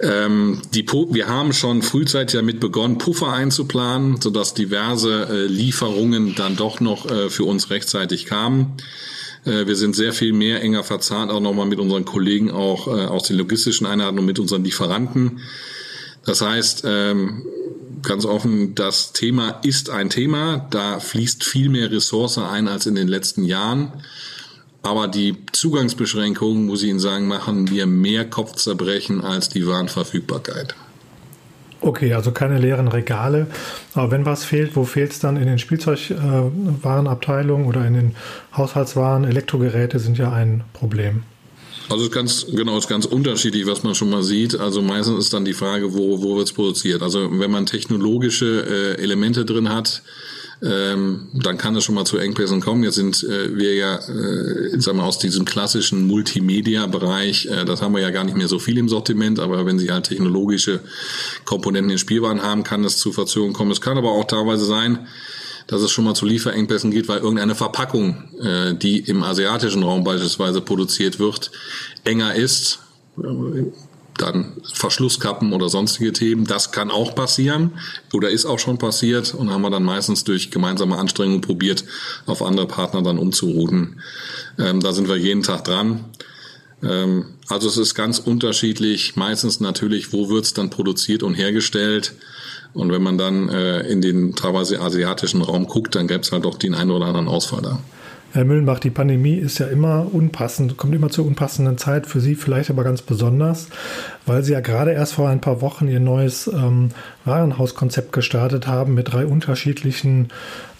Ähm, 0.00 0.60
die, 0.74 0.86
wir 0.86 1.28
haben 1.28 1.52
schon 1.52 1.82
frühzeitig 1.82 2.38
damit 2.38 2.60
begonnen, 2.60 2.98
Puffer 2.98 3.32
einzuplanen, 3.32 4.20
sodass 4.20 4.54
diverse 4.54 5.28
äh, 5.30 5.46
Lieferungen 5.46 6.34
dann 6.34 6.56
doch 6.56 6.80
noch 6.80 7.10
äh, 7.10 7.30
für 7.30 7.44
uns 7.44 7.70
rechtzeitig 7.70 8.26
kamen. 8.26 8.76
Äh, 9.44 9.66
wir 9.66 9.76
sind 9.76 9.94
sehr 9.94 10.12
viel 10.12 10.32
mehr 10.32 10.60
enger 10.60 10.82
verzahnt, 10.82 11.30
auch 11.30 11.40
nochmal 11.40 11.66
mit 11.66 11.78
unseren 11.78 12.04
Kollegen 12.04 12.50
auch 12.50 12.88
äh, 12.88 13.06
aus 13.06 13.28
den 13.28 13.36
logistischen 13.36 13.86
Einheiten 13.86 14.18
und 14.18 14.26
mit 14.26 14.38
unseren 14.38 14.64
Lieferanten. 14.64 15.40
Das 16.26 16.40
heißt, 16.40 16.84
ähm, 16.86 17.42
ganz 18.02 18.24
offen, 18.24 18.74
das 18.74 19.12
Thema 19.12 19.60
ist 19.62 19.90
ein 19.90 20.10
Thema. 20.10 20.66
Da 20.70 21.00
fließt 21.00 21.44
viel 21.44 21.68
mehr 21.68 21.90
Ressource 21.90 22.38
ein 22.38 22.68
als 22.68 22.86
in 22.86 22.94
den 22.94 23.08
letzten 23.08 23.44
Jahren. 23.44 23.92
Aber 24.82 25.08
die 25.08 25.36
Zugangsbeschränkungen, 25.52 26.66
muss 26.66 26.82
ich 26.82 26.90
Ihnen 26.90 27.00
sagen, 27.00 27.26
machen 27.26 27.64
mir 27.64 27.86
mehr 27.86 28.28
Kopfzerbrechen 28.28 29.22
als 29.22 29.48
die 29.48 29.66
Warenverfügbarkeit. 29.66 30.74
Okay, 31.80 32.14
also 32.14 32.32
keine 32.32 32.58
leeren 32.58 32.88
Regale. 32.88 33.46
Aber 33.94 34.10
wenn 34.10 34.26
was 34.26 34.44
fehlt, 34.44 34.76
wo 34.76 34.84
fehlt 34.84 35.12
es 35.12 35.20
dann? 35.20 35.36
In 35.36 35.46
den 35.46 35.58
Spielzeugwarenabteilungen 35.58 37.66
oder 37.66 37.86
in 37.86 37.94
den 37.94 38.16
Haushaltswaren? 38.56 39.24
Elektrogeräte 39.24 39.98
sind 39.98 40.18
ja 40.18 40.32
ein 40.32 40.64
Problem. 40.72 41.24
Also 41.88 42.04
ist 42.04 42.12
ganz, 42.12 42.46
genau, 42.46 42.78
ist 42.78 42.88
ganz 42.88 43.04
unterschiedlich, 43.04 43.66
was 43.66 43.82
man 43.82 43.94
schon 43.94 44.10
mal 44.10 44.22
sieht. 44.22 44.58
Also 44.58 44.80
meistens 44.82 45.18
ist 45.26 45.32
dann 45.32 45.44
die 45.44 45.52
Frage, 45.52 45.94
wo, 45.94 46.22
wo 46.22 46.36
wird 46.36 46.48
es 46.48 46.52
produziert. 46.52 47.02
Also 47.02 47.28
wenn 47.38 47.50
man 47.50 47.66
technologische 47.66 48.96
äh, 48.98 49.02
Elemente 49.02 49.44
drin 49.44 49.68
hat, 49.68 50.02
ähm, 50.62 51.28
dann 51.34 51.58
kann 51.58 51.76
es 51.76 51.84
schon 51.84 51.94
mal 51.94 52.04
zu 52.04 52.16
Engpässen 52.16 52.60
kommen. 52.60 52.84
Jetzt 52.84 52.94
sind 52.94 53.22
äh, 53.24 53.56
wir 53.56 53.74
ja, 53.74 53.96
äh, 53.96 54.80
sagen 54.80 54.98
wir, 54.98 55.04
aus 55.04 55.18
diesem 55.18 55.44
klassischen 55.44 56.06
Multimedia-Bereich, 56.06 57.46
äh, 57.46 57.64
das 57.64 57.82
haben 57.82 57.94
wir 57.94 58.00
ja 58.00 58.10
gar 58.10 58.24
nicht 58.24 58.36
mehr 58.36 58.48
so 58.48 58.58
viel 58.58 58.78
im 58.78 58.88
Sortiment, 58.88 59.40
aber 59.40 59.66
wenn 59.66 59.78
Sie 59.78 59.90
halt 59.90 60.06
technologische 60.06 60.80
Komponenten 61.44 61.90
in 61.90 61.98
Spielwaren 61.98 62.42
haben, 62.42 62.64
kann 62.64 62.84
es 62.84 62.96
zu 62.96 63.12
Verzögerungen 63.12 63.54
kommen. 63.54 63.72
Es 63.72 63.80
kann 63.80 63.98
aber 63.98 64.12
auch 64.12 64.24
teilweise 64.24 64.64
sein, 64.64 65.06
dass 65.66 65.82
es 65.82 65.90
schon 65.90 66.04
mal 66.04 66.14
zu 66.14 66.26
Lieferengpässen 66.26 66.90
geht, 66.90 67.08
weil 67.08 67.20
irgendeine 67.20 67.54
Verpackung, 67.54 68.24
äh, 68.40 68.74
die 68.74 68.98
im 69.00 69.22
asiatischen 69.22 69.82
Raum 69.82 70.04
beispielsweise 70.04 70.60
produziert 70.60 71.18
wird, 71.18 71.50
enger 72.04 72.34
ist. 72.34 72.80
Dann 74.16 74.52
Verschlusskappen 74.72 75.52
oder 75.52 75.68
sonstige 75.68 76.12
Themen, 76.12 76.44
das 76.46 76.70
kann 76.70 76.90
auch 76.90 77.14
passieren 77.14 77.72
oder 78.12 78.30
ist 78.30 78.46
auch 78.46 78.60
schon 78.60 78.78
passiert 78.78 79.34
und 79.34 79.50
haben 79.50 79.62
wir 79.62 79.70
dann 79.70 79.82
meistens 79.82 80.22
durch 80.22 80.52
gemeinsame 80.52 80.98
Anstrengungen 80.98 81.40
probiert, 81.40 81.84
auf 82.26 82.42
andere 82.42 82.66
Partner 82.66 83.02
dann 83.02 83.18
umzurouten. 83.18 84.00
Ähm, 84.58 84.80
da 84.80 84.92
sind 84.92 85.08
wir 85.08 85.16
jeden 85.16 85.42
Tag 85.42 85.64
dran. 85.64 86.04
Ähm, 86.84 87.26
also 87.48 87.68
es 87.68 87.76
ist 87.76 87.94
ganz 87.94 88.18
unterschiedlich, 88.18 89.16
meistens 89.16 89.60
natürlich, 89.60 90.12
wo 90.12 90.28
wird 90.28 90.44
es 90.44 90.54
dann 90.54 90.70
produziert 90.70 91.22
und 91.22 91.34
hergestellt. 91.34 92.14
Und 92.74 92.92
wenn 92.92 93.02
man 93.02 93.16
dann 93.16 93.48
äh, 93.48 93.80
in 93.82 94.02
den 94.02 94.34
teilweise 94.34 94.80
asiatischen 94.80 95.42
Raum 95.42 95.66
guckt, 95.66 95.94
dann 95.94 96.08
gäbe 96.08 96.20
es 96.20 96.32
halt 96.32 96.44
auch 96.44 96.58
den 96.58 96.74
einen 96.74 96.90
oder 96.90 97.06
anderen 97.06 97.28
Ausfall 97.28 97.62
da. 97.62 97.78
Herr 98.32 98.44
Müllenbach, 98.44 98.80
die 98.80 98.90
Pandemie 98.90 99.36
ist 99.36 99.58
ja 99.58 99.66
immer 99.66 100.12
unpassend, 100.12 100.76
kommt 100.76 100.92
immer 100.92 101.08
zur 101.08 101.24
unpassenden 101.24 101.78
Zeit, 101.78 102.08
für 102.08 102.18
Sie 102.18 102.34
vielleicht 102.34 102.68
aber 102.68 102.82
ganz 102.82 103.00
besonders, 103.00 103.68
weil 104.26 104.42
Sie 104.42 104.52
ja 104.52 104.58
gerade 104.58 104.90
erst 104.90 105.14
vor 105.14 105.28
ein 105.28 105.40
paar 105.40 105.60
Wochen 105.60 105.86
Ihr 105.86 106.00
neues 106.00 106.48
ähm, 106.48 106.88
Warenhauskonzept 107.24 108.10
gestartet 108.10 108.66
haben 108.66 108.94
mit 108.94 109.12
drei 109.12 109.24
unterschiedlichen 109.24 110.30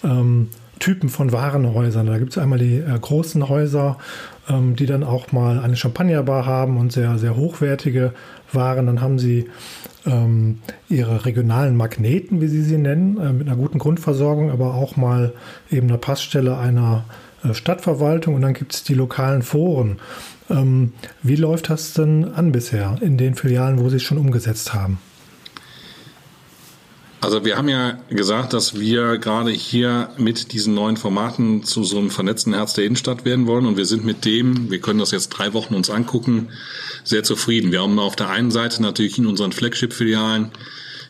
ähm, 0.03 0.49
Typen 0.79 1.07
von 1.07 1.31
Warenhäusern. 1.31 2.07
Da 2.07 2.17
gibt 2.17 2.31
es 2.31 2.37
einmal 2.37 2.59
die 2.59 2.75
äh, 2.79 2.99
großen 2.99 3.47
Häuser, 3.47 3.99
ähm, 4.49 4.75
die 4.75 4.85
dann 4.85 5.05
auch 5.05 5.31
mal 5.31 5.59
eine 5.59 5.77
Champagnerbar 5.77 6.45
haben 6.45 6.77
und 6.77 6.91
sehr, 6.91 7.17
sehr 7.17 7.37
hochwertige 7.37 8.11
Waren. 8.51 8.85
Dann 8.87 8.99
haben 8.99 9.17
sie 9.17 9.49
ähm, 10.05 10.59
ihre 10.89 11.25
regionalen 11.25 11.75
Magneten, 11.75 12.41
wie 12.41 12.47
sie 12.47 12.61
sie 12.61 12.77
nennen, 12.77 13.17
äh, 13.19 13.33
mit 13.33 13.47
einer 13.47 13.57
guten 13.57 13.79
Grundversorgung, 13.79 14.51
aber 14.51 14.75
auch 14.75 14.95
mal 14.95 15.33
eben 15.71 15.87
eine 15.87 15.97
Passstelle 15.97 16.57
einer 16.57 17.05
äh, 17.43 17.53
Stadtverwaltung 17.53 18.35
und 18.35 18.41
dann 18.41 18.53
gibt 18.53 18.73
es 18.73 18.83
die 18.83 18.93
lokalen 18.93 19.41
Foren. 19.41 19.97
Ähm, 20.49 20.93
wie 21.23 21.35
läuft 21.35 21.69
das 21.69 21.93
denn 21.93 22.25
an 22.25 22.51
bisher 22.51 22.97
in 23.01 23.17
den 23.17 23.35
Filialen, 23.35 23.79
wo 23.79 23.89
Sie 23.89 23.97
es 23.97 24.03
schon 24.03 24.17
umgesetzt 24.17 24.73
haben? 24.73 24.99
Also 27.25 27.43
wir 27.43 27.57
haben 27.57 27.69
ja 27.69 27.97
gesagt, 28.09 28.53
dass 28.53 28.79
wir 28.79 29.17
gerade 29.17 29.49
hier 29.49 30.09
mit 30.15 30.53
diesen 30.53 30.75
neuen 30.75 30.95
Formaten 30.95 31.63
zu 31.63 31.83
so 31.83 31.97
einem 31.97 32.11
vernetzten 32.11 32.53
Herz 32.53 32.75
der 32.75 32.85
Innenstadt 32.85 33.25
werden 33.25 33.47
wollen 33.47 33.65
und 33.65 33.77
wir 33.77 33.87
sind 33.87 34.05
mit 34.05 34.25
dem, 34.25 34.69
wir 34.69 34.79
können 34.79 34.99
das 34.99 35.09
jetzt 35.09 35.29
drei 35.29 35.53
Wochen 35.53 35.73
uns 35.73 35.89
angucken, 35.89 36.49
sehr 37.03 37.23
zufrieden. 37.23 37.71
Wir 37.71 37.81
haben 37.81 37.97
auf 37.97 38.15
der 38.15 38.29
einen 38.29 38.51
Seite 38.51 38.79
natürlich 38.83 39.17
in 39.17 39.25
unseren 39.25 39.53
Flagship-Filialen 39.53 40.51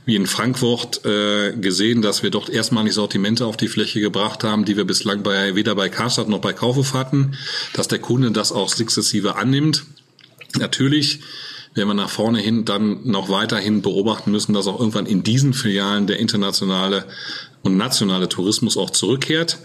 wie 0.05 0.15
in 0.15 0.25
Frankfurt 0.25 1.03
äh, 1.03 1.51
gesehen, 1.51 2.01
dass 2.01 2.23
wir 2.23 2.29
dort 2.29 2.49
erstmalig 2.49 2.93
Sortimente 2.93 3.45
auf 3.45 3.57
die 3.57 3.67
Fläche 3.67 3.99
gebracht 3.99 4.45
haben, 4.45 4.63
die 4.63 4.77
wir 4.77 4.85
bislang 4.85 5.21
bei, 5.21 5.55
weder 5.55 5.75
bei 5.75 5.89
Karstadt 5.89 6.29
noch 6.29 6.39
bei 6.39 6.53
Kaufhof 6.53 6.93
hatten, 6.93 7.37
dass 7.73 7.89
der 7.89 7.99
Kunde 7.99 8.31
das 8.31 8.53
auch 8.53 8.69
sukzessive 8.69 9.35
annimmt. 9.35 9.83
Natürlich 10.57 11.19
werden 11.75 11.89
wir 11.89 11.93
nach 11.93 12.09
vorne 12.09 12.39
hin 12.39 12.65
dann 12.65 13.01
noch 13.03 13.29
weiterhin 13.29 13.81
beobachten 13.81 14.31
müssen, 14.31 14.53
dass 14.53 14.67
auch 14.67 14.79
irgendwann 14.79 15.05
in 15.05 15.23
diesen 15.23 15.53
Filialen 15.53 16.07
der 16.07 16.19
internationale 16.19 17.05
und 17.61 17.77
nationale 17.77 18.29
Tourismus 18.29 18.77
auch 18.77 18.89
zurückkehrt. 18.89 19.59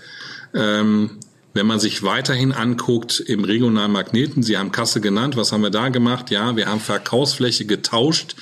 Ähm, 0.52 1.18
wenn 1.52 1.66
man 1.66 1.80
sich 1.80 2.04
weiterhin 2.04 2.52
anguckt 2.52 3.18
im 3.18 3.42
regionalen 3.42 3.90
Magneten, 3.90 4.42
Sie 4.42 4.56
haben 4.56 4.70
Kasse 4.70 5.00
genannt, 5.00 5.36
was 5.36 5.50
haben 5.50 5.62
wir 5.62 5.70
da 5.70 5.88
gemacht? 5.88 6.30
Ja, 6.30 6.54
wir 6.54 6.66
haben 6.66 6.78
Verkaufsfläche 6.78 7.64
getauscht, 7.64 8.36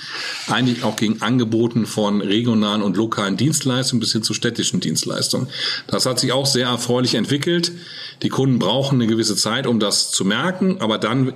eigentlich 0.46 0.84
auch 0.84 0.96
gegen 0.96 1.22
Angeboten 1.22 1.86
von 1.86 2.20
regionalen 2.20 2.82
und 2.82 2.98
lokalen 2.98 3.38
Dienstleistungen 3.38 4.00
bis 4.00 4.12
hin 4.12 4.22
zu 4.22 4.34
städtischen 4.34 4.80
Dienstleistungen. 4.80 5.48
Das 5.86 6.04
hat 6.04 6.20
sich 6.20 6.32
auch 6.32 6.44
sehr 6.44 6.66
erfreulich 6.66 7.14
entwickelt. 7.14 7.72
Die 8.22 8.28
Kunden 8.28 8.58
brauchen 8.58 8.96
eine 8.96 9.06
gewisse 9.06 9.36
Zeit, 9.36 9.66
um 9.66 9.80
das 9.80 10.10
zu 10.10 10.26
merken, 10.26 10.78
aber 10.80 10.98
dann 10.98 11.32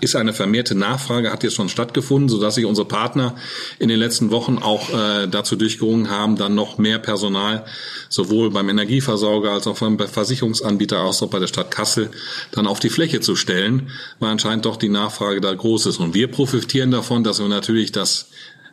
ist 0.00 0.16
eine 0.16 0.32
vermehrte 0.32 0.74
Nachfrage, 0.74 1.30
hat 1.30 1.44
jetzt 1.44 1.54
schon 1.54 1.68
stattgefunden, 1.68 2.28
sodass 2.28 2.56
sich 2.56 2.64
unsere 2.64 2.88
Partner 2.88 3.36
in 3.78 3.88
den 3.88 3.98
letzten 3.98 4.30
Wochen 4.30 4.58
auch 4.58 4.90
äh, 4.90 5.28
dazu 5.28 5.56
durchgerungen 5.56 6.10
haben, 6.10 6.36
dann 6.36 6.54
noch 6.54 6.78
mehr 6.78 6.98
Personal 6.98 7.64
sowohl 8.08 8.50
beim 8.50 8.68
Energieversorger 8.68 9.52
als 9.52 9.66
auch 9.66 9.78
beim 9.78 9.98
Versicherungsanbieter 9.98 10.98
als 10.98 11.22
auch 11.22 11.30
bei 11.30 11.38
der 11.38 11.46
Stadt 11.46 11.70
Kassel 11.70 12.10
dann 12.50 12.66
auf 12.66 12.80
die 12.80 12.90
Fläche 12.90 13.20
zu 13.20 13.36
stellen, 13.36 13.90
weil 14.18 14.30
anscheinend 14.30 14.64
doch 14.64 14.76
die 14.76 14.88
Nachfrage 14.88 15.40
da 15.40 15.54
groß 15.54 15.86
ist. 15.86 15.98
Und 15.98 16.14
wir 16.14 16.28
profitieren 16.28 16.90
davon, 16.90 17.22
dass 17.22 17.38
wir 17.38 17.48
natürlich 17.48 17.92
das 17.92 18.28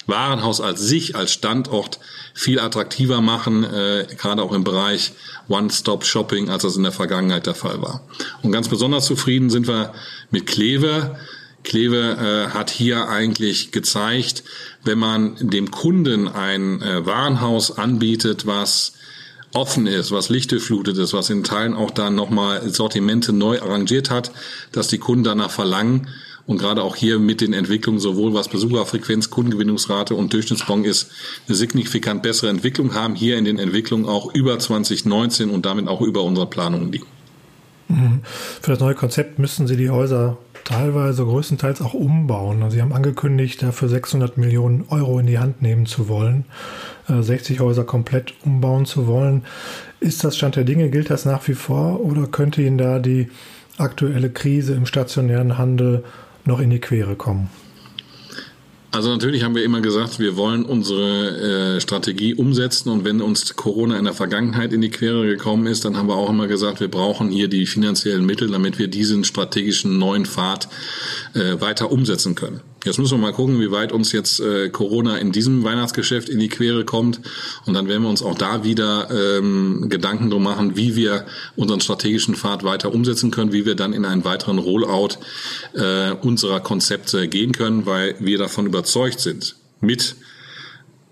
Warenhaus 0.07 0.61
als 0.61 0.81
sich, 0.81 1.15
als 1.15 1.31
Standort 1.31 1.99
viel 2.33 2.59
attraktiver 2.59 3.21
machen, 3.21 3.63
äh, 3.63 4.07
gerade 4.17 4.41
auch 4.41 4.51
im 4.51 4.63
Bereich 4.63 5.13
One-Stop-Shopping, 5.47 6.49
als 6.49 6.63
das 6.63 6.75
in 6.75 6.83
der 6.83 6.91
Vergangenheit 6.91 7.45
der 7.45 7.55
Fall 7.55 7.81
war. 7.81 8.01
Und 8.41 8.51
ganz 8.51 8.67
besonders 8.67 9.05
zufrieden 9.05 9.49
sind 9.49 9.67
wir 9.67 9.93
mit 10.31 10.47
Kleve. 10.47 11.17
Kleve 11.63 12.47
äh, 12.49 12.53
hat 12.53 12.69
hier 12.69 13.07
eigentlich 13.07 13.71
gezeigt, 13.71 14.43
wenn 14.83 14.99
man 14.99 15.35
dem 15.39 15.71
Kunden 15.71 16.27
ein 16.27 16.81
äh, 16.81 17.05
Warenhaus 17.05 17.77
anbietet, 17.77 18.45
was 18.45 18.93
offen 19.53 19.85
ist, 19.87 20.11
was 20.11 20.29
lichtgeflutet 20.29 20.97
ist, 20.97 21.13
was 21.13 21.29
in 21.29 21.43
Teilen 21.43 21.75
auch 21.75 21.91
dann 21.91 22.15
nochmal 22.15 22.69
Sortimente 22.69 23.31
neu 23.31 23.61
arrangiert 23.61 24.09
hat, 24.09 24.31
dass 24.71 24.87
die 24.87 24.97
Kunden 24.97 25.23
danach 25.23 25.51
verlangen 25.51 26.07
und 26.45 26.57
gerade 26.57 26.83
auch 26.83 26.95
hier 26.95 27.19
mit 27.19 27.41
den 27.41 27.53
Entwicklungen, 27.53 27.99
sowohl 27.99 28.33
was 28.33 28.49
Besucherfrequenz, 28.49 29.29
Kundengewinnungsrate 29.29 30.15
und 30.15 30.33
Durchschnittsbon 30.33 30.83
ist, 30.83 31.11
eine 31.47 31.55
signifikant 31.55 32.21
bessere 32.21 32.49
Entwicklung 32.49 32.93
haben, 32.93 33.15
hier 33.15 33.37
in 33.37 33.45
den 33.45 33.59
Entwicklungen 33.59 34.05
auch 34.05 34.33
über 34.33 34.59
2019 34.59 35.49
und 35.49 35.65
damit 35.65 35.87
auch 35.87 36.01
über 36.01 36.23
unsere 36.23 36.47
Planungen 36.47 36.91
liegen. 36.91 37.05
Mhm. 37.87 38.21
Für 38.61 38.71
das 38.71 38.79
neue 38.79 38.95
Konzept 38.95 39.39
müssen 39.39 39.67
Sie 39.67 39.77
die 39.77 39.89
Häuser 39.89 40.37
teilweise 40.63 41.25
größtenteils 41.25 41.81
auch 41.81 41.93
umbauen. 41.93 42.63
Also 42.63 42.75
Sie 42.75 42.81
haben 42.81 42.93
angekündigt, 42.93 43.61
dafür 43.61 43.89
600 43.89 44.37
Millionen 44.37 44.85
Euro 44.89 45.19
in 45.19 45.27
die 45.27 45.39
Hand 45.39 45.61
nehmen 45.61 45.85
zu 45.85 46.07
wollen, 46.07 46.45
60 47.07 47.57
äh, 47.57 47.59
Häuser 47.59 47.83
komplett 47.83 48.33
umbauen 48.45 48.85
zu 48.85 49.07
wollen. 49.07 49.43
Ist 49.99 50.23
das 50.23 50.37
Stand 50.37 50.55
der 50.55 50.63
Dinge? 50.63 50.89
Gilt 50.89 51.09
das 51.09 51.25
nach 51.25 51.47
wie 51.47 51.53
vor 51.53 52.01
oder 52.01 52.27
könnte 52.27 52.61
Ihnen 52.61 52.77
da 52.77 52.99
die 52.99 53.29
aktuelle 53.77 54.29
Krise 54.29 54.73
im 54.73 54.85
stationären 54.85 55.57
Handel 55.57 56.03
noch 56.45 56.59
in 56.59 56.69
die 56.69 56.79
Quere 56.79 57.15
kommen? 57.15 57.49
Also 58.93 59.09
natürlich 59.09 59.43
haben 59.43 59.55
wir 59.55 59.63
immer 59.63 59.81
gesagt, 59.81 60.19
wir 60.19 60.37
wollen 60.37 60.65
unsere 60.65 61.77
äh, 61.77 61.81
Strategie 61.81 62.35
umsetzen 62.35 62.89
und 62.89 63.03
wenn 63.03 63.21
uns 63.21 63.55
Corona 63.55 63.97
in 63.97 64.05
der 64.05 64.13
Vergangenheit 64.13 64.71
in 64.71 64.81
die 64.81 64.91
Quere 64.91 65.25
gekommen 65.25 65.65
ist, 65.65 65.83
dann 65.83 65.97
haben 65.97 66.07
wir 66.07 66.15
auch 66.15 66.29
immer 66.29 66.45
gesagt, 66.45 66.79
wir 66.79 66.89
brauchen 66.89 67.29
hier 67.29 67.47
die 67.47 67.65
finanziellen 67.65 68.23
Mittel, 68.23 68.51
damit 68.51 68.77
wir 68.77 68.87
diesen 68.87 69.23
strategischen 69.23 69.97
neuen 69.97 70.27
Pfad 70.27 70.69
äh, 71.33 71.59
weiter 71.59 71.91
umsetzen 71.91 72.35
können. 72.35 72.61
Jetzt 72.83 72.99
müssen 72.99 73.13
wir 73.13 73.21
mal 73.21 73.33
gucken, 73.33 73.61
wie 73.61 73.71
weit 73.71 73.93
uns 73.93 74.11
jetzt 74.11 74.41
äh, 74.41 74.69
Corona 74.69 75.17
in 75.17 75.31
diesem 75.31 75.63
Weihnachtsgeschäft 75.63 76.27
in 76.27 76.39
die 76.39 76.49
Quere 76.49 76.83
kommt. 76.83 77.21
Und 77.65 77.75
dann 77.75 77.87
werden 77.87 78.03
wir 78.03 78.09
uns 78.09 78.21
auch 78.21 78.37
da 78.37 78.63
wieder 78.65 79.09
ähm, 79.09 79.85
Gedanken 79.89 80.29
drum 80.29 80.43
machen, 80.43 80.75
wie 80.75 80.95
wir 80.95 81.25
unseren 81.55 81.79
strategischen 81.79 82.35
Pfad 82.35 82.63
weiter 82.63 82.93
umsetzen 82.93 83.31
können, 83.31 83.53
wie 83.53 83.65
wir 83.65 83.75
dann 83.75 83.93
in 83.93 84.03
einen 84.03 84.25
weiteren 84.25 84.59
Rollout 84.59 85.15
äh, 85.73 86.11
unserer 86.11 86.59
Konzepte 86.59 87.27
gehen 87.29 87.53
können, 87.53 87.85
weil 87.85 88.15
wir 88.19 88.37
davon 88.37 88.65
überzeugt 88.65 89.21
sind, 89.21 89.55
mit 89.79 90.15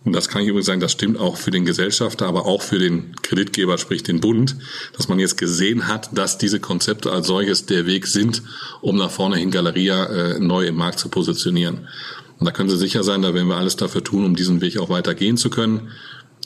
und 0.03 0.13
das 0.13 0.29
kann 0.29 0.41
ich 0.41 0.47
übrigens 0.47 0.65
sagen, 0.65 0.79
das 0.79 0.91
stimmt 0.91 1.19
auch 1.19 1.37
für 1.37 1.51
den 1.51 1.63
Gesellschafter, 1.63 2.25
aber 2.25 2.47
auch 2.47 2.63
für 2.63 2.79
den 2.79 3.15
Kreditgeber, 3.21 3.77
sprich 3.77 4.01
den 4.01 4.19
Bund, 4.19 4.55
dass 4.97 5.07
man 5.07 5.19
jetzt 5.19 5.37
gesehen 5.37 5.87
hat, 5.87 6.09
dass 6.17 6.39
diese 6.39 6.59
Konzepte 6.59 7.11
als 7.11 7.27
solches 7.27 7.67
der 7.67 7.85
Weg 7.85 8.07
sind, 8.07 8.41
um 8.81 8.97
nach 8.97 9.11
vorne 9.11 9.37
hin 9.37 9.51
Galeria 9.51 10.05
äh, 10.05 10.39
neu 10.39 10.65
im 10.65 10.75
Markt 10.75 10.97
zu 10.97 11.09
positionieren. 11.09 11.87
Und 12.39 12.45
da 12.47 12.51
können 12.51 12.69
Sie 12.69 12.77
sicher 12.77 13.03
sein, 13.03 13.21
da 13.21 13.35
werden 13.35 13.47
wir 13.47 13.57
alles 13.57 13.75
dafür 13.75 14.03
tun, 14.03 14.25
um 14.25 14.35
diesen 14.35 14.61
Weg 14.61 14.79
auch 14.79 14.89
weiter 14.89 15.13
gehen 15.13 15.37
zu 15.37 15.51
können. 15.51 15.89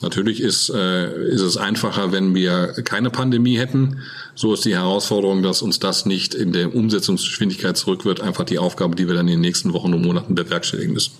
Natürlich 0.01 0.41
ist, 0.41 0.69
äh, 0.69 1.29
ist 1.29 1.39
es 1.39 1.55
einfacher, 1.55 2.11
wenn 2.11 2.35
wir 2.35 2.73
keine 2.83 3.09
Pandemie 3.09 3.57
hätten. 3.57 4.01
So 4.35 4.53
ist 4.53 4.65
die 4.65 4.75
Herausforderung, 4.75 5.43
dass 5.43 5.61
uns 5.61 5.79
das 5.79 6.05
nicht 6.05 6.35
in 6.35 6.51
der 6.51 6.75
Umsetzungsgeschwindigkeit 6.75 7.77
zurück 7.77 8.03
wird, 8.03 8.19
einfach 8.19 8.43
die 8.43 8.59
Aufgabe, 8.59 8.97
die 8.97 9.07
wir 9.07 9.13
dann 9.13 9.29
in 9.29 9.35
den 9.35 9.41
nächsten 9.41 9.71
Wochen 9.71 9.93
und 9.93 10.01
Monaten 10.01 10.35
bewerkstelligen 10.35 10.93
müssen 10.93 11.13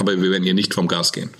aber 0.00 0.20
wir 0.20 0.30
werden 0.30 0.44
hier 0.44 0.54
nicht 0.54 0.74
vom 0.74 0.88
Gas 0.88 1.12
gehen. 1.12 1.30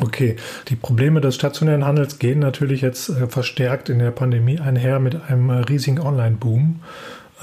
Okay, 0.00 0.36
die 0.68 0.76
Probleme 0.76 1.20
des 1.20 1.34
stationären 1.34 1.84
Handels 1.84 2.18
gehen 2.18 2.38
natürlich 2.38 2.80
jetzt 2.80 3.10
äh, 3.10 3.26
verstärkt 3.26 3.90
in 3.90 3.98
der 3.98 4.10
Pandemie 4.10 4.58
einher 4.58 4.98
mit 4.98 5.20
einem 5.22 5.50
äh, 5.50 5.58
riesigen 5.58 6.00
Online-Boom. 6.00 6.80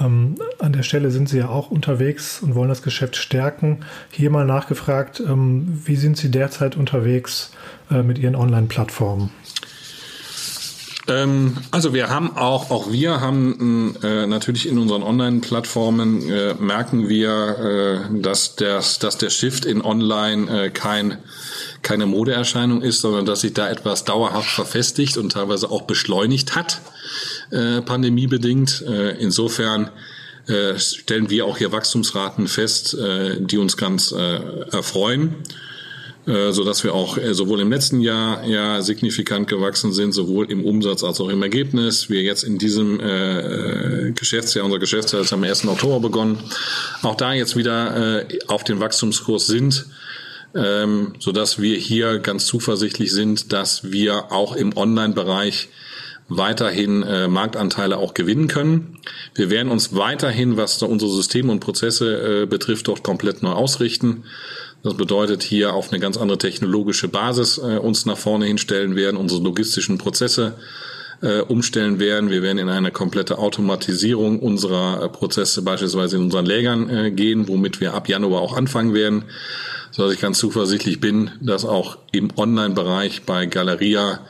Ähm, 0.00 0.34
an 0.58 0.72
der 0.72 0.82
Stelle 0.82 1.10
sind 1.10 1.28
Sie 1.28 1.38
ja 1.38 1.48
auch 1.48 1.70
unterwegs 1.70 2.40
und 2.42 2.54
wollen 2.54 2.68
das 2.68 2.82
Geschäft 2.82 3.16
stärken. 3.16 3.84
Hier 4.10 4.30
mal 4.30 4.44
nachgefragt, 4.44 5.20
ähm, 5.20 5.80
wie 5.84 5.96
sind 5.96 6.16
Sie 6.16 6.30
derzeit 6.30 6.76
unterwegs 6.76 7.52
äh, 7.90 8.02
mit 8.02 8.18
Ihren 8.18 8.34
Online-Plattformen? 8.34 9.30
Ähm, 11.08 11.56
also 11.70 11.94
wir 11.94 12.10
haben 12.10 12.36
auch, 12.36 12.70
auch 12.70 12.92
wir 12.92 13.20
haben 13.20 13.96
äh, 14.02 14.26
natürlich 14.26 14.68
in 14.68 14.78
unseren 14.78 15.02
Online-Plattformen 15.02 16.28
äh, 16.28 16.54
merken 16.54 17.08
wir, 17.08 18.08
äh, 18.12 18.20
dass, 18.20 18.56
der, 18.56 18.76
dass 19.00 19.18
der 19.18 19.30
Shift 19.30 19.64
in 19.64 19.82
Online 19.82 20.66
äh, 20.66 20.70
kein, 20.70 21.18
keine 21.82 22.06
Modeerscheinung 22.06 22.82
ist, 22.82 23.00
sondern 23.00 23.24
dass 23.24 23.40
sich 23.40 23.54
da 23.54 23.70
etwas 23.70 24.04
dauerhaft 24.04 24.50
verfestigt 24.50 25.16
und 25.16 25.32
teilweise 25.32 25.70
auch 25.70 25.82
beschleunigt 25.82 26.54
hat, 26.54 26.82
äh, 27.50 27.80
pandemiebedingt. 27.80 28.84
Äh, 28.86 29.16
insofern 29.18 29.90
stellen 30.78 31.28
wir 31.28 31.44
auch 31.44 31.58
hier 31.58 31.72
Wachstumsraten 31.72 32.48
fest, 32.48 32.96
die 33.38 33.58
uns 33.58 33.76
ganz 33.76 34.12
erfreuen. 34.12 35.34
Äh, 36.28 36.52
so 36.52 36.62
dass 36.62 36.84
wir 36.84 36.94
auch 36.94 37.16
äh, 37.16 37.32
sowohl 37.32 37.60
im 37.60 37.72
letzten 37.72 38.02
Jahr 38.02 38.44
ja 38.44 38.82
signifikant 38.82 39.48
gewachsen 39.48 39.94
sind, 39.94 40.12
sowohl 40.12 40.50
im 40.50 40.62
Umsatz 40.62 41.02
als 41.02 41.20
auch 41.22 41.30
im 41.30 41.42
Ergebnis. 41.42 42.10
Wir 42.10 42.20
jetzt 42.20 42.42
in 42.42 42.58
diesem 42.58 43.00
äh, 43.00 44.12
Geschäftsjahr, 44.12 44.66
unser 44.66 44.78
Geschäftsjahr 44.78 45.22
ist 45.22 45.32
am 45.32 45.42
1. 45.42 45.66
Oktober 45.66 46.00
begonnen, 46.00 46.38
auch 47.02 47.14
da 47.14 47.32
jetzt 47.32 47.56
wieder 47.56 48.26
äh, 48.28 48.38
auf 48.46 48.62
den 48.62 48.78
Wachstumskurs 48.78 49.46
sind. 49.46 49.86
Ähm, 50.54 51.14
so 51.18 51.32
dass 51.32 51.60
wir 51.60 51.76
hier 51.76 52.18
ganz 52.18 52.46
zuversichtlich 52.46 53.12
sind, 53.12 53.52
dass 53.52 53.90
wir 53.90 54.32
auch 54.32 54.54
im 54.54 54.76
Online-Bereich 54.76 55.68
weiterhin 56.28 57.02
äh, 57.02 57.26
Marktanteile 57.28 57.96
auch 57.96 58.12
gewinnen 58.12 58.48
können. 58.48 58.98
Wir 59.34 59.50
werden 59.50 59.70
uns 59.70 59.94
weiterhin, 59.94 60.56
was 60.56 60.82
unsere 60.82 61.10
Systeme 61.10 61.50
und 61.52 61.60
Prozesse 61.60 62.42
äh, 62.42 62.46
betrifft, 62.46 62.88
dort 62.88 63.02
komplett 63.02 63.42
neu 63.42 63.52
ausrichten. 63.52 64.24
Das 64.82 64.94
bedeutet 64.94 65.42
hier 65.42 65.74
auf 65.74 65.90
eine 65.90 66.00
ganz 66.00 66.16
andere 66.16 66.38
technologische 66.38 67.08
Basis 67.08 67.58
äh, 67.58 67.78
uns 67.78 68.06
nach 68.06 68.16
vorne 68.16 68.46
hinstellen 68.46 68.94
werden, 68.94 69.16
unsere 69.16 69.42
logistischen 69.42 69.98
Prozesse 69.98 70.54
äh, 71.20 71.40
umstellen 71.40 71.98
werden. 71.98 72.30
Wir 72.30 72.42
werden 72.42 72.58
in 72.58 72.68
eine 72.68 72.92
komplette 72.92 73.38
Automatisierung 73.38 74.38
unserer 74.38 75.02
äh, 75.02 75.08
Prozesse 75.08 75.62
beispielsweise 75.62 76.16
in 76.16 76.22
unseren 76.22 76.46
Lägern 76.46 76.88
äh, 76.88 77.10
gehen, 77.10 77.48
womit 77.48 77.80
wir 77.80 77.94
ab 77.94 78.08
Januar 78.08 78.40
auch 78.40 78.56
anfangen 78.56 78.94
werden, 78.94 79.24
sodass 79.90 80.14
ich 80.14 80.20
ganz 80.20 80.38
zuversichtlich 80.38 81.00
bin, 81.00 81.32
dass 81.40 81.64
auch 81.64 81.98
im 82.12 82.30
Online-Bereich 82.36 83.22
bei 83.22 83.46
Galeria 83.46 84.20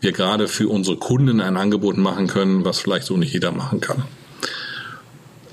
wir 0.00 0.12
gerade 0.12 0.48
für 0.48 0.68
unsere 0.68 0.96
Kunden 0.96 1.40
ein 1.40 1.56
Angebot 1.56 1.96
machen 1.96 2.26
können, 2.26 2.64
was 2.64 2.80
vielleicht 2.80 3.06
so 3.06 3.16
nicht 3.16 3.32
jeder 3.32 3.52
machen 3.52 3.80
kann. 3.80 4.04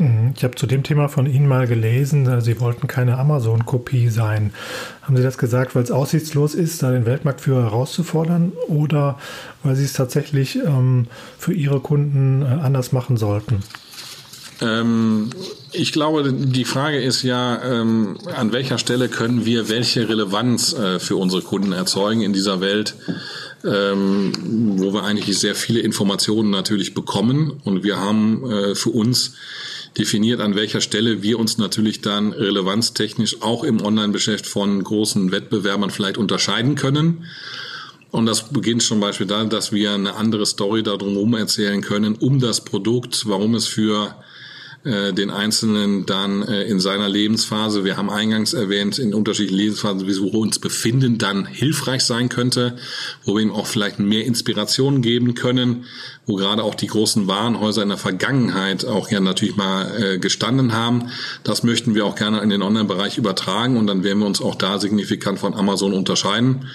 Mhm. 0.01 0.33
Ich 0.35 0.43
habe 0.43 0.55
zu 0.55 0.65
dem 0.65 0.81
Thema 0.81 1.09
von 1.09 1.27
Ihnen 1.27 1.47
mal 1.47 1.67
gelesen, 1.67 2.27
äh, 2.27 2.41
Sie 2.41 2.59
wollten 2.59 2.87
keine 2.87 3.19
Amazon-Kopie 3.19 4.09
sein. 4.09 4.51
Haben 5.03 5.15
Sie 5.15 5.23
das 5.23 5.37
gesagt, 5.37 5.75
weil 5.75 5.83
es 5.83 5.91
aussichtslos 5.91 6.55
ist, 6.55 6.81
da 6.81 6.91
den 6.91 7.05
Weltmarktführer 7.05 7.63
herauszufordern 7.65 8.51
oder 8.67 9.19
weil 9.63 9.75
Sie 9.75 9.85
es 9.85 9.93
tatsächlich 9.93 10.55
ähm, 10.55 11.05
für 11.37 11.53
Ihre 11.53 11.79
Kunden 11.81 12.41
äh, 12.41 12.45
anders 12.45 12.91
machen 12.91 13.15
sollten? 13.15 13.59
Ähm, 14.59 15.29
ich 15.71 15.91
glaube, 15.91 16.33
die 16.33 16.65
Frage 16.65 16.99
ist 16.99 17.21
ja, 17.21 17.61
ähm, 17.63 18.17
an 18.35 18.51
welcher 18.51 18.79
Stelle 18.79 19.07
können 19.07 19.45
wir 19.45 19.69
welche 19.69 20.09
Relevanz 20.09 20.73
äh, 20.73 20.99
für 20.99 21.15
unsere 21.15 21.43
Kunden 21.43 21.73
erzeugen 21.73 22.21
in 22.21 22.33
dieser 22.33 22.59
Welt, 22.59 22.95
ähm, 23.63 24.33
wo 24.77 24.93
wir 24.93 25.03
eigentlich 25.03 25.37
sehr 25.37 25.53
viele 25.53 25.81
Informationen 25.81 26.49
natürlich 26.49 26.95
bekommen. 26.95 27.61
Und 27.63 27.83
wir 27.83 27.97
haben 27.97 28.73
für 28.73 28.89
uns 28.89 29.35
definiert, 29.97 30.39
an 30.39 30.55
welcher 30.55 30.81
Stelle 30.81 31.21
wir 31.21 31.37
uns 31.39 31.57
natürlich 31.57 32.01
dann 32.01 32.33
relevanztechnisch 32.33 33.41
auch 33.41 33.63
im 33.63 33.81
Online-Geschäft 33.81 34.45
von 34.45 34.83
großen 34.83 35.31
Wettbewerbern 35.31 35.89
vielleicht 35.89 36.17
unterscheiden 36.17 36.75
können. 36.75 37.25
Und 38.11 38.25
das 38.25 38.49
beginnt 38.49 38.83
zum 38.83 38.99
Beispiel 38.99 39.27
da, 39.27 39.43
dass 39.45 39.71
wir 39.71 39.91
eine 39.91 40.15
andere 40.15 40.45
Story 40.45 40.83
darum 40.83 41.33
erzählen 41.33 41.81
können, 41.81 42.15
um 42.15 42.39
das 42.39 42.63
Produkt, 42.63 43.27
warum 43.27 43.55
es 43.55 43.67
für 43.67 44.15
äh, 44.83 45.13
den 45.13 45.29
Einzelnen 45.29 46.07
dann 46.07 46.41
äh, 46.41 46.63
in 46.63 46.79
seiner 46.79 47.07
Lebensphase, 47.07 47.83
wir 47.83 47.97
haben 47.97 48.09
eingangs 48.09 48.53
erwähnt, 48.53 48.97
in 48.97 49.13
unterschiedlichen 49.13 49.59
Lebensphasen, 49.59 50.07
wie 50.07 50.15
wir 50.15 50.33
uns 50.33 50.57
befinden, 50.57 51.19
dann 51.19 51.45
hilfreich 51.45 52.03
sein 52.03 52.29
könnte, 52.29 52.77
wo 53.23 53.35
wir 53.35 53.43
ihm 53.43 53.51
auch 53.51 53.67
vielleicht 53.67 53.99
mehr 53.99 54.25
Inspiration 54.25 55.03
geben 55.03 55.35
können, 55.35 55.85
wo 56.25 56.35
gerade 56.35 56.63
auch 56.63 56.73
die 56.73 56.87
großen 56.87 57.27
Warenhäuser 57.27 57.83
in 57.83 57.89
der 57.89 57.99
Vergangenheit 57.99 58.83
auch 58.85 59.11
ja 59.11 59.19
natürlich 59.19 59.55
mal 59.55 59.91
äh, 60.01 60.17
gestanden 60.17 60.73
haben. 60.73 61.09
Das 61.43 61.61
möchten 61.61 61.93
wir 61.93 62.05
auch 62.05 62.15
gerne 62.15 62.41
in 62.41 62.49
den 62.49 62.63
Online-Bereich 62.63 63.19
übertragen 63.19 63.77
und 63.77 63.85
dann 63.85 64.03
werden 64.03 64.17
wir 64.17 64.25
uns 64.25 64.41
auch 64.41 64.55
da 64.55 64.79
signifikant 64.79 65.37
von 65.37 65.53
Amazon 65.53 65.93
unterscheiden. 65.93 66.67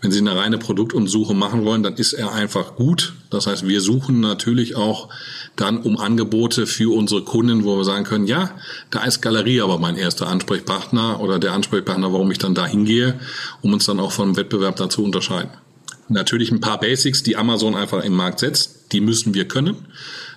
Wenn 0.00 0.10
Sie 0.10 0.18
eine 0.18 0.34
reine 0.34 0.58
Produktumsuche 0.58 1.34
machen 1.34 1.64
wollen, 1.64 1.84
dann 1.84 1.94
ist 1.94 2.12
er 2.12 2.32
einfach 2.32 2.74
gut. 2.74 3.12
Das 3.30 3.46
heißt, 3.46 3.68
wir 3.68 3.80
suchen 3.80 4.18
natürlich 4.18 4.74
auch 4.74 5.08
dann 5.56 5.78
um 5.78 5.98
Angebote 5.98 6.66
für 6.66 6.94
unsere 6.94 7.22
Kunden, 7.22 7.64
wo 7.64 7.76
wir 7.76 7.84
sagen 7.84 8.04
können, 8.04 8.26
ja, 8.26 8.52
da 8.90 9.04
ist 9.04 9.20
Galerie 9.20 9.60
aber 9.60 9.78
mein 9.78 9.96
erster 9.96 10.28
Ansprechpartner 10.28 11.20
oder 11.20 11.38
der 11.38 11.52
Ansprechpartner, 11.52 12.12
warum 12.12 12.30
ich 12.30 12.38
dann 12.38 12.54
da 12.54 12.66
hingehe, 12.66 13.20
um 13.60 13.72
uns 13.72 13.84
dann 13.84 14.00
auch 14.00 14.12
vom 14.12 14.36
Wettbewerb 14.36 14.76
dazu 14.76 14.92
zu 14.92 15.04
unterscheiden. 15.04 15.50
Natürlich 16.08 16.50
ein 16.50 16.60
paar 16.60 16.78
Basics, 16.80 17.22
die 17.22 17.36
Amazon 17.36 17.74
einfach 17.74 18.04
im 18.04 18.14
Markt 18.14 18.40
setzt, 18.40 18.92
die 18.92 19.00
müssen 19.00 19.34
wir 19.34 19.48
können. 19.48 19.76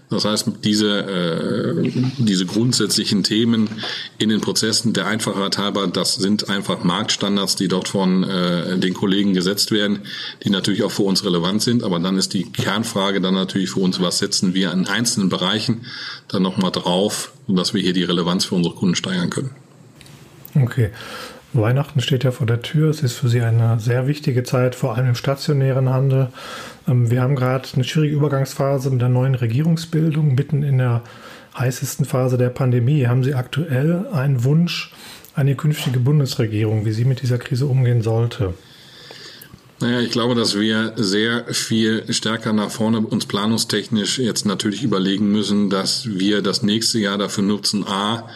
Das 0.09 0.23
heißt, 0.23 0.47
diese, 0.63 0.99
äh, 0.99 1.91
diese 2.17 2.45
grundsätzlichen 2.45 3.23
Themen 3.23 3.69
in 4.17 4.29
den 4.29 4.39
Prozessen 4.39 4.93
der 4.93 5.07
Einfachheit 5.07 5.57
halber, 5.57 5.87
das 5.87 6.15
sind 6.15 6.49
einfach 6.49 6.83
Marktstandards, 6.83 7.55
die 7.55 7.67
dort 7.67 7.87
von 7.87 8.23
äh, 8.23 8.77
den 8.77 8.93
Kollegen 8.93 9.33
gesetzt 9.33 9.71
werden, 9.71 10.01
die 10.43 10.51
natürlich 10.51 10.83
auch 10.83 10.91
für 10.91 11.03
uns 11.03 11.25
relevant 11.25 11.63
sind. 11.63 11.83
Aber 11.83 11.99
dann 11.99 12.17
ist 12.17 12.33
die 12.33 12.43
Kernfrage 12.43 13.19
dann 13.19 13.33
natürlich 13.33 13.71
für 13.71 13.79
uns, 13.79 13.99
was 13.99 14.19
setzen 14.19 14.53
wir 14.53 14.71
in 14.71 14.85
einzelnen 14.85 15.29
Bereichen 15.29 15.85
dann 16.27 16.43
nochmal 16.43 16.71
drauf, 16.71 17.33
sodass 17.47 17.73
wir 17.73 17.81
hier 17.81 17.93
die 17.93 18.03
Relevanz 18.03 18.45
für 18.45 18.55
unsere 18.55 18.75
Kunden 18.75 18.95
steigern 18.95 19.31
können. 19.31 19.51
Okay. 20.55 20.91
Weihnachten 21.61 22.01
steht 22.01 22.23
ja 22.23 22.31
vor 22.31 22.47
der 22.47 22.61
Tür. 22.61 22.89
Es 22.89 23.01
ist 23.01 23.13
für 23.13 23.29
Sie 23.29 23.41
eine 23.41 23.79
sehr 23.79 24.07
wichtige 24.07 24.43
Zeit, 24.43 24.75
vor 24.75 24.95
allem 24.95 25.09
im 25.09 25.15
stationären 25.15 25.89
Handel. 25.89 26.29
Ähm, 26.87 27.09
wir 27.11 27.21
haben 27.21 27.35
gerade 27.35 27.67
eine 27.73 27.83
schwierige 27.83 28.15
Übergangsphase 28.15 28.89
mit 28.89 29.01
der 29.01 29.09
neuen 29.09 29.35
Regierungsbildung, 29.35 30.35
mitten 30.35 30.63
in 30.63 30.77
der 30.77 31.03
heißesten 31.57 32.05
Phase 32.05 32.37
der 32.37 32.49
Pandemie. 32.49 33.07
Haben 33.07 33.23
Sie 33.23 33.33
aktuell 33.33 34.07
einen 34.11 34.43
Wunsch 34.43 34.91
an 35.35 35.47
die 35.47 35.55
künftige 35.55 35.99
Bundesregierung, 35.99 36.85
wie 36.85 36.93
sie 36.93 37.05
mit 37.05 37.21
dieser 37.21 37.37
Krise 37.37 37.65
umgehen 37.65 38.01
sollte? 38.01 38.53
Naja, 39.81 39.99
ich 39.99 40.11
glaube, 40.11 40.35
dass 40.35 40.57
wir 40.57 40.93
sehr 40.95 41.53
viel 41.53 42.11
stärker 42.13 42.53
nach 42.53 42.71
vorne 42.71 43.01
uns 43.01 43.25
planungstechnisch 43.25 44.19
jetzt 44.19 44.45
natürlich 44.45 44.83
überlegen 44.83 45.29
müssen, 45.31 45.69
dass 45.69 46.07
wir 46.07 46.41
das 46.41 46.63
nächste 46.63 46.99
Jahr 46.99 47.17
dafür 47.17 47.43
nutzen, 47.43 47.85
a, 47.85 48.29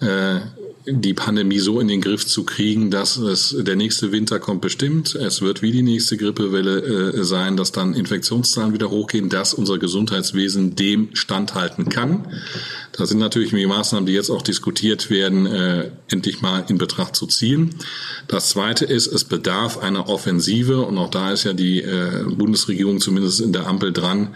äh, 0.00 0.40
die 0.88 1.14
Pandemie 1.14 1.58
so 1.58 1.80
in 1.80 1.88
den 1.88 2.00
Griff 2.00 2.24
zu 2.24 2.44
kriegen, 2.44 2.92
dass 2.92 3.16
es 3.16 3.56
der 3.58 3.74
nächste 3.74 4.12
Winter 4.12 4.38
kommt 4.38 4.60
bestimmt. 4.60 5.16
Es 5.16 5.42
wird 5.42 5.60
wie 5.60 5.72
die 5.72 5.82
nächste 5.82 6.16
Grippewelle 6.16 7.12
äh, 7.12 7.24
sein, 7.24 7.56
dass 7.56 7.72
dann 7.72 7.92
Infektionszahlen 7.94 8.72
wieder 8.72 8.88
hochgehen, 8.88 9.28
dass 9.28 9.52
unser 9.52 9.78
Gesundheitswesen 9.78 10.76
dem 10.76 11.08
standhalten 11.14 11.88
kann. 11.88 12.26
Da 12.92 13.04
sind 13.04 13.18
natürlich 13.18 13.50
die 13.50 13.66
Maßnahmen, 13.66 14.06
die 14.06 14.12
jetzt 14.12 14.30
auch 14.30 14.42
diskutiert 14.42 15.10
werden, 15.10 15.46
äh, 15.46 15.90
endlich 16.08 16.40
mal 16.40 16.64
in 16.68 16.78
Betracht 16.78 17.16
zu 17.16 17.26
ziehen. 17.26 17.74
Das 18.28 18.50
Zweite 18.50 18.84
ist, 18.84 19.08
es 19.08 19.24
bedarf 19.24 19.78
einer 19.78 20.08
Offensive 20.08 20.82
und 20.82 20.98
auch 20.98 21.10
da 21.10 21.32
ist 21.32 21.44
ja 21.44 21.52
die 21.52 21.82
äh, 21.82 22.24
Bundesregierung 22.28 23.00
zumindest 23.00 23.40
in 23.40 23.52
der 23.52 23.66
Ampel 23.66 23.92
dran 23.92 24.34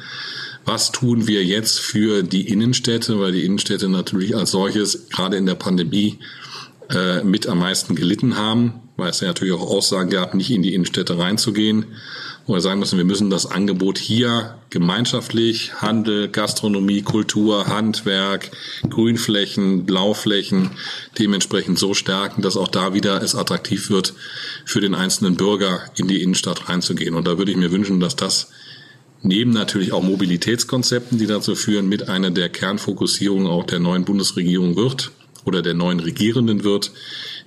was 0.67 0.93
tun 0.93 1.27
wir 1.27 1.45
jetzt 1.45 1.81
für 1.81 2.23
die 2.23 2.49
Innenstädte, 2.49 3.19
weil 3.19 3.33
die 3.33 3.45
Innenstädte 3.45 3.89
natürlich 3.89 4.37
als 4.37 4.51
solches 4.51 5.09
gerade 5.09 5.37
in 5.37 5.47
der 5.47 5.55
Pandemie 5.55 6.19
äh, 6.93 7.23
mit 7.23 7.47
am 7.47 7.59
meisten 7.59 7.95
gelitten 7.95 8.37
haben, 8.37 8.81
weil 8.97 9.11
es 9.11 9.21
ja 9.21 9.29
natürlich 9.29 9.55
auch 9.55 9.69
Aussagen 9.69 10.11
gab, 10.11 10.35
nicht 10.35 10.51
in 10.51 10.63
die 10.63 10.75
Innenstädte 10.75 11.19
reinzugehen. 11.19 11.87
Wo 12.47 12.55
wir 12.55 12.61
sagen 12.61 12.81
müssen, 12.81 12.99
wir 12.99 13.05
müssen 13.05 13.31
das 13.31 13.47
Angebot 13.47 13.99
hier 13.99 14.57
gemeinschaftlich, 14.71 15.75
Handel, 15.75 16.29
Gastronomie, 16.29 17.03
Kultur, 17.03 17.69
Handwerk, 17.69 18.51
Grünflächen, 18.89 19.87
Blauflächen 19.87 20.71
dementsprechend 21.19 21.79
so 21.79 21.95
stärken, 21.95 22.43
dass 22.43 22.57
auch 22.57 22.67
da 22.67 22.93
wieder 22.93 23.23
es 23.23 23.37
attraktiv 23.37 23.91
wird, 23.91 24.15
für 24.65 24.81
den 24.81 24.97
einzelnen 24.97 25.37
Bürger 25.37 25.81
in 25.97 26.09
die 26.09 26.23
Innenstadt 26.23 26.69
reinzugehen. 26.69 27.15
Und 27.15 27.29
da 27.29 27.39
würde 27.39 27.53
ich 27.53 27.57
mir 27.57 27.71
wünschen, 27.71 28.01
dass 28.01 28.17
das 28.17 28.51
neben 29.23 29.53
natürlich 29.53 29.93
auch 29.93 30.03
Mobilitätskonzepten, 30.03 31.19
die 31.19 31.27
dazu 31.27 31.55
führen, 31.55 31.89
mit 31.89 32.09
einer 32.09 32.31
der 32.31 32.49
Kernfokussierungen 32.49 33.47
auch 33.47 33.65
der 33.65 33.79
neuen 33.79 34.05
Bundesregierung 34.05 34.75
wird 34.75 35.13
oder 35.45 35.63
der 35.63 35.75
neuen 35.75 36.01
Regierenden 36.01 36.65
wird, 36.65 36.93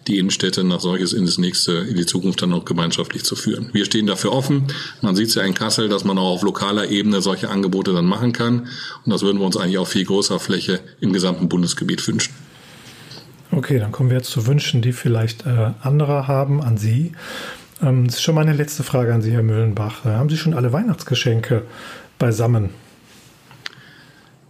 die 0.08 0.18
Innenstädte 0.18 0.64
nach 0.64 0.82
solches 0.82 1.14
in 1.14 1.26
das 1.26 1.38
nächste, 1.38 1.72
in 1.74 1.96
die 1.96 2.06
Zukunft 2.06 2.42
dann 2.42 2.54
auch 2.54 2.66
gemeinschaftlich 2.66 3.24
zu 3.24 3.36
führen. 3.36 3.70
Wir 3.74 3.86
stehen 3.86 4.08
dafür 4.08 4.34
offen. 4.34 4.64
Man 5.02 5.16
sieht 5.16 5.30
es 5.30 5.36
ja 5.36 5.44
in 5.44 5.54
Kassel, 5.54 5.90
dass 5.90 6.04
man 6.04 6.18
auch 6.18 6.32
auf 6.32 6.42
lokaler 6.42 6.90
Ebene 6.90 7.22
solche 7.22 7.50
Angebote 7.50 7.94
dann 7.94 8.06
machen 8.06 8.34
kann. 8.34 8.68
Und 9.06 9.12
das 9.12 9.22
würden 9.22 9.40
wir 9.40 9.46
uns 9.46 9.58
eigentlich 9.58 9.78
auf 9.78 9.90
viel 9.90 10.06
größerer 10.06 10.40
Fläche 10.40 10.80
im 11.00 11.14
gesamten 11.14 11.48
Bundesgebiet 11.48 12.06
wünschen. 12.08 12.34
Okay, 13.52 13.80
dann 13.80 13.92
kommen 13.92 14.10
wir 14.10 14.18
jetzt 14.18 14.32
zu 14.32 14.48
Wünschen, 14.48 14.82
die 14.82 14.94
vielleicht 14.94 15.46
äh, 15.46 15.72
andere 15.82 16.28
haben 16.28 16.62
an 16.62 16.78
Sie. 16.78 17.12
Ähm, 17.82 18.08
das 18.08 18.16
ist 18.16 18.24
schon 18.24 18.36
meine 18.36 18.54
letzte 18.54 18.84
Frage 18.84 19.14
an 19.14 19.22
Sie, 19.22 19.32
Herr 19.32 19.44
Müllenbach. 19.44 20.06
Haben 20.06 20.30
Sie 20.30 20.38
schon 20.38 20.54
alle 20.54 20.74
Weihnachtsgeschenke 20.74 21.64
beisammen? 22.18 22.72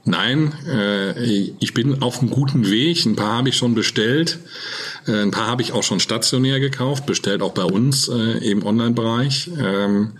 Nein, 0.05 0.53
äh, 0.67 1.13
ich 1.21 1.73
bin 1.73 2.01
auf 2.01 2.19
einem 2.19 2.29
guten 2.29 2.69
Weg. 2.69 3.05
Ein 3.05 3.15
paar 3.15 3.37
habe 3.37 3.49
ich 3.49 3.55
schon 3.55 3.73
bestellt. 3.73 4.39
Äh, 5.07 5.21
ein 5.21 5.31
paar 5.31 5.47
habe 5.47 5.61
ich 5.61 5.71
auch 5.71 5.83
schon 5.83 6.01
stationär 6.01 6.59
gekauft, 6.59 7.05
bestellt 7.05 7.41
auch 7.41 7.53
bei 7.53 7.63
uns 7.63 8.09
äh, 8.09 8.51
im 8.51 8.65
Online-Bereich. 8.65 9.49
Ähm, 9.57 10.11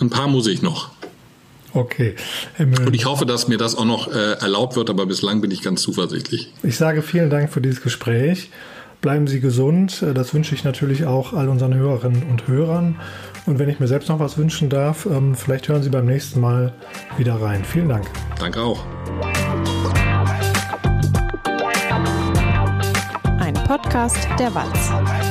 ein 0.00 0.08
paar 0.08 0.28
muss 0.28 0.46
ich 0.46 0.62
noch. 0.62 0.90
Okay. 1.74 2.14
Und 2.58 2.94
ich 2.94 3.04
hoffe, 3.04 3.26
dass 3.26 3.48
mir 3.48 3.58
das 3.58 3.76
auch 3.76 3.84
noch 3.84 4.08
äh, 4.08 4.32
erlaubt 4.40 4.76
wird, 4.76 4.88
aber 4.88 5.04
bislang 5.04 5.42
bin 5.42 5.50
ich 5.50 5.60
ganz 5.60 5.82
zuversichtlich. 5.82 6.52
Ich 6.62 6.76
sage 6.76 7.02
vielen 7.02 7.28
Dank 7.28 7.52
für 7.52 7.60
dieses 7.60 7.82
Gespräch. 7.82 8.50
Bleiben 9.00 9.28
Sie 9.28 9.40
gesund. 9.40 10.02
Äh, 10.02 10.14
das 10.14 10.34
wünsche 10.34 10.54
ich 10.54 10.64
natürlich 10.64 11.04
auch 11.04 11.34
all 11.34 11.48
unseren 11.48 11.74
Hörerinnen 11.74 12.22
und 12.24 12.48
Hörern. 12.48 12.96
Und 13.48 13.58
wenn 13.58 13.70
ich 13.70 13.80
mir 13.80 13.88
selbst 13.88 14.10
noch 14.10 14.20
was 14.20 14.36
wünschen 14.36 14.68
darf, 14.68 15.06
ähm, 15.06 15.34
vielleicht 15.34 15.68
hören 15.68 15.82
Sie 15.82 15.88
beim 15.88 16.04
nächsten 16.04 16.38
Mal 16.38 16.74
wieder 17.16 17.40
rein. 17.40 17.64
Vielen 17.64 17.88
Dank. 17.88 18.06
Danke 18.38 18.60
auch. 18.60 18.84
Ein 23.40 23.54
Podcast 23.54 24.28
der 24.38 24.54
Walz. 24.54 25.27